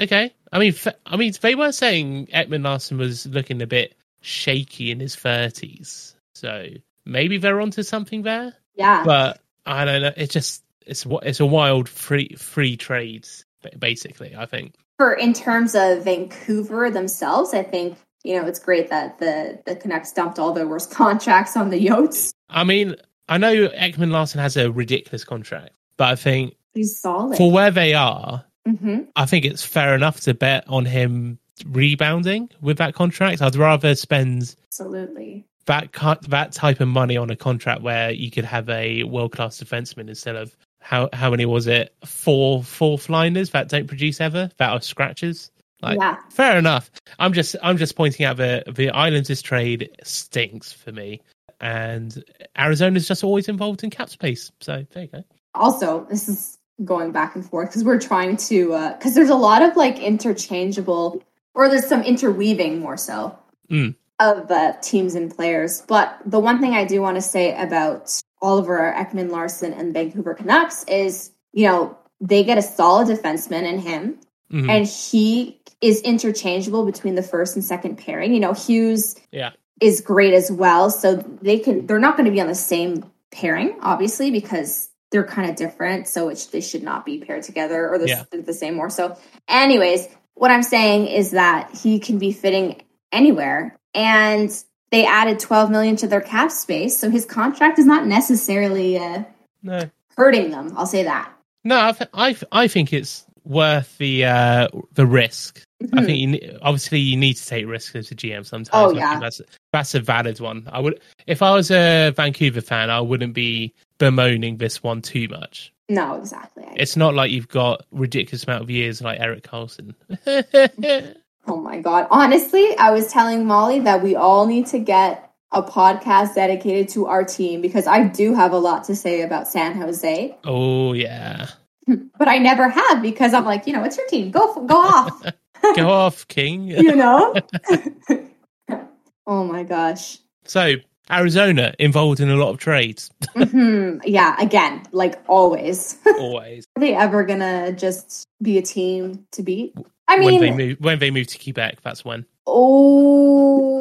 Uh, 0.00 0.04
okay. 0.04 0.33
I 0.52 0.59
mean, 0.59 0.74
f- 0.74 0.94
I 1.06 1.16
mean, 1.16 1.33
they 1.40 1.54
were 1.54 1.72
saying 1.72 2.26
Ekman 2.28 2.64
Larsson 2.64 2.98
was 2.98 3.26
looking 3.26 3.62
a 3.62 3.66
bit 3.66 3.94
shaky 4.20 4.90
in 4.90 5.00
his 5.00 5.16
thirties, 5.16 6.14
so 6.35 6.66
maybe 7.06 7.38
they're 7.38 7.61
onto 7.61 7.83
something 7.83 8.22
there. 8.22 8.54
yeah. 8.74 9.04
But 9.04 9.40
I 9.66 9.85
don't 9.85 10.02
know. 10.02 10.12
It's 10.16 10.33
just 10.33 10.62
it's 10.87 11.06
wa- 11.06 11.20
it's 11.22 11.40
a 11.40 11.46
wild 11.46 11.88
free 11.88 12.35
free 12.38 12.76
trades 12.76 13.44
basically. 13.78 14.35
I 14.37 14.46
think. 14.46 14.74
For 14.98 15.14
in 15.14 15.33
terms 15.33 15.74
of 15.74 16.04
Vancouver 16.04 16.90
themselves, 16.90 17.54
I 17.54 17.62
think, 17.62 17.96
you 18.24 18.40
know, 18.40 18.46
it's 18.46 18.59
great 18.59 18.90
that 18.90 19.18
the 19.18 19.61
the 19.66 19.76
Canucks 19.76 20.12
dumped 20.12 20.38
all 20.38 20.52
their 20.52 20.66
worst 20.68 20.90
contracts 20.94 21.56
on 21.56 21.70
the 21.70 21.87
Yotes. 21.87 22.33
I 22.48 22.64
mean, 22.64 22.96
I 23.28 23.38
know 23.38 23.68
Ekman 23.68 24.11
Larsson 24.11 24.40
has 24.40 24.56
a 24.56 24.70
ridiculous 24.70 25.24
contract, 25.24 25.70
but 25.96 26.09
I 26.09 26.16
think 26.16 26.54
He's 26.74 26.98
solid. 26.98 27.37
for 27.37 27.50
where 27.50 27.70
they 27.70 27.94
are, 27.94 28.44
hmm 28.66 29.00
I 29.16 29.26
think 29.26 29.44
it's 29.44 29.64
fair 29.64 29.94
enough 29.94 30.20
to 30.20 30.35
bet 30.35 30.64
on 30.68 30.85
him 30.85 31.38
rebounding 31.66 32.48
with 32.61 32.78
that 32.78 32.94
contract. 32.94 33.42
I'd 33.42 33.56
rather 33.56 33.94
spend 33.94 34.54
Absolutely. 34.68 35.46
that 35.66 35.92
that 36.28 36.52
type 36.52 36.80
of 36.80 36.88
money 36.88 37.16
on 37.16 37.30
a 37.30 37.37
contract 37.37 37.83
where 37.83 38.11
you 38.11 38.30
could 38.30 38.44
have 38.44 38.68
a 38.68 39.04
world 39.04 39.33
class 39.33 39.62
defenseman 39.62 40.09
instead 40.09 40.37
of 40.37 40.56
how 40.80 41.09
how 41.12 41.30
many 41.30 41.44
was 41.46 41.66
it 41.66 41.94
four 42.04 42.62
fourth 42.64 43.09
liners 43.09 43.50
that 43.50 43.68
don't 43.68 43.87
produce 43.87 44.20
ever 44.20 44.50
that 44.59 44.70
are 44.70 44.80
scratches. 44.80 45.50
Like 45.83 45.99
yeah. 45.99 46.16
fair 46.31 46.59
enough. 46.59 46.90
I'm 47.19 47.33
just 47.33 47.57
I'm 47.62 47.77
just 47.77 47.97
pointing 47.97 48.27
out 48.27 48.37
the 48.37 48.62
the 48.71 48.90
Islanders 48.90 49.43
trade 49.43 49.90
stinks 50.03 50.73
for 50.73 50.93
me, 50.93 51.21
and 51.61 52.23
Arizona's 52.59 53.09
just 53.09 53.25
always 53.25 53.49
involved 53.49 53.83
in 53.85 53.90
cap 53.90 54.09
space. 54.11 54.51
So 54.61 54.85
there 54.93 55.03
you 55.05 55.09
go. 55.09 55.25
also 55.55 56.07
this 56.11 56.29
is 56.29 56.59
going 56.85 57.12
back 57.12 57.35
and 57.35 57.45
forth 57.45 57.69
because 57.69 57.85
we're 57.85 58.01
trying 58.01 58.37
to 58.37 58.69
because 58.97 59.14
there's 59.14 59.29
a 59.29 59.35
lot 59.35 59.61
of 59.62 59.77
like 59.77 59.99
interchangeable 59.99 61.23
or 61.55 61.69
there's 61.69 61.87
some 61.87 62.03
interweaving 62.03 62.79
more 62.81 62.97
so 62.97 63.37
Mm. 63.71 63.95
of 64.19 64.51
uh, 64.51 64.73
teams 64.83 65.14
and 65.14 65.35
players 65.35 65.83
but 65.87 66.19
the 66.27 66.40
one 66.40 66.59
thing 66.61 66.73
i 66.73 66.85
do 66.85 67.01
want 67.01 67.16
to 67.16 67.23
say 67.23 67.55
about 67.57 68.21
oliver 68.43 68.93
ekman 68.97 69.31
larsson 69.31 69.73
and 69.73 69.93
vancouver 69.95 70.35
canucks 70.35 70.83
is 70.88 71.31
you 71.53 71.66
know 71.69 71.97
they 72.21 72.43
get 72.43 72.59
a 72.59 72.62
solid 72.62 73.07
defenseman 73.07 73.62
in 73.62 73.79
him 73.79 74.19
Mhm. 74.52 74.68
and 74.68 74.86
he 74.86 75.60
is 75.80 76.00
interchangeable 76.02 76.84
between 76.84 77.14
the 77.14 77.22
first 77.22 77.54
and 77.56 77.64
second 77.64 77.96
pairing 77.96 78.34
you 78.34 78.40
know 78.40 78.52
hughes 78.52 79.16
Yeah. 79.32 79.50
is 79.80 80.00
great 80.00 80.34
as 80.34 80.50
well 80.50 80.90
so 80.90 81.16
they 81.40 81.58
can 81.58 81.86
they're 81.86 81.98
not 81.98 82.16
going 82.16 82.26
to 82.26 82.32
be 82.32 82.40
on 82.40 82.48
the 82.48 82.54
same 82.54 83.04
pairing 83.30 83.76
obviously 83.80 84.30
because 84.30 84.88
they're 85.10 85.24
kind 85.26 85.48
of 85.48 85.56
different 85.56 86.06
so 86.08 86.28
it 86.28 86.48
they 86.52 86.60
should 86.60 86.82
not 86.82 87.06
be 87.06 87.18
paired 87.18 87.42
together 87.44 87.88
or 87.88 87.98
the, 87.98 88.08
Yeah. 88.08 88.24
the 88.30 88.52
same 88.52 88.74
more 88.74 88.90
so 88.90 89.16
anyways 89.48 90.08
what 90.34 90.50
i'm 90.50 90.62
saying 90.62 91.06
is 91.06 91.30
that 91.30 91.70
he 91.74 91.98
can 91.98 92.18
be 92.18 92.32
fitting 92.32 92.82
anywhere 93.12 93.76
and 93.94 94.50
they 94.90 95.06
added 95.06 95.38
12 95.38 95.70
million 95.70 95.96
to 95.96 96.06
their 96.08 96.20
cap 96.20 96.50
space 96.50 96.98
so 96.98 97.08
his 97.08 97.24
contract 97.24 97.78
is 97.78 97.86
not 97.86 98.06
necessarily 98.06 98.98
uh, 98.98 99.22
No. 99.62 99.88
hurting 100.16 100.50
them 100.50 100.74
i'll 100.76 100.86
say 100.86 101.04
that 101.04 101.30
No, 101.64 101.78
I, 101.88 101.92
th- 101.92 102.10
I, 102.14 102.32
th- 102.32 102.44
I 102.52 102.68
think 102.68 102.92
it's 102.92 103.24
worth 103.50 103.98
the 103.98 104.24
uh, 104.24 104.68
the 104.94 105.04
risk. 105.06 105.62
I 105.82 105.84
Mhm. 105.86 106.04
think 106.06 106.18
you, 106.18 106.26
ne- 106.28 106.58
obviously 106.62 107.00
you 107.00 107.16
need 107.16 107.34
to 107.34 107.46
take 107.46 107.66
risks 107.66 107.94
as 107.96 108.10
a 108.10 108.14
GM 108.14 108.46
sometimes. 108.46 108.70
Oh, 108.72 108.92
yeah. 108.94 109.18
that's 109.20 109.40
that's 109.72 109.94
a 109.94 110.00
valid 110.00 110.40
one. 110.40 110.68
I 110.72 110.80
would 110.80 111.00
if 111.26 111.42
I 111.42 111.52
was 111.54 111.70
a 111.70 112.10
Vancouver 112.16 112.60
fan, 112.60 112.88
I 112.90 113.00
wouldn't 113.00 113.34
be 113.34 113.74
bemoaning 113.98 114.56
this 114.58 114.82
one 114.82 115.02
too 115.02 115.26
much. 115.28 115.72
No, 115.88 116.14
exactly. 116.14 116.64
It's 116.76 116.96
not 116.96 117.14
like 117.14 117.30
you've 117.32 117.48
got 117.48 117.84
ridiculous 117.90 118.44
amount 118.44 118.62
of 118.62 118.70
years 118.70 119.02
like 119.02 119.18
Erik 119.20 119.42
Karlsson. 119.42 119.94
Oh 121.46 121.56
my 121.56 121.80
god. 121.80 122.06
Honestly, 122.10 122.76
I 122.78 122.90
was 122.90 123.10
telling 123.10 123.46
Molly 123.46 123.80
that 123.80 124.02
we 124.02 124.14
all 124.14 124.46
need 124.46 124.66
to 124.66 124.78
get 124.78 125.32
a 125.50 125.62
podcast 125.62 126.34
dedicated 126.34 126.90
to 126.90 127.06
our 127.06 127.24
team 127.24 127.60
because 127.62 127.86
I 127.86 128.04
do 128.04 128.34
have 128.34 128.52
a 128.52 128.58
lot 128.58 128.84
to 128.84 128.94
say 128.94 129.22
about 129.22 129.48
San 129.48 129.74
Jose, 129.80 130.36
oh 130.44 130.92
yeah, 130.92 131.48
but 131.87 132.29
I 132.29 132.38
never 132.38 132.69
have 132.69 133.03
because 133.03 133.35
I'm 133.35 133.45
like, 133.45 133.66
you 133.66 133.73
know, 133.73 133.85
it's 133.85 133.97
your 133.97 134.07
team. 134.09 134.31
Go 134.31 134.64
go 134.66 134.77
off. 134.77 135.23
go 135.77 135.88
off, 135.88 136.27
King. 136.29 136.69
you 136.69 136.95
know? 136.95 137.35
oh 139.27 139.45
my 139.45 139.62
gosh. 139.62 140.19
So 140.45 140.75
Arizona 141.11 141.75
involved 141.79 142.21
in 142.21 142.31
a 142.31 142.37
lot 142.37 142.51
of 142.51 142.59
trades. 142.59 143.11
hmm 143.35 143.99
Yeah, 144.05 144.37
again, 144.40 144.83
like 144.93 145.21
always. 145.29 145.99
Always 146.19 146.66
Are 146.77 146.81
they 146.81 146.95
ever 146.95 147.25
gonna 147.25 147.73
just 147.73 148.27
be 148.43 148.59
a 148.59 148.62
team 148.62 149.27
to 149.33 149.43
beat? 149.43 149.75
I 150.09 150.19
when 150.19 150.35
mean, 150.35 150.40
they 150.40 150.51
move 150.51 150.79
when 150.81 150.99
they 150.99 151.11
move 151.11 151.27
to 151.29 151.38
Quebec, 151.38 151.81
that's 151.83 152.05
when. 152.05 152.27
oh. 152.47 153.81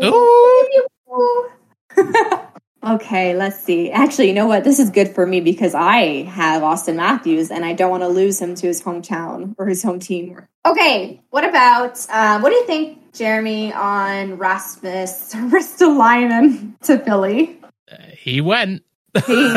Okay, 2.82 3.36
let's 3.36 3.60
see. 3.60 3.92
Actually, 3.92 4.28
you 4.30 4.34
know 4.34 4.48
what? 4.48 4.63
This 4.63 4.80
is 4.80 4.89
good 4.89 5.10
for 5.13 5.26
me 5.26 5.42
because 5.42 5.76
I 5.76 6.24
have 6.24 6.62
Auston 6.62 6.96
Matthews 6.96 7.52
and 7.52 7.65
I 7.65 7.74
don't 7.74 7.89
want 7.92 8.04
to 8.04 8.08
lose 8.08 8.39
him 8.42 8.56
to 8.56 8.68
his 8.68 8.82
hometown 8.82 9.54
or 9.58 9.68
his 9.68 9.84
home 9.84 10.00
team. 10.00 10.39
Okay, 10.65 11.20
what 11.30 11.44
about 11.44 12.06
uh, 12.10 12.39
what 12.39 12.50
do 12.52 12.56
you 12.56 12.65
think, 12.65 13.12
Jeremy, 13.13 13.74
on 13.74 14.38
Rasmus 14.38 15.34
Ristolainen 15.36 16.80
to 16.82 17.00
Philly? 17.00 17.60
Uh, 17.92 17.96
he 18.18 18.39
went. 18.39 18.84
He, 19.26 19.56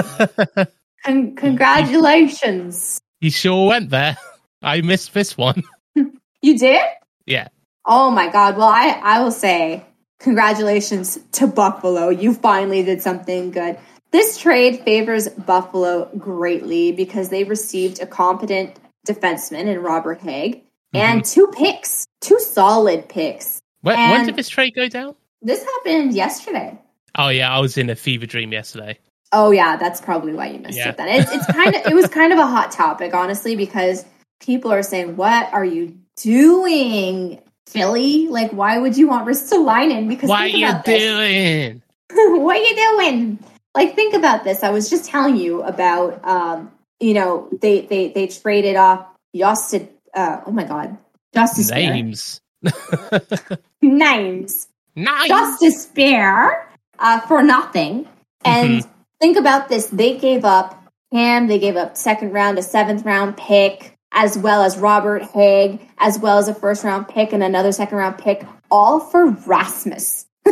con- 1.04 1.36
congratulations. 1.36 3.00
he 3.20 3.30
sure 3.30 3.68
went 3.68 3.90
there. 3.90 4.16
I 4.62 4.80
missed 4.80 5.14
this 5.14 5.36
one. 5.36 5.62
You 6.44 6.58
did? 6.58 6.82
Yeah. 7.24 7.46
Oh 7.86 8.10
my 8.10 8.28
god. 8.28 8.56
Well, 8.56 8.66
I 8.66 9.00
I 9.04 9.20
will 9.22 9.30
say 9.30 9.84
congratulations 10.22 11.18
to 11.32 11.46
Buffalo. 11.46 12.08
You 12.08 12.34
finally 12.34 12.82
did 12.82 13.02
something 13.02 13.50
good. 13.50 13.78
This 14.10 14.38
trade 14.38 14.82
favors 14.84 15.28
Buffalo 15.28 16.10
greatly 16.16 16.92
because 16.92 17.28
they 17.28 17.44
received 17.44 18.00
a 18.00 18.06
competent 18.06 18.78
defenseman 19.06 19.66
in 19.66 19.80
Robert 19.80 20.20
Hagg 20.20 20.62
and 20.94 21.22
mm-hmm. 21.22 21.32
two 21.32 21.46
picks, 21.48 22.06
two 22.20 22.38
solid 22.38 23.08
picks. 23.08 23.60
When, 23.80 23.96
when 23.96 24.26
did 24.26 24.36
this 24.36 24.48
trade 24.48 24.74
go 24.74 24.88
down? 24.88 25.16
This 25.40 25.64
happened 25.64 26.14
yesterday. 26.14 26.78
Oh 27.16 27.28
yeah, 27.28 27.54
I 27.54 27.58
was 27.60 27.76
in 27.76 27.90
a 27.90 27.96
fever 27.96 28.26
dream 28.26 28.52
yesterday. 28.52 28.98
Oh 29.32 29.50
yeah, 29.50 29.76
that's 29.76 30.00
probably 30.00 30.34
why 30.34 30.48
you 30.48 30.60
missed 30.60 30.78
Yeah. 30.78 30.90
it. 30.90 30.96
Then 30.98 31.08
it's 31.08 31.32
it's 31.32 31.46
kind 31.46 31.74
of 31.74 31.86
it 31.86 31.94
was 31.94 32.06
kind 32.08 32.32
of 32.32 32.38
a 32.38 32.46
hot 32.46 32.70
topic, 32.70 33.14
honestly, 33.14 33.56
because 33.56 34.04
people 34.40 34.72
are 34.72 34.82
saying, 34.82 35.16
"What 35.16 35.52
are 35.52 35.64
you 35.64 35.98
doing, 36.16 37.41
Philly? 37.66 38.28
Like, 38.28 38.50
why 38.52 38.78
would 38.78 38.96
you 38.96 39.08
want 39.08 39.26
Ristolainen?" 39.26 40.08
Because 40.08 40.30
think 40.30 40.56
you 40.56 40.66
about 40.66 40.84
this. 40.84 41.02
doing? 41.02 41.82
what 42.42 42.56
are 42.56 42.62
you 42.62 42.76
doing? 42.76 43.38
Like, 43.74 43.94
think 43.94 44.14
about 44.14 44.44
this. 44.44 44.62
I 44.62 44.70
was 44.70 44.90
just 44.90 45.06
telling 45.06 45.36
you 45.36 45.62
about, 45.62 46.24
um, 46.26 46.70
you 47.00 47.14
know, 47.14 47.48
they 47.60 47.82
they 47.82 48.08
they 48.08 48.26
traded 48.26 48.76
off 48.76 49.06
Justin. 49.34 49.88
Uh, 50.14 50.40
oh 50.46 50.50
my 50.50 50.64
God, 50.64 50.98
Justice. 51.34 51.70
Names. 51.70 52.40
names. 53.82 54.68
nice. 54.94 55.28
Justice 55.28 55.86
Bear 55.86 56.68
uh, 56.98 57.20
for 57.20 57.42
nothing. 57.42 58.06
And 58.44 58.86
think 59.20 59.36
about 59.36 59.68
this: 59.68 59.86
they 59.86 60.18
gave 60.18 60.44
up 60.44 60.82
Cam, 61.12 61.46
they 61.46 61.58
gave 61.58 61.76
up 61.76 61.96
second 61.96 62.32
round, 62.32 62.58
a 62.58 62.62
seventh 62.62 63.04
round 63.04 63.36
pick, 63.36 63.91
as 64.12 64.36
well 64.38 64.62
as 64.62 64.76
Robert 64.78 65.22
Hagg, 65.22 65.80
as 65.98 66.18
well 66.18 66.38
as 66.38 66.48
a 66.48 66.54
first 66.54 66.84
round 66.84 67.08
pick 67.08 67.32
and 67.32 67.42
another 67.42 67.72
second 67.72 67.98
round 67.98 68.18
pick, 68.18 68.46
all 68.70 69.00
for 69.00 69.26
Rasmus. 69.30 70.26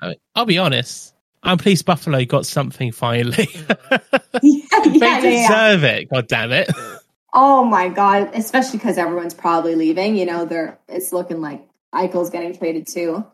I- 0.00 0.16
I'll 0.34 0.44
be 0.44 0.58
honest. 0.58 1.14
I'm 1.42 1.56
pleased 1.58 1.84
Buffalo 1.86 2.24
got 2.24 2.46
something 2.46 2.90
finally. 2.92 3.48
yeah, 3.60 3.98
they 4.40 4.40
yeah, 4.42 4.60
yeah, 4.82 5.20
yeah. 5.20 5.20
deserve 5.48 5.84
it. 5.84 6.10
God 6.10 6.26
damn 6.28 6.52
it. 6.52 6.68
Oh 7.32 7.64
my 7.64 7.88
god! 7.88 8.30
Especially 8.34 8.78
because 8.78 8.98
everyone's 8.98 9.34
probably 9.34 9.74
leaving. 9.76 10.16
You 10.16 10.26
know, 10.26 10.44
they're 10.44 10.78
it's 10.88 11.12
looking 11.12 11.40
like 11.40 11.64
Eichel's 11.94 12.30
getting 12.30 12.56
traded 12.56 12.88
too. 12.88 13.24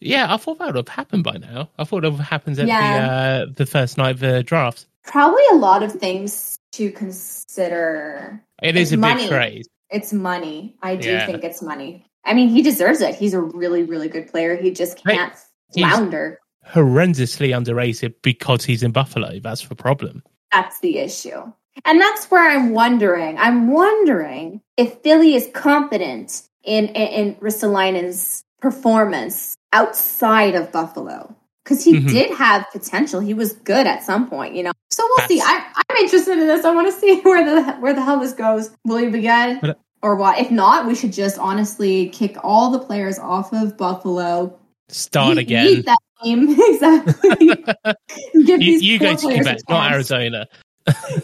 Yeah, 0.00 0.32
I 0.32 0.36
thought 0.38 0.58
that 0.58 0.66
would 0.66 0.76
have 0.76 0.88
happened 0.88 1.22
by 1.24 1.36
now. 1.36 1.70
I 1.78 1.84
thought 1.84 2.04
it 2.04 2.10
would 2.10 2.18
have 2.18 2.28
happened 2.28 2.58
at 2.58 2.66
Yeah. 2.66 2.98
the 2.98 3.42
uh, 3.42 3.46
the 3.54 3.66
first 3.66 3.96
night 3.96 4.10
of 4.16 4.20
the 4.20 4.42
draft. 4.42 4.86
Probably 5.04 5.42
a 5.52 5.56
lot 5.56 5.82
of 5.84 5.92
things 5.92 6.58
to 6.76 6.90
consider. 6.92 8.42
It 8.62 8.76
is 8.76 8.92
a 8.92 8.96
money. 8.96 9.22
big 9.22 9.30
trade. 9.30 9.66
It's 9.90 10.12
money. 10.12 10.76
I 10.82 10.96
do 10.96 11.10
Yeah. 11.10 11.26
think 11.26 11.44
it's 11.44 11.62
money. 11.62 12.06
I 12.24 12.34
mean, 12.34 12.48
he 12.48 12.62
deserves 12.62 13.00
it. 13.00 13.14
He's 13.14 13.34
a 13.34 13.40
really, 13.40 13.82
really 13.84 14.08
good 14.08 14.26
player. 14.28 14.56
He 14.56 14.70
just 14.70 15.02
can't 15.02 15.32
he's- 15.72 15.90
flounder. 15.90 16.38
Horrendously 16.68 17.56
underrated 17.56 18.14
because 18.22 18.64
he's 18.64 18.82
in 18.82 18.90
Buffalo. 18.90 19.38
That's 19.38 19.66
the 19.66 19.76
problem. 19.76 20.22
That's 20.50 20.80
the 20.80 20.98
issue. 20.98 21.52
And 21.84 22.00
that's 22.00 22.26
where 22.30 22.50
I'm 22.50 22.70
wondering. 22.70 23.38
I'm 23.38 23.70
wondering 23.70 24.60
if 24.76 24.98
Philly 25.02 25.36
is 25.36 25.48
confident 25.54 26.42
in 26.64 26.86
in, 26.88 26.94
in 27.28 27.34
Ristolainen's 27.36 28.42
performance 28.60 29.56
outside 29.72 30.56
of 30.56 30.72
Buffalo. 30.72 31.36
Because 31.66 31.82
he 31.82 31.94
Mhm. 31.94 32.08
did 32.08 32.30
have 32.36 32.64
potential. 32.70 33.18
He 33.18 33.34
was 33.34 33.54
good 33.54 33.88
at 33.88 34.04
some 34.04 34.30
point, 34.30 34.54
you 34.54 34.62
know. 34.62 34.70
So 34.92 35.02
we'll 35.16 35.26
see. 35.26 35.38
That's- 35.38 35.64
I, 35.74 35.82
I'm 35.90 35.96
interested 35.96 36.38
in 36.38 36.46
this. 36.46 36.64
I 36.64 36.72
want 36.72 36.86
to 36.86 36.92
see 36.92 37.20
where 37.22 37.44
the 37.44 37.72
where 37.80 37.92
the 37.92 38.02
hell 38.02 38.20
this 38.20 38.34
goes. 38.34 38.70
Will 38.84 38.98
he 38.98 39.08
be 39.08 39.20
good? 39.22 39.60
But- 39.60 39.80
or 40.00 40.14
what? 40.14 40.38
If 40.38 40.52
not, 40.52 40.86
we 40.86 40.94
should 40.94 41.12
just 41.12 41.38
honestly 41.38 42.08
kick 42.10 42.36
all 42.44 42.70
the 42.70 42.78
players 42.78 43.18
off 43.18 43.52
of 43.52 43.76
Buffalo. 43.76 44.56
Start 44.88 45.38
again. 45.38 45.82
that 45.86 45.98
team. 46.22 46.48
exactly. 46.58 47.50
You 48.34 48.56
you 48.58 48.98
go 49.00 49.16
to 49.16 49.26
Quebec, 49.26 49.58
not. 49.68 49.90
Arizona. 49.92 50.46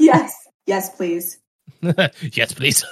Yes. 0.00 0.35
Yes, 0.66 0.90
please. 0.96 1.38
yes, 2.33 2.52
please. 2.52 2.85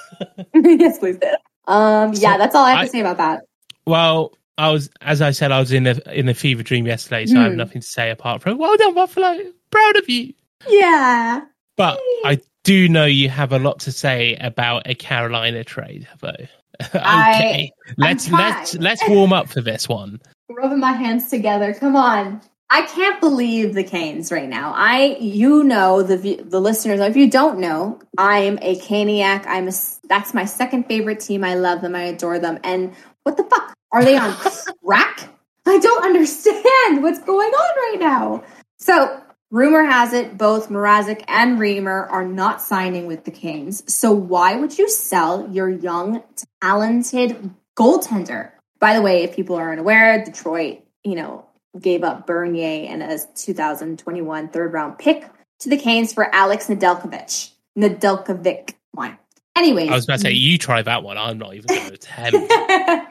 yes, 0.54 0.98
please. 0.98 1.18
Um, 1.66 2.12
yeah, 2.14 2.36
that's 2.38 2.54
all 2.54 2.64
I 2.64 2.70
have 2.70 2.78
I- 2.80 2.84
to 2.84 2.90
say 2.90 3.00
about 3.00 3.16
that. 3.16 3.42
Well, 3.86 4.32
I 4.60 4.70
was, 4.70 4.90
as 5.00 5.22
I 5.22 5.30
said, 5.30 5.52
I 5.52 5.58
was 5.60 5.72
in 5.72 5.86
a 5.86 5.96
in 6.12 6.28
a 6.28 6.34
fever 6.34 6.62
dream 6.62 6.86
yesterday, 6.86 7.26
so 7.26 7.38
I 7.38 7.44
have 7.44 7.52
Hmm. 7.52 7.58
nothing 7.58 7.80
to 7.82 7.86
say 7.86 8.10
apart 8.10 8.42
from 8.42 8.58
well 8.58 8.76
done, 8.76 8.94
Buffalo. 8.94 9.38
Proud 9.70 9.96
of 9.96 10.08
you. 10.08 10.34
Yeah. 10.68 11.42
But 11.76 11.98
I 12.24 12.40
do 12.64 12.88
know 12.88 13.06
you 13.06 13.28
have 13.30 13.52
a 13.52 13.58
lot 13.58 13.80
to 13.80 13.92
say 13.92 14.36
about 14.36 14.86
a 14.88 14.94
Carolina 14.94 15.64
trade, 15.64 16.06
though. 16.20 16.46
okay, 16.94 17.72
let's 17.98 18.26
trying. 18.28 18.54
let's 18.54 18.74
let's 18.74 19.02
warm 19.08 19.32
up 19.32 19.48
for 19.48 19.60
this 19.60 19.88
one. 19.88 20.20
Rubbing 20.50 20.80
my 20.80 20.92
hands 20.92 21.30
together. 21.30 21.72
Come 21.74 21.96
on. 21.96 22.40
I 22.72 22.82
can't 22.82 23.20
believe 23.20 23.74
the 23.74 23.82
Canes 23.82 24.30
right 24.30 24.48
now. 24.48 24.72
I, 24.76 25.16
you 25.20 25.64
know, 25.64 26.02
the 26.02 26.16
the 26.42 26.60
listeners. 26.60 27.00
If 27.00 27.16
you 27.16 27.28
don't 27.30 27.58
know, 27.58 28.00
I'm 28.16 28.58
a 28.62 28.76
Caniac. 28.76 29.44
I'm 29.46 29.68
a, 29.68 29.72
That's 30.08 30.32
my 30.34 30.44
second 30.44 30.84
favorite 30.84 31.20
team. 31.20 31.42
I 31.44 31.54
love 31.54 31.80
them. 31.80 31.94
I 31.96 32.02
adore 32.02 32.38
them. 32.38 32.58
And 32.62 32.94
what 33.24 33.36
the 33.36 33.44
fuck 33.44 33.74
are 33.92 34.04
they 34.04 34.16
on 34.16 34.32
crack? 34.34 35.28
I 35.66 35.78
don't 35.78 36.04
understand 36.04 37.02
what's 37.02 37.20
going 37.20 37.50
on 37.50 37.76
right 37.76 38.00
now. 38.00 38.44
So, 38.78 39.22
rumor 39.50 39.84
has 39.84 40.12
it 40.12 40.38
both 40.38 40.68
Mrazek 40.68 41.24
and 41.28 41.58
Reimer 41.58 42.10
are 42.10 42.24
not 42.24 42.62
signing 42.62 43.06
with 43.06 43.24
the 43.24 43.30
Kings. 43.30 43.82
So, 43.92 44.12
why 44.12 44.56
would 44.56 44.78
you 44.78 44.88
sell 44.88 45.48
your 45.50 45.68
young, 45.68 46.22
talented 46.62 47.50
goaltender? 47.76 48.52
By 48.78 48.94
the 48.94 49.02
way, 49.02 49.24
if 49.24 49.36
people 49.36 49.56
are 49.56 49.72
unaware, 49.72 50.24
Detroit, 50.24 50.80
you 51.04 51.14
know, 51.14 51.44
gave 51.78 52.02
up 52.02 52.26
Bernier 52.26 52.88
and 52.88 53.02
a 53.02 53.18
2021 53.36 54.48
third 54.48 54.72
round 54.72 54.98
pick 54.98 55.28
to 55.60 55.68
the 55.68 55.76
Canes 55.76 56.12
for 56.12 56.34
Alex 56.34 56.68
Nedeljkovic. 56.68 57.50
Nedeljkovic. 57.78 58.74
Why? 58.92 59.18
Anyways, 59.54 59.90
I 59.90 59.94
was 59.94 60.04
about 60.04 60.16
to 60.16 60.22
say 60.22 60.32
you 60.32 60.58
try 60.58 60.82
that 60.82 61.02
one. 61.02 61.18
I'm 61.18 61.38
not 61.38 61.54
even 61.54 61.66
going 61.66 61.88
to 61.88 61.94
attempt. 61.94 62.52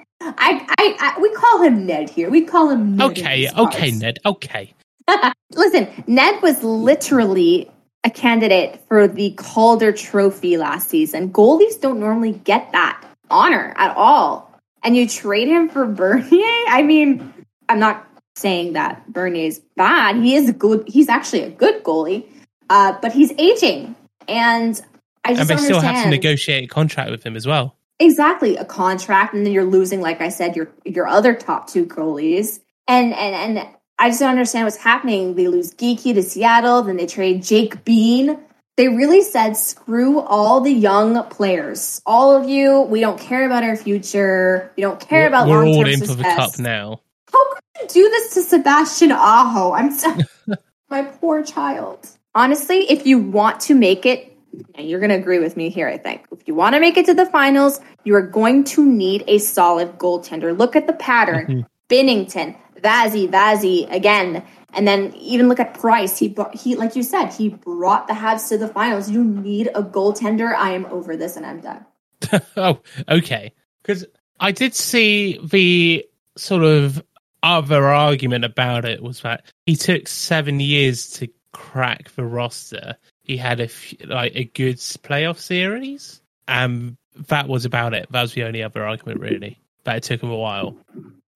I, 0.21 0.65
I, 0.77 0.97
I, 0.99 1.19
we 1.21 1.31
call 1.33 1.61
him 1.61 1.85
Ned 1.85 2.09
here. 2.09 2.29
We 2.29 2.41
call 2.41 2.69
him 2.69 2.97
Ned. 2.97 3.11
okay, 3.11 3.49
okay. 3.49 3.91
Ned. 3.91 4.19
Okay. 4.25 4.73
Listen, 5.53 5.87
Ned 6.07 6.41
was 6.41 6.61
literally 6.63 7.71
a 8.03 8.09
candidate 8.09 8.81
for 8.87 9.07
the 9.07 9.31
Calder 9.31 9.91
Trophy 9.91 10.57
last 10.57 10.89
season. 10.89 11.31
Goalies 11.31 11.79
don't 11.79 11.99
normally 11.99 12.33
get 12.33 12.71
that 12.71 13.03
honor 13.29 13.73
at 13.77 13.95
all. 13.95 14.49
And 14.83 14.95
you 14.95 15.07
trade 15.07 15.47
him 15.47 15.69
for 15.69 15.85
Bernier? 15.85 16.65
I 16.67 16.83
mean, 16.83 17.33
I'm 17.67 17.79
not 17.79 18.07
saying 18.35 18.73
that 18.73 19.11
Bernier's 19.11 19.59
bad. 19.75 20.15
He 20.17 20.35
is 20.35 20.49
a 20.49 20.53
good, 20.53 20.87
he's 20.87 21.09
actually 21.09 21.43
a 21.43 21.49
good 21.49 21.83
goalie, 21.83 22.25
uh, 22.69 22.93
but 23.01 23.11
he's 23.11 23.33
aging. 23.37 23.95
And 24.27 24.81
I 25.25 25.33
just 25.33 25.49
and 25.49 25.59
they 25.59 25.63
still 25.63 25.81
have 25.81 26.03
to 26.03 26.09
negotiate 26.09 26.63
a 26.63 26.67
contract 26.67 27.11
with 27.11 27.25
him 27.25 27.35
as 27.35 27.45
well. 27.45 27.75
Exactly 27.99 28.55
a 28.55 28.65
contract, 28.65 29.33
and 29.33 29.45
then 29.45 29.51
you're 29.51 29.65
losing, 29.65 29.99
like 29.99 30.21
I 30.21 30.29
said, 30.29 30.55
your 30.55 30.71
your 30.85 31.07
other 31.07 31.33
top 31.33 31.69
two 31.69 31.85
goalies, 31.85 32.59
and 32.87 33.13
and 33.13 33.57
and 33.57 33.67
I 33.97 34.09
just 34.09 34.21
don't 34.21 34.29
understand 34.29 34.65
what's 34.65 34.77
happening. 34.77 35.35
They 35.35 35.49
lose 35.49 35.73
Geekie 35.73 36.13
to 36.13 36.23
Seattle, 36.23 36.81
then 36.83 36.95
they 36.95 37.05
trade 37.05 37.43
Jake 37.43 37.83
Bean. 37.83 38.39
They 38.77 38.87
really 38.87 39.21
said, 39.21 39.57
"Screw 39.57 40.21
all 40.21 40.61
the 40.61 40.71
young 40.71 41.21
players, 41.25 42.01
all 42.05 42.33
of 42.33 42.47
you. 42.47 42.83
We 42.83 43.01
don't 43.01 43.19
care 43.19 43.45
about 43.45 43.63
our 43.63 43.75
future. 43.75 44.71
We 44.77 44.81
don't 44.81 45.01
care 45.01 45.23
We're, 45.23 45.27
about 45.27 45.49
we're 45.49 45.65
all 45.65 45.85
in 45.85 45.99
for 45.99 46.15
the 46.15 46.23
cup 46.23 46.57
now. 46.57 47.01
How 47.33 47.53
could 47.53 47.93
you 47.93 48.03
do 48.05 48.09
this 48.09 48.33
to 48.35 48.41
Sebastian 48.43 49.11
Aho? 49.11 49.73
I'm 49.73 49.91
so, 49.91 50.15
my 50.89 51.03
poor 51.03 51.43
child. 51.43 52.07
Honestly, 52.33 52.89
if 52.89 53.05
you 53.05 53.19
want 53.19 53.59
to 53.61 53.75
make 53.75 54.05
it, 54.05 54.28
and 54.75 54.89
you're 54.89 54.99
going 54.99 55.09
to 55.09 55.15
agree 55.15 55.39
with 55.39 55.57
me 55.57 55.69
here, 55.69 55.87
I 55.87 55.97
think. 55.97 56.25
If 56.31 56.47
you 56.47 56.55
want 56.55 56.75
to 56.75 56.79
make 56.79 56.97
it 56.97 57.05
to 57.07 57.13
the 57.13 57.25
finals, 57.25 57.79
you 58.03 58.15
are 58.15 58.21
going 58.21 58.63
to 58.65 58.85
need 58.85 59.23
a 59.27 59.37
solid 59.37 59.97
goaltender. 59.97 60.57
Look 60.57 60.75
at 60.75 60.87
the 60.87 60.93
pattern. 60.93 61.47
Mhm. 61.47 61.65
Binnington, 61.89 62.55
Vazzy, 62.81 63.27
Vazzy 63.29 63.91
again. 63.91 64.43
And 64.73 64.87
then 64.87 65.13
even 65.15 65.49
look 65.49 65.59
at 65.59 65.73
Price. 65.73 66.17
He 66.17 66.29
brought, 66.29 66.55
he 66.55 66.75
like 66.75 66.95
you 66.95 67.03
said, 67.03 67.29
he 67.29 67.49
brought 67.49 68.07
the 68.07 68.13
Habs 68.13 68.49
to 68.49 68.57
the 68.57 68.67
finals. 68.67 69.09
You 69.09 69.23
need 69.23 69.67
a 69.73 69.81
goaltender. 69.81 70.53
I 70.53 70.71
am 70.71 70.85
over 70.85 71.17
this 71.17 71.35
and 71.35 71.45
I'm 71.45 71.59
done. 71.59 71.85
oh, 72.57 72.79
okay. 73.09 73.53
Because 73.81 74.05
I 74.39 74.51
did 74.51 74.75
see 74.75 75.39
the 75.43 76.05
sort 76.37 76.63
of 76.63 77.03
other 77.41 77.85
argument 77.87 78.45
about 78.45 78.85
it 78.85 79.01
was 79.01 79.21
that 79.21 79.51
he 79.65 79.75
took 79.75 80.07
seven 80.07 80.59
years 80.59 81.09
to 81.11 81.27
crack 81.53 82.11
the 82.15 82.23
roster. 82.23 82.95
He 83.29 83.37
had 83.37 83.59
a 83.59 83.65
f- 83.65 83.93
like 84.07 84.31
a 84.33 84.45
good 84.45 84.77
playoff 84.77 85.37
series, 85.37 86.19
and 86.47 86.97
that 87.27 87.47
was 87.47 87.63
about 87.63 87.93
it. 87.93 88.11
That 88.11 88.23
was 88.23 88.33
the 88.33 88.41
only 88.43 88.63
other 88.63 88.83
argument, 88.83 89.19
really. 89.19 89.59
But 89.83 89.97
it 89.97 90.03
took 90.03 90.23
him 90.23 90.31
a 90.31 90.35
while. 90.35 90.75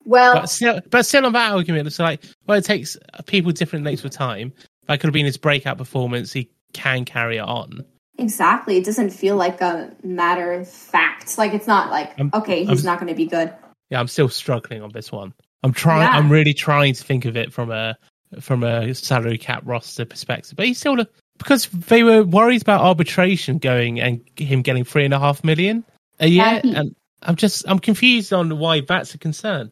Well, 0.03 0.33
But 0.33 0.47
still, 0.49 0.81
but 0.89 1.05
still 1.05 1.23
on 1.27 1.33
that 1.33 1.51
argument, 1.51 1.85
it's 1.85 1.99
like, 1.99 2.23
well, 2.47 2.57
it 2.57 2.65
takes 2.65 2.97
people 3.27 3.51
different 3.51 3.85
lengths 3.85 4.03
of 4.03 4.09
time. 4.09 4.51
That 4.87 4.99
could 5.01 5.07
have 5.09 5.13
been 5.13 5.27
his 5.27 5.37
breakout 5.37 5.77
performance. 5.77 6.33
He 6.33 6.49
can 6.73 7.05
carry 7.05 7.37
it 7.37 7.41
on. 7.41 7.85
Exactly. 8.17 8.77
It 8.77 8.85
doesn't 8.85 9.11
feel 9.11 9.35
like 9.35 9.61
a 9.61 9.91
matter 10.03 10.51
of 10.53 10.67
fact. 10.67 11.37
Like 11.37 11.53
it's 11.53 11.67
not 11.67 11.91
like 11.91 12.09
I'm- 12.17 12.31
okay, 12.33 12.61
I'm- 12.65 12.69
he's 12.69 12.83
not 12.83 12.99
going 12.99 13.09
to 13.09 13.15
be 13.15 13.27
good. 13.27 13.53
yeah, 13.91 13.99
I'm 13.99 14.07
still 14.07 14.29
struggling 14.29 14.81
on 14.81 14.89
this 14.93 15.11
one. 15.11 15.31
I'm 15.61 15.73
trying. 15.73 16.01
Yeah. 16.01 16.17
I'm 16.17 16.31
really 16.31 16.55
trying 16.55 16.95
to 16.95 17.03
think 17.03 17.25
of 17.25 17.37
it 17.37 17.53
from 17.53 17.69
a 17.69 17.95
from 18.41 18.63
a 18.63 18.95
salary 18.95 19.37
cap 19.37 19.61
roster 19.63 20.05
perspective. 20.05 20.55
But 20.55 20.65
he's 20.65 20.79
still 20.79 20.99
a, 20.99 21.07
because 21.43 21.67
they 21.67 22.03
were 22.03 22.23
worried 22.23 22.61
about 22.61 22.81
arbitration 22.81 23.57
going 23.57 23.99
and 23.99 24.21
him 24.35 24.61
getting 24.61 24.83
three 24.83 25.05
and 25.05 25.13
a 25.13 25.19
half 25.19 25.43
million 25.43 25.83
a 26.19 26.27
year, 26.27 26.61
and 26.63 26.95
I'm 27.21 27.35
just 27.35 27.65
I'm 27.67 27.79
confused 27.79 28.33
on 28.33 28.57
why 28.57 28.81
that's 28.81 29.13
a 29.13 29.17
concern. 29.17 29.71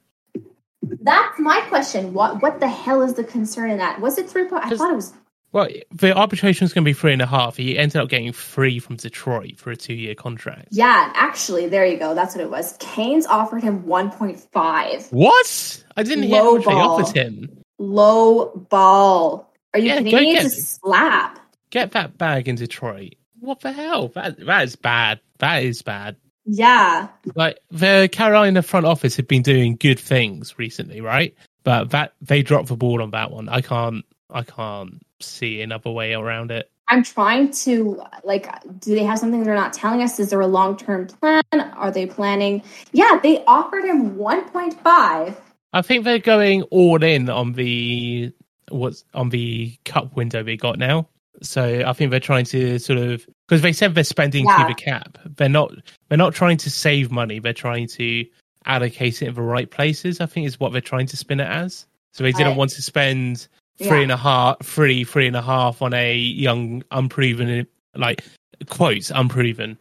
That's 0.83 1.39
my 1.39 1.61
question. 1.69 2.13
What 2.13 2.41
what 2.41 2.59
the 2.59 2.67
hell 2.67 3.01
is 3.01 3.13
the 3.13 3.23
concern 3.23 3.71
in 3.71 3.77
that? 3.77 4.01
Was 4.01 4.17
it 4.17 4.29
three 4.29 4.47
point? 4.47 4.65
I 4.65 4.69
thought 4.69 4.91
it 4.91 4.95
was. 4.95 5.13
Well, 5.53 5.67
the 5.91 6.15
arbitration 6.15 6.63
was 6.63 6.71
going 6.71 6.85
to 6.85 6.89
be 6.89 6.93
three 6.93 7.11
and 7.11 7.21
a 7.21 7.25
half. 7.25 7.57
He 7.57 7.77
ended 7.77 7.97
up 7.97 8.07
getting 8.07 8.31
three 8.31 8.79
from 8.79 8.95
Detroit 8.95 9.57
for 9.57 9.71
a 9.71 9.75
two 9.75 9.93
year 9.93 10.15
contract. 10.15 10.69
Yeah, 10.71 11.11
actually, 11.13 11.67
there 11.67 11.85
you 11.85 11.97
go. 11.97 12.15
That's 12.15 12.35
what 12.35 12.43
it 12.43 12.49
was. 12.49 12.77
Canes 12.79 13.25
offered 13.25 13.61
him 13.61 13.85
one 13.85 14.11
point 14.11 14.39
five. 14.39 15.07
What? 15.11 15.83
I 15.97 16.03
didn't 16.03 16.23
hear 16.23 16.41
Low 16.41 16.55
much 16.55 16.65
they 16.65 16.71
offered 16.71 17.15
him. 17.17 17.63
Low 17.79 18.65
ball. 18.69 19.51
Are 19.73 19.79
you 19.79 19.87
Yeah, 19.87 19.99
me? 19.99 20.35
It's 20.35 20.57
a 20.57 20.61
slap. 20.61 21.40
Get 21.71 21.91
that 21.91 22.17
bag 22.17 22.47
in 22.47 22.55
Detroit. 22.55 23.15
What 23.39 23.61
the 23.61 23.71
hell? 23.71 24.09
That 24.09 24.39
that 24.45 24.63
is 24.63 24.75
bad. 24.75 25.19
That 25.39 25.63
is 25.63 25.81
bad. 25.81 26.15
Yeah. 26.45 27.07
like 27.35 27.59
the 27.69 28.09
Carolina 28.11 28.61
front 28.61 28.85
office 28.85 29.15
have 29.15 29.27
been 29.27 29.41
doing 29.41 29.75
good 29.75 29.99
things 29.99 30.57
recently, 30.57 31.01
right? 31.01 31.35
But 31.63 31.91
that 31.91 32.13
they 32.21 32.41
dropped 32.41 32.67
the 32.67 32.75
ball 32.75 33.01
on 33.01 33.11
that 33.11 33.31
one. 33.31 33.49
I 33.49 33.61
can't 33.61 34.05
I 34.29 34.43
can't 34.43 35.01
see 35.19 35.61
another 35.61 35.91
way 35.91 36.13
around 36.13 36.51
it. 36.51 36.69
I'm 36.87 37.03
trying 37.03 37.51
to 37.51 38.01
like 38.23 38.47
do 38.79 38.95
they 38.95 39.03
have 39.03 39.19
something 39.19 39.43
they're 39.43 39.55
not 39.55 39.73
telling 39.73 40.03
us? 40.03 40.19
Is 40.19 40.29
there 40.29 40.41
a 40.41 40.47
long 40.47 40.75
term 40.77 41.07
plan? 41.07 41.43
Are 41.53 41.91
they 41.91 42.05
planning? 42.05 42.63
Yeah, 42.91 43.19
they 43.21 43.43
offered 43.45 43.85
him 43.85 44.17
1.5. 44.17 45.35
I 45.73 45.81
think 45.81 46.03
they're 46.03 46.19
going 46.19 46.63
all 46.63 47.01
in 47.01 47.29
on 47.29 47.53
the 47.53 48.33
what's 48.69 49.05
on 49.13 49.29
the 49.29 49.77
cup 49.85 50.15
window 50.15 50.43
they 50.43 50.57
got 50.57 50.77
now. 50.77 51.07
So 51.41 51.83
I 51.85 51.93
think 51.93 52.11
they're 52.11 52.19
trying 52.19 52.45
to 52.45 52.77
sort 52.79 52.99
of 52.99 53.25
because 53.47 53.61
they 53.61 53.73
said 53.73 53.95
they're 53.95 54.03
spending 54.03 54.45
Yeah. 54.45 54.57
to 54.63 54.67
the 54.67 54.73
cap. 54.75 55.17
They're 55.25 55.49
not 55.49 55.71
they're 56.09 56.17
not 56.17 56.33
trying 56.33 56.57
to 56.57 56.69
save 56.69 57.11
money. 57.11 57.39
They're 57.39 57.53
trying 57.53 57.87
to 57.89 58.25
allocate 58.65 59.21
it 59.21 59.27
in 59.27 59.33
the 59.33 59.41
right 59.41 59.69
places. 59.69 60.21
I 60.21 60.25
think 60.27 60.45
is 60.47 60.59
what 60.59 60.71
they're 60.71 60.81
trying 60.81 61.07
to 61.07 61.17
spin 61.17 61.39
it 61.39 61.47
as. 61.47 61.85
So 62.13 62.23
they 62.23 62.31
didn't 62.31 62.57
want 62.57 62.71
to 62.71 62.81
spend 62.81 63.47
three 63.77 63.87
Yeah. 63.87 64.03
and 64.03 64.11
a 64.11 64.17
half, 64.17 64.57
three, 64.63 65.03
three 65.03 65.27
and 65.27 65.35
a 65.35 65.41
half 65.41 65.81
on 65.81 65.93
a 65.93 66.15
young, 66.15 66.83
unproven, 66.91 67.65
like 67.95 68.23
quotes, 68.69 69.09
unproven, 69.11 69.77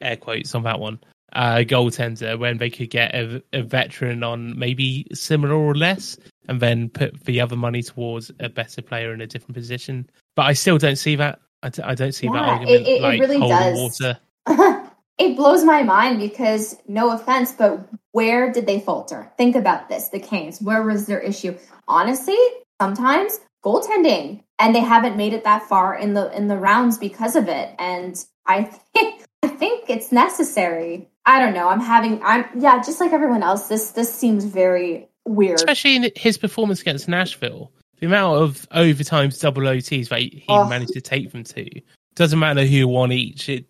air 0.00 0.16
quotes 0.16 0.54
on 0.54 0.62
that 0.64 0.80
one, 0.80 0.98
uh, 1.34 1.58
goaltender 1.58 2.38
when 2.38 2.56
they 2.58 2.70
could 2.70 2.90
get 2.90 3.14
a, 3.14 3.42
a 3.52 3.62
veteran 3.62 4.22
on 4.24 4.58
maybe 4.58 5.06
similar 5.12 5.54
or 5.54 5.74
less, 5.74 6.16
and 6.48 6.60
then 6.60 6.88
put 6.88 7.24
the 7.24 7.40
other 7.40 7.56
money 7.56 7.82
towards 7.82 8.30
a 8.40 8.48
better 8.48 8.82
player 8.82 9.12
in 9.12 9.20
a 9.20 9.26
different 9.26 9.54
position. 9.54 10.08
But 10.34 10.46
I 10.46 10.52
still 10.52 10.78
don't 10.78 10.96
see 10.96 11.16
that. 11.16 11.40
I, 11.62 11.68
d- 11.70 11.82
I 11.82 11.94
don't 11.94 12.12
see 12.12 12.28
that 12.28 12.36
argument 12.36 12.70
it- 12.70 12.86
it- 12.88 12.96
it 12.98 13.02
like 13.02 13.20
really 13.20 13.38
holding 13.38 13.56
does. 13.58 14.00
water. 14.00 14.18
it 15.18 15.36
blows 15.36 15.64
my 15.64 15.82
mind 15.82 16.18
because 16.20 16.76
no 16.86 17.10
offense, 17.12 17.52
but 17.52 17.88
where 18.12 18.52
did 18.52 18.66
they 18.66 18.80
falter? 18.80 19.32
Think 19.36 19.56
about 19.56 19.88
this. 19.88 20.08
The 20.10 20.20
Canes, 20.20 20.60
where 20.60 20.82
was 20.82 21.06
their 21.06 21.20
issue? 21.20 21.56
Honestly, 21.88 22.38
sometimes 22.80 23.40
goaltending. 23.64 24.42
And 24.58 24.74
they 24.74 24.80
haven't 24.80 25.16
made 25.18 25.34
it 25.34 25.44
that 25.44 25.64
far 25.64 25.94
in 25.94 26.14
the 26.14 26.34
in 26.34 26.48
the 26.48 26.56
rounds 26.56 26.96
because 26.96 27.36
of 27.36 27.48
it. 27.48 27.74
And 27.78 28.16
I 28.46 28.62
think 28.64 29.22
I 29.42 29.48
think 29.48 29.90
it's 29.90 30.12
necessary. 30.12 31.08
I 31.26 31.40
don't 31.40 31.52
know. 31.54 31.68
I'm 31.68 31.80
having 31.80 32.22
I'm 32.22 32.46
yeah, 32.58 32.78
just 32.82 33.00
like 33.00 33.12
everyone 33.12 33.42
else, 33.42 33.68
this 33.68 33.90
this 33.90 34.12
seems 34.14 34.44
very 34.44 35.08
weird. 35.26 35.56
Especially 35.58 35.96
in 35.96 36.10
his 36.16 36.38
performance 36.38 36.80
against 36.80 37.08
Nashville. 37.08 37.72
The 38.00 38.06
amount 38.06 38.42
of 38.42 38.68
overtimes, 38.70 39.40
double 39.40 39.62
OTs 39.62 40.08
that 40.10 40.20
he 40.20 40.44
Oh. 40.48 40.68
managed 40.68 40.92
to 40.92 41.00
take 41.00 41.32
them 41.32 41.44
to. 41.44 41.68
Doesn't 42.14 42.38
matter 42.38 42.64
who 42.64 42.86
won 42.88 43.10
each. 43.12 43.48
It, 43.48 43.66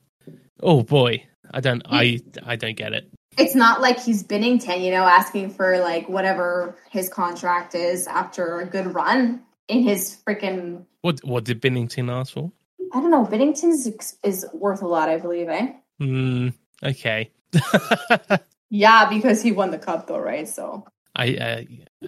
oh 0.62 0.82
boy, 0.82 1.24
I 1.52 1.60
don't, 1.60 1.82
I, 1.86 2.20
I 2.44 2.56
don't 2.56 2.76
get 2.76 2.92
it. 2.92 3.08
it's 3.38 3.54
not 3.54 3.80
like 3.80 4.00
he's 4.00 4.22
Binnington, 4.24 4.82
you 4.84 4.90
know, 4.90 5.04
asking 5.04 5.50
for 5.50 5.78
like 5.78 6.08
whatever 6.08 6.76
his 6.90 7.08
contract 7.08 7.74
is 7.74 8.06
after 8.06 8.60
a 8.60 8.66
good 8.66 8.94
run 8.94 9.42
in 9.68 9.82
his 9.82 10.16
freaking 10.26 10.84
What, 11.02 11.20
what 11.24 11.44
did 11.44 11.60
Binnington 11.62 12.10
ask 12.10 12.32
for? 12.34 12.50
I 12.92 13.00
don't 13.00 13.10
know. 13.10 13.24
Binnington's 13.24 13.86
is 14.22 14.46
worth 14.52 14.82
a 14.82 14.86
lot, 14.88 15.08
I 15.08 15.18
believe, 15.18 15.48
eh? 15.48 15.72
Hmm. 16.00 16.48
Okay. 16.82 17.30
Yeah, 18.68 19.08
because 19.08 19.40
he 19.42 19.52
won 19.52 19.70
the 19.70 19.78
cup, 19.78 20.08
though, 20.08 20.18
right? 20.18 20.48
So 20.48 20.84
I. 21.16 21.36
Uh, 21.36 21.62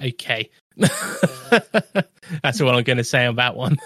okay. 0.06 0.50
That's 0.76 2.60
what 2.60 2.74
I'm 2.74 2.84
going 2.84 2.98
to 2.98 3.04
say 3.04 3.26
on 3.26 3.36
that 3.36 3.56
one. 3.56 3.78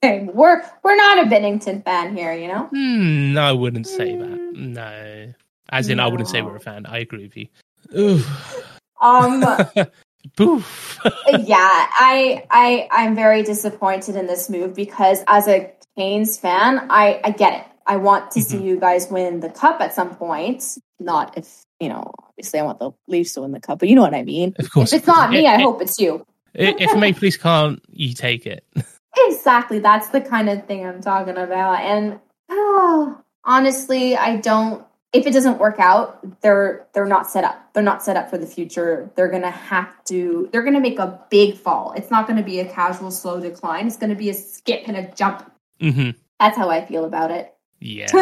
hey, 0.00 0.28
we're 0.32 0.62
we're 0.84 0.96
not 0.96 1.26
a 1.26 1.30
Binnington 1.30 1.84
fan 1.84 2.16
here, 2.16 2.32
you 2.34 2.48
know. 2.48 2.68
Hmm. 2.72 3.36
I 3.38 3.52
wouldn't 3.52 3.86
say 3.86 4.16
that. 4.16 4.52
No. 4.54 5.32
As 5.70 5.88
in, 5.88 5.98
I 5.98 6.06
wouldn't 6.06 6.28
say 6.28 6.42
we're 6.42 6.56
a 6.56 6.60
fan. 6.60 6.84
I 6.86 6.98
agree 6.98 7.22
with 7.24 7.36
you. 7.36 7.48
Oof. 7.96 8.68
Um, 9.00 9.42
Boof. 10.36 11.00
yeah, 11.26 11.58
I 11.58 12.46
I 12.50 12.88
I'm 12.90 13.14
very 13.14 13.42
disappointed 13.42 14.14
in 14.14 14.26
this 14.26 14.48
move 14.48 14.74
because 14.74 15.18
as 15.26 15.48
a 15.48 15.72
Canes 15.96 16.38
fan, 16.38 16.86
I 16.90 17.20
I 17.24 17.30
get 17.30 17.60
it. 17.60 17.66
I 17.86 17.96
want 17.96 18.30
to 18.32 18.42
see 18.42 18.62
you 18.62 18.78
guys 18.78 19.08
win 19.10 19.40
the 19.40 19.50
cup 19.50 19.80
at 19.80 19.94
some 19.94 20.14
point. 20.14 20.78
Not 21.00 21.36
if 21.36 21.64
you 21.80 21.88
know, 21.88 22.12
obviously, 22.42 22.58
I 22.58 22.64
want 22.64 22.80
the 22.80 22.90
Leafs 23.06 23.34
to 23.34 23.42
win 23.42 23.52
the 23.52 23.60
cup, 23.60 23.78
but 23.78 23.88
you 23.88 23.94
know 23.94 24.02
what 24.02 24.14
I 24.14 24.24
mean. 24.24 24.54
of 24.58 24.70
course. 24.72 24.92
If 24.92 24.98
it's 25.00 25.06
not 25.06 25.30
me, 25.30 25.46
If- 25.46 25.50
I 25.50 25.54
if- 25.56 25.60
hope 25.62 25.80
it's 25.82 25.98
you. 26.00 26.26
If 26.54 26.96
Maple 26.96 27.20
Leafs 27.22 27.36
can't, 27.38 27.82
you 27.90 28.14
take 28.14 28.46
it. 28.46 28.64
Exactly. 29.14 29.78
That's 29.78 30.08
the 30.08 30.22
kind 30.22 30.48
of 30.48 30.66
thing 30.66 30.86
I'm 30.86 31.02
talking 31.02 31.36
about. 31.36 31.80
And 31.82 32.18
oh, 32.48 33.20
honestly, 33.44 34.16
I 34.16 34.36
don't 34.36 34.86
if 35.12 35.26
it 35.26 35.34
doesn't 35.34 35.58
work 35.58 35.78
out, 35.78 36.40
they're 36.40 36.86
they're 36.94 37.04
not 37.04 37.28
set 37.30 37.44
up. 37.44 37.74
They're 37.74 37.82
not 37.82 38.02
set 38.02 38.16
up 38.16 38.30
for 38.30 38.38
the 38.38 38.46
future. 38.46 39.10
They're 39.14 39.28
going 39.28 39.42
to 39.42 39.50
have 39.50 40.02
to 40.06 40.48
they're 40.50 40.62
going 40.62 40.72
to 40.72 40.80
make 40.80 40.98
a 40.98 41.20
big 41.28 41.58
fall. 41.58 41.92
It's 41.94 42.10
not 42.10 42.26
going 42.26 42.38
to 42.38 42.42
be 42.42 42.60
a 42.60 42.64
casual 42.64 43.10
slow 43.10 43.38
decline. 43.38 43.86
It's 43.86 43.98
going 43.98 44.08
to 44.08 44.16
be 44.16 44.30
a 44.30 44.34
skip 44.34 44.84
and 44.88 44.96
a 44.96 45.12
jump. 45.14 45.52
hmm 45.78 46.12
That's 46.40 46.56
how 46.56 46.70
I 46.70 46.82
feel 46.86 47.04
about 47.04 47.30
it. 47.30 47.52
Yeah. 47.80 48.06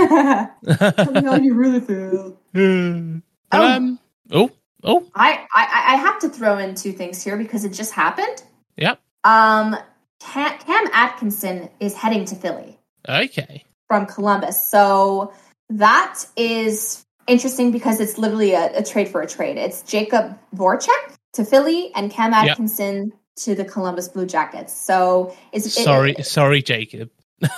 Tell 0.67 1.13
me 1.13 1.23
how 1.23 1.37
you 1.37 1.55
really 1.55 1.81
feel. 1.81 2.37
um. 3.53 4.00
Oh. 4.31 4.51
Oh. 4.83 5.07
I, 5.15 5.47
I 5.55 5.95
I 5.95 5.97
have 5.97 6.19
to 6.21 6.29
throw 6.29 6.57
in 6.59 6.75
two 6.75 6.93
things 6.93 7.23
here 7.23 7.37
because 7.37 7.65
it 7.65 7.73
just 7.73 7.93
happened. 7.93 8.43
Yep. 8.77 9.01
Um 9.25 9.77
Cam, 10.21 10.59
Cam 10.59 10.87
Atkinson 10.93 11.69
is 11.81 11.95
heading 11.95 12.25
to 12.27 12.35
Philly. 12.35 12.79
Okay. 13.09 13.65
from 13.89 14.07
Columbus. 14.07 14.69
So 14.69 15.33
that 15.71 16.25
is 16.37 17.05
interesting 17.27 17.71
because 17.73 18.01
it's 18.01 18.19
literally 18.19 18.53
a, 18.53 18.79
a 18.79 18.83
trade 18.83 19.09
for 19.09 19.23
a 19.23 19.27
trade. 19.27 19.57
It's 19.57 19.83
Jacob 19.83 20.39
Voracek 20.55 21.17
to 21.35 21.45
Philly 21.45 21.91
and 21.95 22.11
Cam 22.11 22.33
Yep. 22.33 22.51
Atkinson 22.53 23.13
to 23.37 23.55
the 23.55 23.65
Columbus 23.65 24.09
Blue 24.09 24.27
Jackets. 24.27 24.73
So 24.79 25.35
is 25.53 25.65
it- 25.67 25.71
Sorry, 25.71 26.15
sorry, 26.23 26.63
Jacob. 26.63 27.11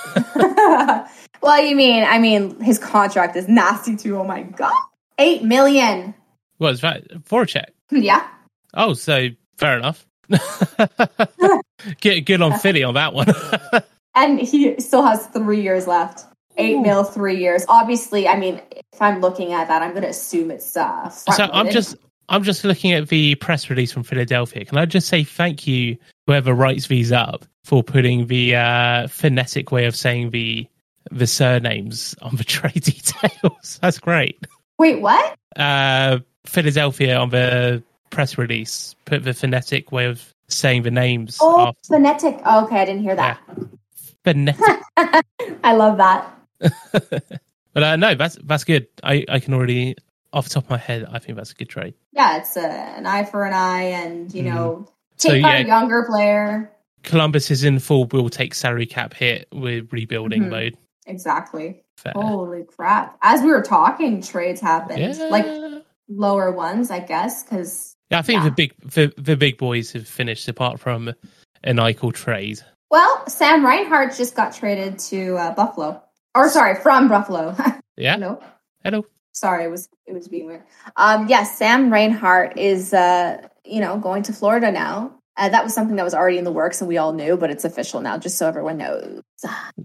well, 1.42 1.60
you 1.64 1.74
mean 1.76 2.04
I 2.04 2.18
mean 2.18 2.60
his 2.60 2.78
contract 2.78 3.36
is 3.36 3.48
nasty 3.48 3.96
too. 3.96 4.16
Oh 4.18 4.24
my 4.24 4.42
god, 4.42 4.72
eight 5.18 5.42
million. 5.42 6.14
What 6.62 6.74
is 6.74 6.80
that? 6.80 7.04
check. 7.46 7.72
Yeah, 7.90 8.26
Oh, 8.74 8.94
so 8.94 9.28
fair 9.58 9.76
enough. 9.78 10.06
Get 12.00 12.20
good 12.26 12.40
on 12.40 12.58
Philly 12.58 12.82
on 12.84 12.94
that 12.94 13.12
one. 13.12 13.28
and 14.14 14.40
he 14.40 14.80
still 14.80 15.02
has 15.02 15.26
three 15.26 15.60
years 15.60 15.86
left. 15.86 16.24
Eight 16.58 16.78
mil, 16.78 17.02
three 17.02 17.38
years. 17.38 17.64
Obviously, 17.68 18.28
I 18.28 18.38
mean, 18.38 18.60
if 18.92 19.00
I'm 19.00 19.20
looking 19.20 19.54
at 19.54 19.68
that, 19.68 19.82
I'm 19.82 19.92
going 19.92 20.02
to 20.02 20.10
assume 20.10 20.50
it's 20.50 20.76
uh. 20.76 21.08
so 21.08 21.44
I'm 21.50 21.70
just 21.70 21.96
I'm 22.28 22.42
just 22.42 22.64
looking 22.64 22.92
at 22.92 23.08
the 23.08 23.36
press 23.36 23.70
release 23.70 23.90
from 23.90 24.02
Philadelphia. 24.02 24.64
Can 24.66 24.76
I 24.76 24.84
just 24.84 25.08
say 25.08 25.24
thank 25.24 25.66
you 25.66 25.96
whoever 26.26 26.52
writes 26.52 26.88
these 26.88 27.10
up 27.10 27.46
for 27.64 27.82
putting 27.82 28.26
the 28.26 28.54
uh, 28.54 29.08
phonetic 29.08 29.72
way 29.72 29.86
of 29.86 29.96
saying 29.96 30.30
the 30.30 30.66
the 31.10 31.26
surnames 31.26 32.14
on 32.20 32.36
the 32.36 32.44
trade 32.44 32.82
details. 32.82 33.78
That's 33.80 33.98
great. 33.98 34.38
wait. 34.78 35.00
What? 35.00 35.34
Uh, 35.56 36.18
Philadelphia 36.46 37.16
on 37.16 37.30
the 37.30 37.82
press 38.10 38.36
release 38.38 38.94
put 39.04 39.24
the 39.24 39.32
phonetic 39.34 39.90
way 39.92 40.06
of 40.06 40.34
saying 40.48 40.82
the 40.82 40.90
names. 40.90 41.38
Oh, 41.40 41.68
after- 41.68 41.94
phonetic. 41.94 42.40
Oh, 42.44 42.64
okay, 42.64 42.80
I 42.80 42.84
didn't 42.84 43.02
hear 43.02 43.16
that. 43.16 43.40
phonetic. 44.24 44.60
I 45.64 45.74
love 45.74 45.96
that. 45.98 46.34
but 47.72 47.82
uh, 47.82 47.96
no, 47.96 48.14
that's 48.14 48.36
that's 48.44 48.64
good. 48.64 48.86
I, 49.02 49.24
I 49.28 49.40
can 49.40 49.54
already 49.54 49.96
off 50.32 50.44
the 50.48 50.54
top 50.54 50.64
of 50.64 50.70
my 50.70 50.78
head, 50.78 51.06
I 51.12 51.18
think 51.18 51.36
that's 51.36 51.50
a 51.52 51.54
good 51.54 51.68
trade. 51.68 51.94
Yeah, 52.12 52.38
it's 52.38 52.56
uh, 52.56 52.60
an 52.96 53.04
eye 53.06 53.24
for 53.24 53.44
an 53.44 53.52
eye, 53.52 53.82
and 53.82 54.32
you 54.34 54.42
know, 54.42 54.86
So, 55.18 55.30
take 55.30 55.42
yeah. 55.42 55.48
on 55.48 55.56
a 55.56 55.66
younger 55.66 56.04
player. 56.08 56.70
Columbus 57.02 57.50
is 57.50 57.64
in 57.64 57.78
full. 57.80 58.06
We'll 58.06 58.30
take 58.30 58.54
salary 58.54 58.86
cap 58.86 59.12
hit 59.12 59.48
with 59.52 59.92
rebuilding 59.92 60.44
Mhm. 60.44 60.50
mode. 60.50 60.76
Exactly. 61.06 61.82
Fair. 61.98 62.12
Holy 62.14 62.62
crap! 62.64 63.18
As 63.22 63.42
we 63.42 63.48
were 63.48 63.60
talking, 63.62 64.22
trades 64.22 64.60
happened. 64.60 65.00
yeah. 65.00 65.24
Like 65.28 65.44
lower 66.08 66.50
ones, 66.52 66.90
I 66.90 67.00
guess, 67.00 67.42
because 67.42 67.96
yeah, 68.10 68.18
I 68.18 68.22
think 68.22 68.38
yeah. 68.38 68.44
the 68.44 68.50
big 68.50 68.74
the, 68.92 69.12
the 69.16 69.36
big 69.36 69.58
boys 69.58 69.92
have 69.92 70.06
finished 70.06 70.48
apart 70.48 70.80
from 70.80 71.12
an 71.64 71.76
Eichel 71.76 72.12
trade. 72.12 72.60
well, 72.90 73.26
Sam 73.28 73.64
Reinhart 73.64 74.14
just 74.14 74.34
got 74.36 74.54
traded 74.54 74.98
to 75.10 75.36
uh, 75.36 75.54
Buffalo, 75.54 76.02
or 76.34 76.48
sorry, 76.48 76.74
from 76.76 77.08
Buffalo. 77.08 77.56
Yeah. 77.96 78.14
Hello. 78.14 78.40
Hello. 78.82 79.04
Sorry, 79.32 79.64
it 79.64 79.70
was 79.70 79.86
it 80.06 80.14
was 80.14 80.26
being 80.26 80.46
weird. 80.46 80.62
Um, 80.96 81.28
yes, 81.28 81.58
Sam 81.58 81.92
Reinhart 81.92 82.58
is 82.58 82.94
uh, 82.94 83.46
you 83.64 83.80
know 83.80 83.98
going 83.98 84.22
to 84.24 84.32
Florida 84.32 84.72
now. 84.72 85.12
Uh, 85.36 85.48
that 85.48 85.64
was 85.64 85.72
something 85.74 85.96
that 85.96 86.04
was 86.04 86.14
already 86.14 86.36
in 86.38 86.44
the 86.44 86.52
works 86.52 86.80
and 86.82 86.88
we 86.88 86.98
all 86.98 87.12
knew, 87.14 87.36
but 87.38 87.48
it's 87.50 87.64
official 87.64 88.00
now, 88.02 88.18
just 88.18 88.36
so 88.36 88.46
everyone 88.46 88.76
knows. 88.76 89.22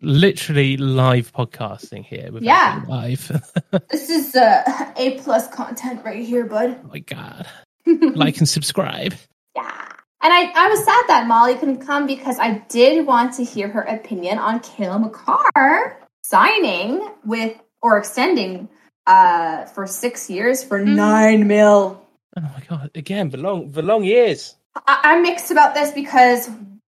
Literally 0.02 0.76
live 0.78 1.32
podcasting 1.34 2.04
here. 2.04 2.32
without 2.32 2.44
Yeah. 2.44 2.82
live. 2.88 3.32
This 3.90 4.10
is 4.10 4.36
uh, 4.36 4.64
a 4.98 5.18
plus 5.20 5.48
content 5.48 6.04
right 6.04 6.26
here, 6.26 6.46
bud. 6.46 6.80
oh 6.84 6.88
my 6.90 7.00
god. 7.00 7.48
like 7.86 8.38
and 8.40 8.50
subscribe. 8.50 9.14
Yeah. 9.56 9.84
And 10.22 10.34
I, 10.34 10.52
I 10.54 10.68
was 10.68 10.84
sad 10.84 11.04
that 11.08 11.26
Molly 11.28 11.56
couldn't 11.56 11.86
come 11.86 12.08
because 12.08 12.38
I 12.40 12.60
did 12.70 13.06
want 13.06 13.36
to 13.36 13.44
hear 13.46 13.70
her 13.70 13.82
opinion 13.82 14.40
on 14.40 14.60
Cale 14.60 15.00
Makar 15.00 15.98
signing 16.24 17.08
with 17.26 17.56
or 17.82 17.98
extending 17.98 18.68
uh 19.06 19.66
for 19.68 19.88
six 19.88 20.30
years 20.30 20.64
for 20.64 20.80
nine 20.84 21.48
mil. 21.48 22.04
Oh 22.36 22.42
my 22.42 22.62
god! 22.68 22.92
Again, 22.96 23.30
the 23.30 23.38
long 23.38 23.72
the 23.72 23.82
long 23.82 24.04
years. 24.04 24.56
I, 24.86 25.00
I'm 25.04 25.22
mixed 25.22 25.52
about 25.52 25.74
this 25.74 25.92
because 25.92 26.50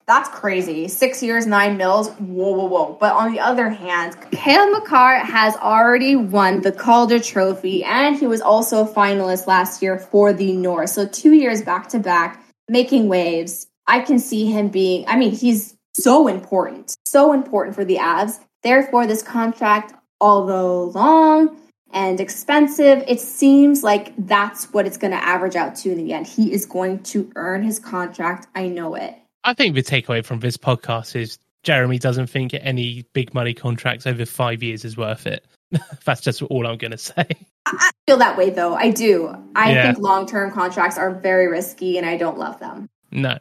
that's 0.07 0.29
crazy. 0.29 0.89
Six 0.89 1.23
years, 1.23 1.47
nine 1.47 1.77
mils. 1.77 2.11
Whoa, 2.11 2.53
whoa, 2.53 2.67
whoa. 2.67 2.97
But 3.01 3.15
on 3.15 3.33
the 3.33 3.41
other 3.41 3.71
hand, 3.71 4.17
Cale 4.33 4.71
Makar 4.71 5.21
has 5.21 5.57
already 5.57 6.17
won 6.17 6.61
the 6.61 6.73
Calder 6.73 7.21
Trophy, 7.21 7.85
and 7.85 8.17
he 8.17 8.27
was 8.27 8.41
also 8.41 8.85
a 8.85 8.89
finalist 8.89 9.47
last 9.47 9.83
year 9.83 9.99
for 9.99 10.33
the 10.33 10.53
Norris. 10.53 10.93
So 10.93 11.07
two 11.07 11.33
years 11.33 11.63
back 11.63 11.89
to 11.91 11.99
back, 11.99 12.45
making 12.69 13.09
waves. 13.09 13.69
I 13.87 14.01
can 14.01 14.19
see 14.19 14.47
him 14.47 14.69
being. 14.69 15.07
I 15.07 15.17
mean, 15.17 15.33
he's 15.33 15.77
so 15.95 16.27
important, 16.29 16.97
so 17.05 17.33
important 17.33 17.77
for 17.77 17.85
the 17.85 17.97
Avs. 17.97 18.41
Therefore, 18.63 19.07
this 19.07 19.23
contract, 19.23 19.95
although 20.21 20.85
long 20.85 21.57
and 21.93 22.21
expensive, 22.21 23.05
it 23.07 23.21
seems 23.21 23.83
like 23.83 24.13
that's 24.27 24.73
what 24.73 24.87
it's 24.87 24.97
going 24.97 25.11
to 25.13 25.23
average 25.23 25.57
out 25.57 25.77
to 25.77 25.93
in 25.93 25.99
the 25.99 26.13
end. 26.13 26.27
He 26.27 26.53
is 26.53 26.65
going 26.67 27.03
to 27.05 27.31
earn 27.37 27.63
his 27.63 27.79
contract. 27.79 28.47
I 28.55 28.69
know 28.69 28.95
it. 28.95 29.15
I 29.45 29.55
think 29.55 29.75
the 29.75 29.83
takeaway 29.83 30.25
from 30.25 30.41
this 30.41 30.57
podcast 30.57 31.15
is 31.17 31.39
Jeremy 31.65 31.99
doesn't 31.99 32.29
think 32.29 32.55
any 32.55 33.05
big 33.13 33.35
money 33.35 33.55
contracts 33.55 34.07
over 34.07 34.25
five 34.25 34.63
years 34.63 34.85
is 34.85 34.97
worth 34.97 35.27
it. 35.27 35.45
That's 36.05 36.21
just 36.21 36.43
all 36.43 36.67
I'm 36.67 36.79
going 36.79 36.91
to 36.93 36.99
say. 36.99 37.27
I 37.67 37.91
feel 38.07 38.19
that 38.19 38.37
way 38.37 38.51
though. 38.51 38.75
I 38.75 38.91
do. 38.91 39.35
I 39.55 39.73
Yeah. 39.73 39.83
think 39.93 39.99
long 39.99 40.27
term 40.27 40.51
contracts 40.53 40.99
are 40.99 41.11
very 41.15 41.47
risky 41.47 41.97
and 41.99 42.07
I 42.07 42.17
don't 42.17 42.39
love 42.39 42.59
them. 42.59 42.89
No. 43.11 43.39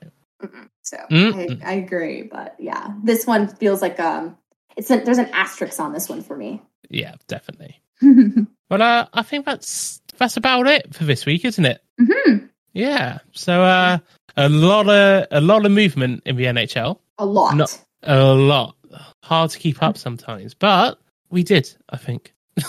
So 0.84 0.98
Mm-mm. 1.10 1.64
I, 1.64 1.72
I 1.72 1.74
agree. 1.76 2.24
But 2.24 2.56
yeah, 2.60 2.90
this 3.04 3.26
one 3.26 3.48
feels 3.48 3.82
like 3.82 4.00
um, 4.00 4.38
it's 4.76 4.90
a, 4.92 5.00
there's 5.00 5.18
an 5.20 5.30
asterisk 5.34 5.80
on 5.80 5.94
this 5.94 6.10
one 6.10 6.22
for 6.22 6.36
me. 6.36 6.62
Yeah, 6.90 7.16
definitely. 7.28 7.80
Well, 8.70 8.82
uh, 8.82 9.06
I 9.14 9.22
think 9.24 9.46
that's 9.46 10.02
that's 10.18 10.38
about 10.38 10.66
it 10.66 10.96
for 10.96 11.04
this 11.04 11.26
week, 11.26 11.44
isn't 11.44 11.66
it? 11.66 11.84
Mhm. 12.00 12.48
Yeah. 12.72 13.18
So 13.34 13.62
uh, 13.64 13.98
a 14.38 14.48
lot 14.48 14.88
of 14.88 15.28
a 15.30 15.42
lot 15.42 15.66
of 15.66 15.74
movement 15.74 16.24
in 16.26 16.38
the 16.38 16.46
NHL. 16.46 16.98
A 17.18 17.26
lot. 17.26 17.58
No. 17.58 17.66
A 18.04 18.34
lot. 18.34 18.78
Hard 19.24 19.50
to 19.52 19.60
keep 19.60 19.84
up 19.84 19.98
sometimes, 19.98 20.54
but 20.54 21.00
we 21.30 21.44
did. 21.44 21.70
I 21.90 21.98
think. 21.98 22.34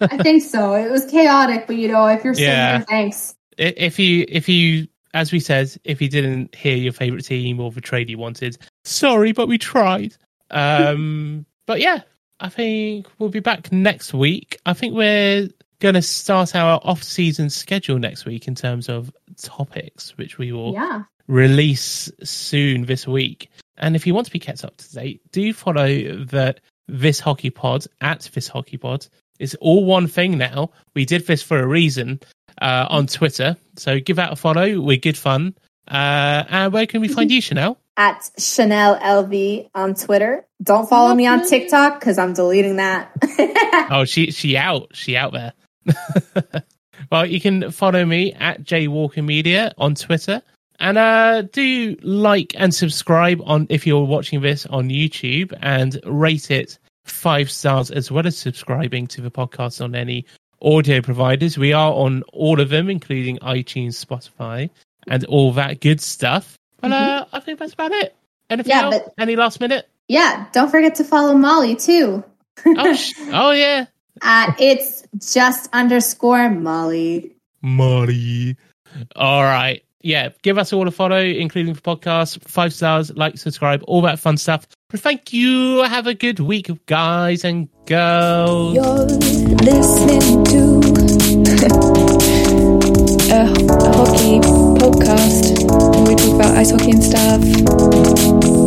I 0.00 0.16
think 0.22 0.42
so. 0.42 0.72
It 0.72 0.90
was 0.90 1.04
chaotic, 1.10 1.66
but 1.66 1.76
you 1.76 1.88
know, 1.88 2.06
if 2.06 2.24
you're 2.24 2.32
saying 2.34 2.48
Yeah. 2.48 2.76
your 2.78 2.86
thanks, 2.86 3.34
if 3.58 3.98
you 3.98 4.24
if 4.30 4.48
you 4.48 4.88
as 5.12 5.32
we 5.32 5.40
said 5.40 5.70
if 5.84 6.00
you 6.00 6.08
didn't 6.08 6.54
hear 6.54 6.76
your 6.76 6.94
favorite 6.94 7.26
team 7.26 7.60
or 7.60 7.70
the 7.70 7.82
trade 7.82 8.08
you 8.08 8.16
wanted 8.16 8.56
sorry 8.84 9.32
but 9.32 9.46
we 9.46 9.58
tried 9.58 10.16
um 10.50 11.44
but 11.66 11.78
yeah 11.78 12.00
i 12.42 12.48
think 12.50 13.06
we'll 13.18 13.30
be 13.30 13.40
back 13.40 13.72
next 13.72 14.12
week 14.12 14.58
i 14.66 14.74
think 14.74 14.94
we're 14.94 15.48
going 15.82 15.94
to 15.96 16.02
start 16.02 16.54
our 16.54 16.80
off-season 16.84 17.50
schedule 17.50 17.98
next 17.98 18.24
week 18.24 18.46
in 18.46 18.54
terms 18.54 18.88
of 18.88 19.12
topics 19.42 20.16
which 20.16 20.38
we 20.38 20.52
will 20.52 20.72
yeah. 20.72 21.02
release 21.26 22.10
soon 22.22 22.84
this 22.84 23.06
week. 23.06 23.50
And 23.78 23.96
if 23.96 24.06
you 24.06 24.14
want 24.14 24.26
to 24.26 24.32
be 24.32 24.38
kept 24.38 24.64
up 24.64 24.76
to 24.76 24.94
date, 24.94 25.20
do 25.32 25.52
follow 25.52 25.86
the 25.88 26.54
This 26.86 27.18
Hockey 27.18 27.50
Pod 27.50 27.84
at 28.00 28.30
This 28.32 28.46
Hockey 28.46 28.76
Pod. 28.76 29.08
It's 29.40 29.56
all 29.56 29.84
one 29.84 30.06
thing 30.06 30.38
now. 30.38 30.70
We 30.94 31.04
did 31.04 31.26
this 31.26 31.42
for 31.42 31.58
a 31.58 31.66
reason 31.66 32.20
uh, 32.60 32.86
on 32.88 33.08
Twitter. 33.08 33.56
So 33.76 33.98
give 33.98 34.16
that 34.16 34.32
a 34.32 34.36
follow. 34.36 34.80
We're 34.80 34.98
good 34.98 35.18
fun. 35.18 35.56
Uh, 35.88 36.44
and 36.48 36.72
where 36.72 36.86
can 36.86 37.00
we 37.00 37.08
find 37.08 37.28
you, 37.28 37.40
Chanel? 37.40 37.76
At 37.96 38.30
Chanel 38.38 38.98
LV 38.98 39.70
on 39.74 39.94
Twitter. 39.94 40.46
Don't 40.62 40.88
follow 40.88 41.14
me 41.14 41.26
on 41.26 41.40
Lovely. 41.40 41.60
TikTok 41.60 42.00
because 42.00 42.16
I'm 42.18 42.32
deleting 42.32 42.76
that. 42.76 43.12
Oh, 43.90 44.06
she 44.06 44.30
she 44.30 44.56
out. 44.56 44.88
She 44.94 45.16
out 45.16 45.32
there. 45.32 45.52
well, 47.12 47.26
you 47.26 47.40
can 47.40 47.70
follow 47.70 48.04
me 48.04 48.32
at 48.32 48.62
Jaywalker 48.62 49.22
Media 49.22 49.72
on 49.76 49.94
Twitter. 49.94 50.40
And 50.78 50.96
uh, 50.96 51.42
do 51.42 51.96
like 52.02 52.54
and 52.56 52.74
subscribe 52.74 53.40
on 53.44 53.66
if 53.68 53.86
you're 53.86 54.04
watching 54.04 54.40
this 54.40 54.64
on 54.66 54.88
YouTube 54.88 55.56
and 55.60 56.00
rate 56.06 56.50
it 56.50 56.78
five 57.04 57.50
stars 57.50 57.90
as 57.90 58.10
well 58.10 58.26
as 58.26 58.38
subscribing 58.38 59.06
to 59.08 59.20
the 59.20 59.30
podcast 59.30 59.82
on 59.82 59.94
any 59.94 60.24
audio 60.62 61.00
providers. 61.00 61.58
We 61.58 61.72
are 61.72 61.92
on 61.92 62.22
all 62.32 62.60
of 62.60 62.68
them, 62.70 62.88
including 62.88 63.38
iTunes, 63.38 64.04
Spotify, 64.04 64.70
and 65.08 65.24
all 65.26 65.52
that 65.52 65.80
good 65.80 66.00
stuff. 66.00 66.56
But 66.82 66.92
uh, 66.92 67.24
I 67.32 67.40
think 67.40 67.58
that's 67.58 67.72
about 67.72 67.92
it. 67.92 68.14
Anything 68.50 68.70
Yeah, 68.70 68.82
else? 68.84 68.98
but- 68.98 69.14
Any 69.18 69.36
last 69.36 69.60
minute? 69.60 69.88
yeah. 70.08 70.46
Don't 70.52 70.70
forget 70.70 70.96
to 70.96 71.04
follow 71.04 71.34
Molly 71.34 71.74
too. 71.76 72.22
Oh, 72.66 72.94
sh- 72.94 73.12
oh 73.32 73.52
yeah. 73.52 73.86
At 74.20 74.60
it's 74.60 75.04
just 75.34 75.70
underscore 75.72 76.50
Molly. 76.50 77.34
Molly. 77.62 78.56
All 79.16 79.42
right. 79.42 79.82
Yeah, 80.04 80.30
give 80.42 80.58
us 80.58 80.72
all 80.72 80.86
a 80.88 80.90
follow, 80.90 81.16
including 81.20 81.72
the 81.74 81.80
podcast. 81.80 82.42
Five 82.42 82.74
stars, 82.74 83.14
like, 83.16 83.38
subscribe, 83.38 83.82
all 83.86 84.02
that 84.02 84.18
fun 84.18 84.36
stuff. 84.36 84.66
But 84.90 84.98
thank 85.00 85.32
you. 85.32 85.82
Have 85.84 86.08
a 86.08 86.14
good 86.14 86.40
week, 86.40 86.68
guys 86.86 87.44
and 87.44 87.68
girls. 87.86 88.74
You're 88.74 89.06
listening 89.62 90.44
to 90.44 90.80
a, 93.30 93.38
a 93.38 93.46
hockey 93.46 94.40
podcast 94.82 95.61
and 95.72 96.08
we 96.08 96.14
talk 96.14 96.34
about 96.34 96.56
ice 96.56 96.70
hockey 96.70 96.90
and 96.92 97.02
stuff. 97.02 97.40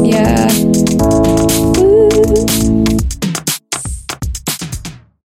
Yeah. 0.05 0.47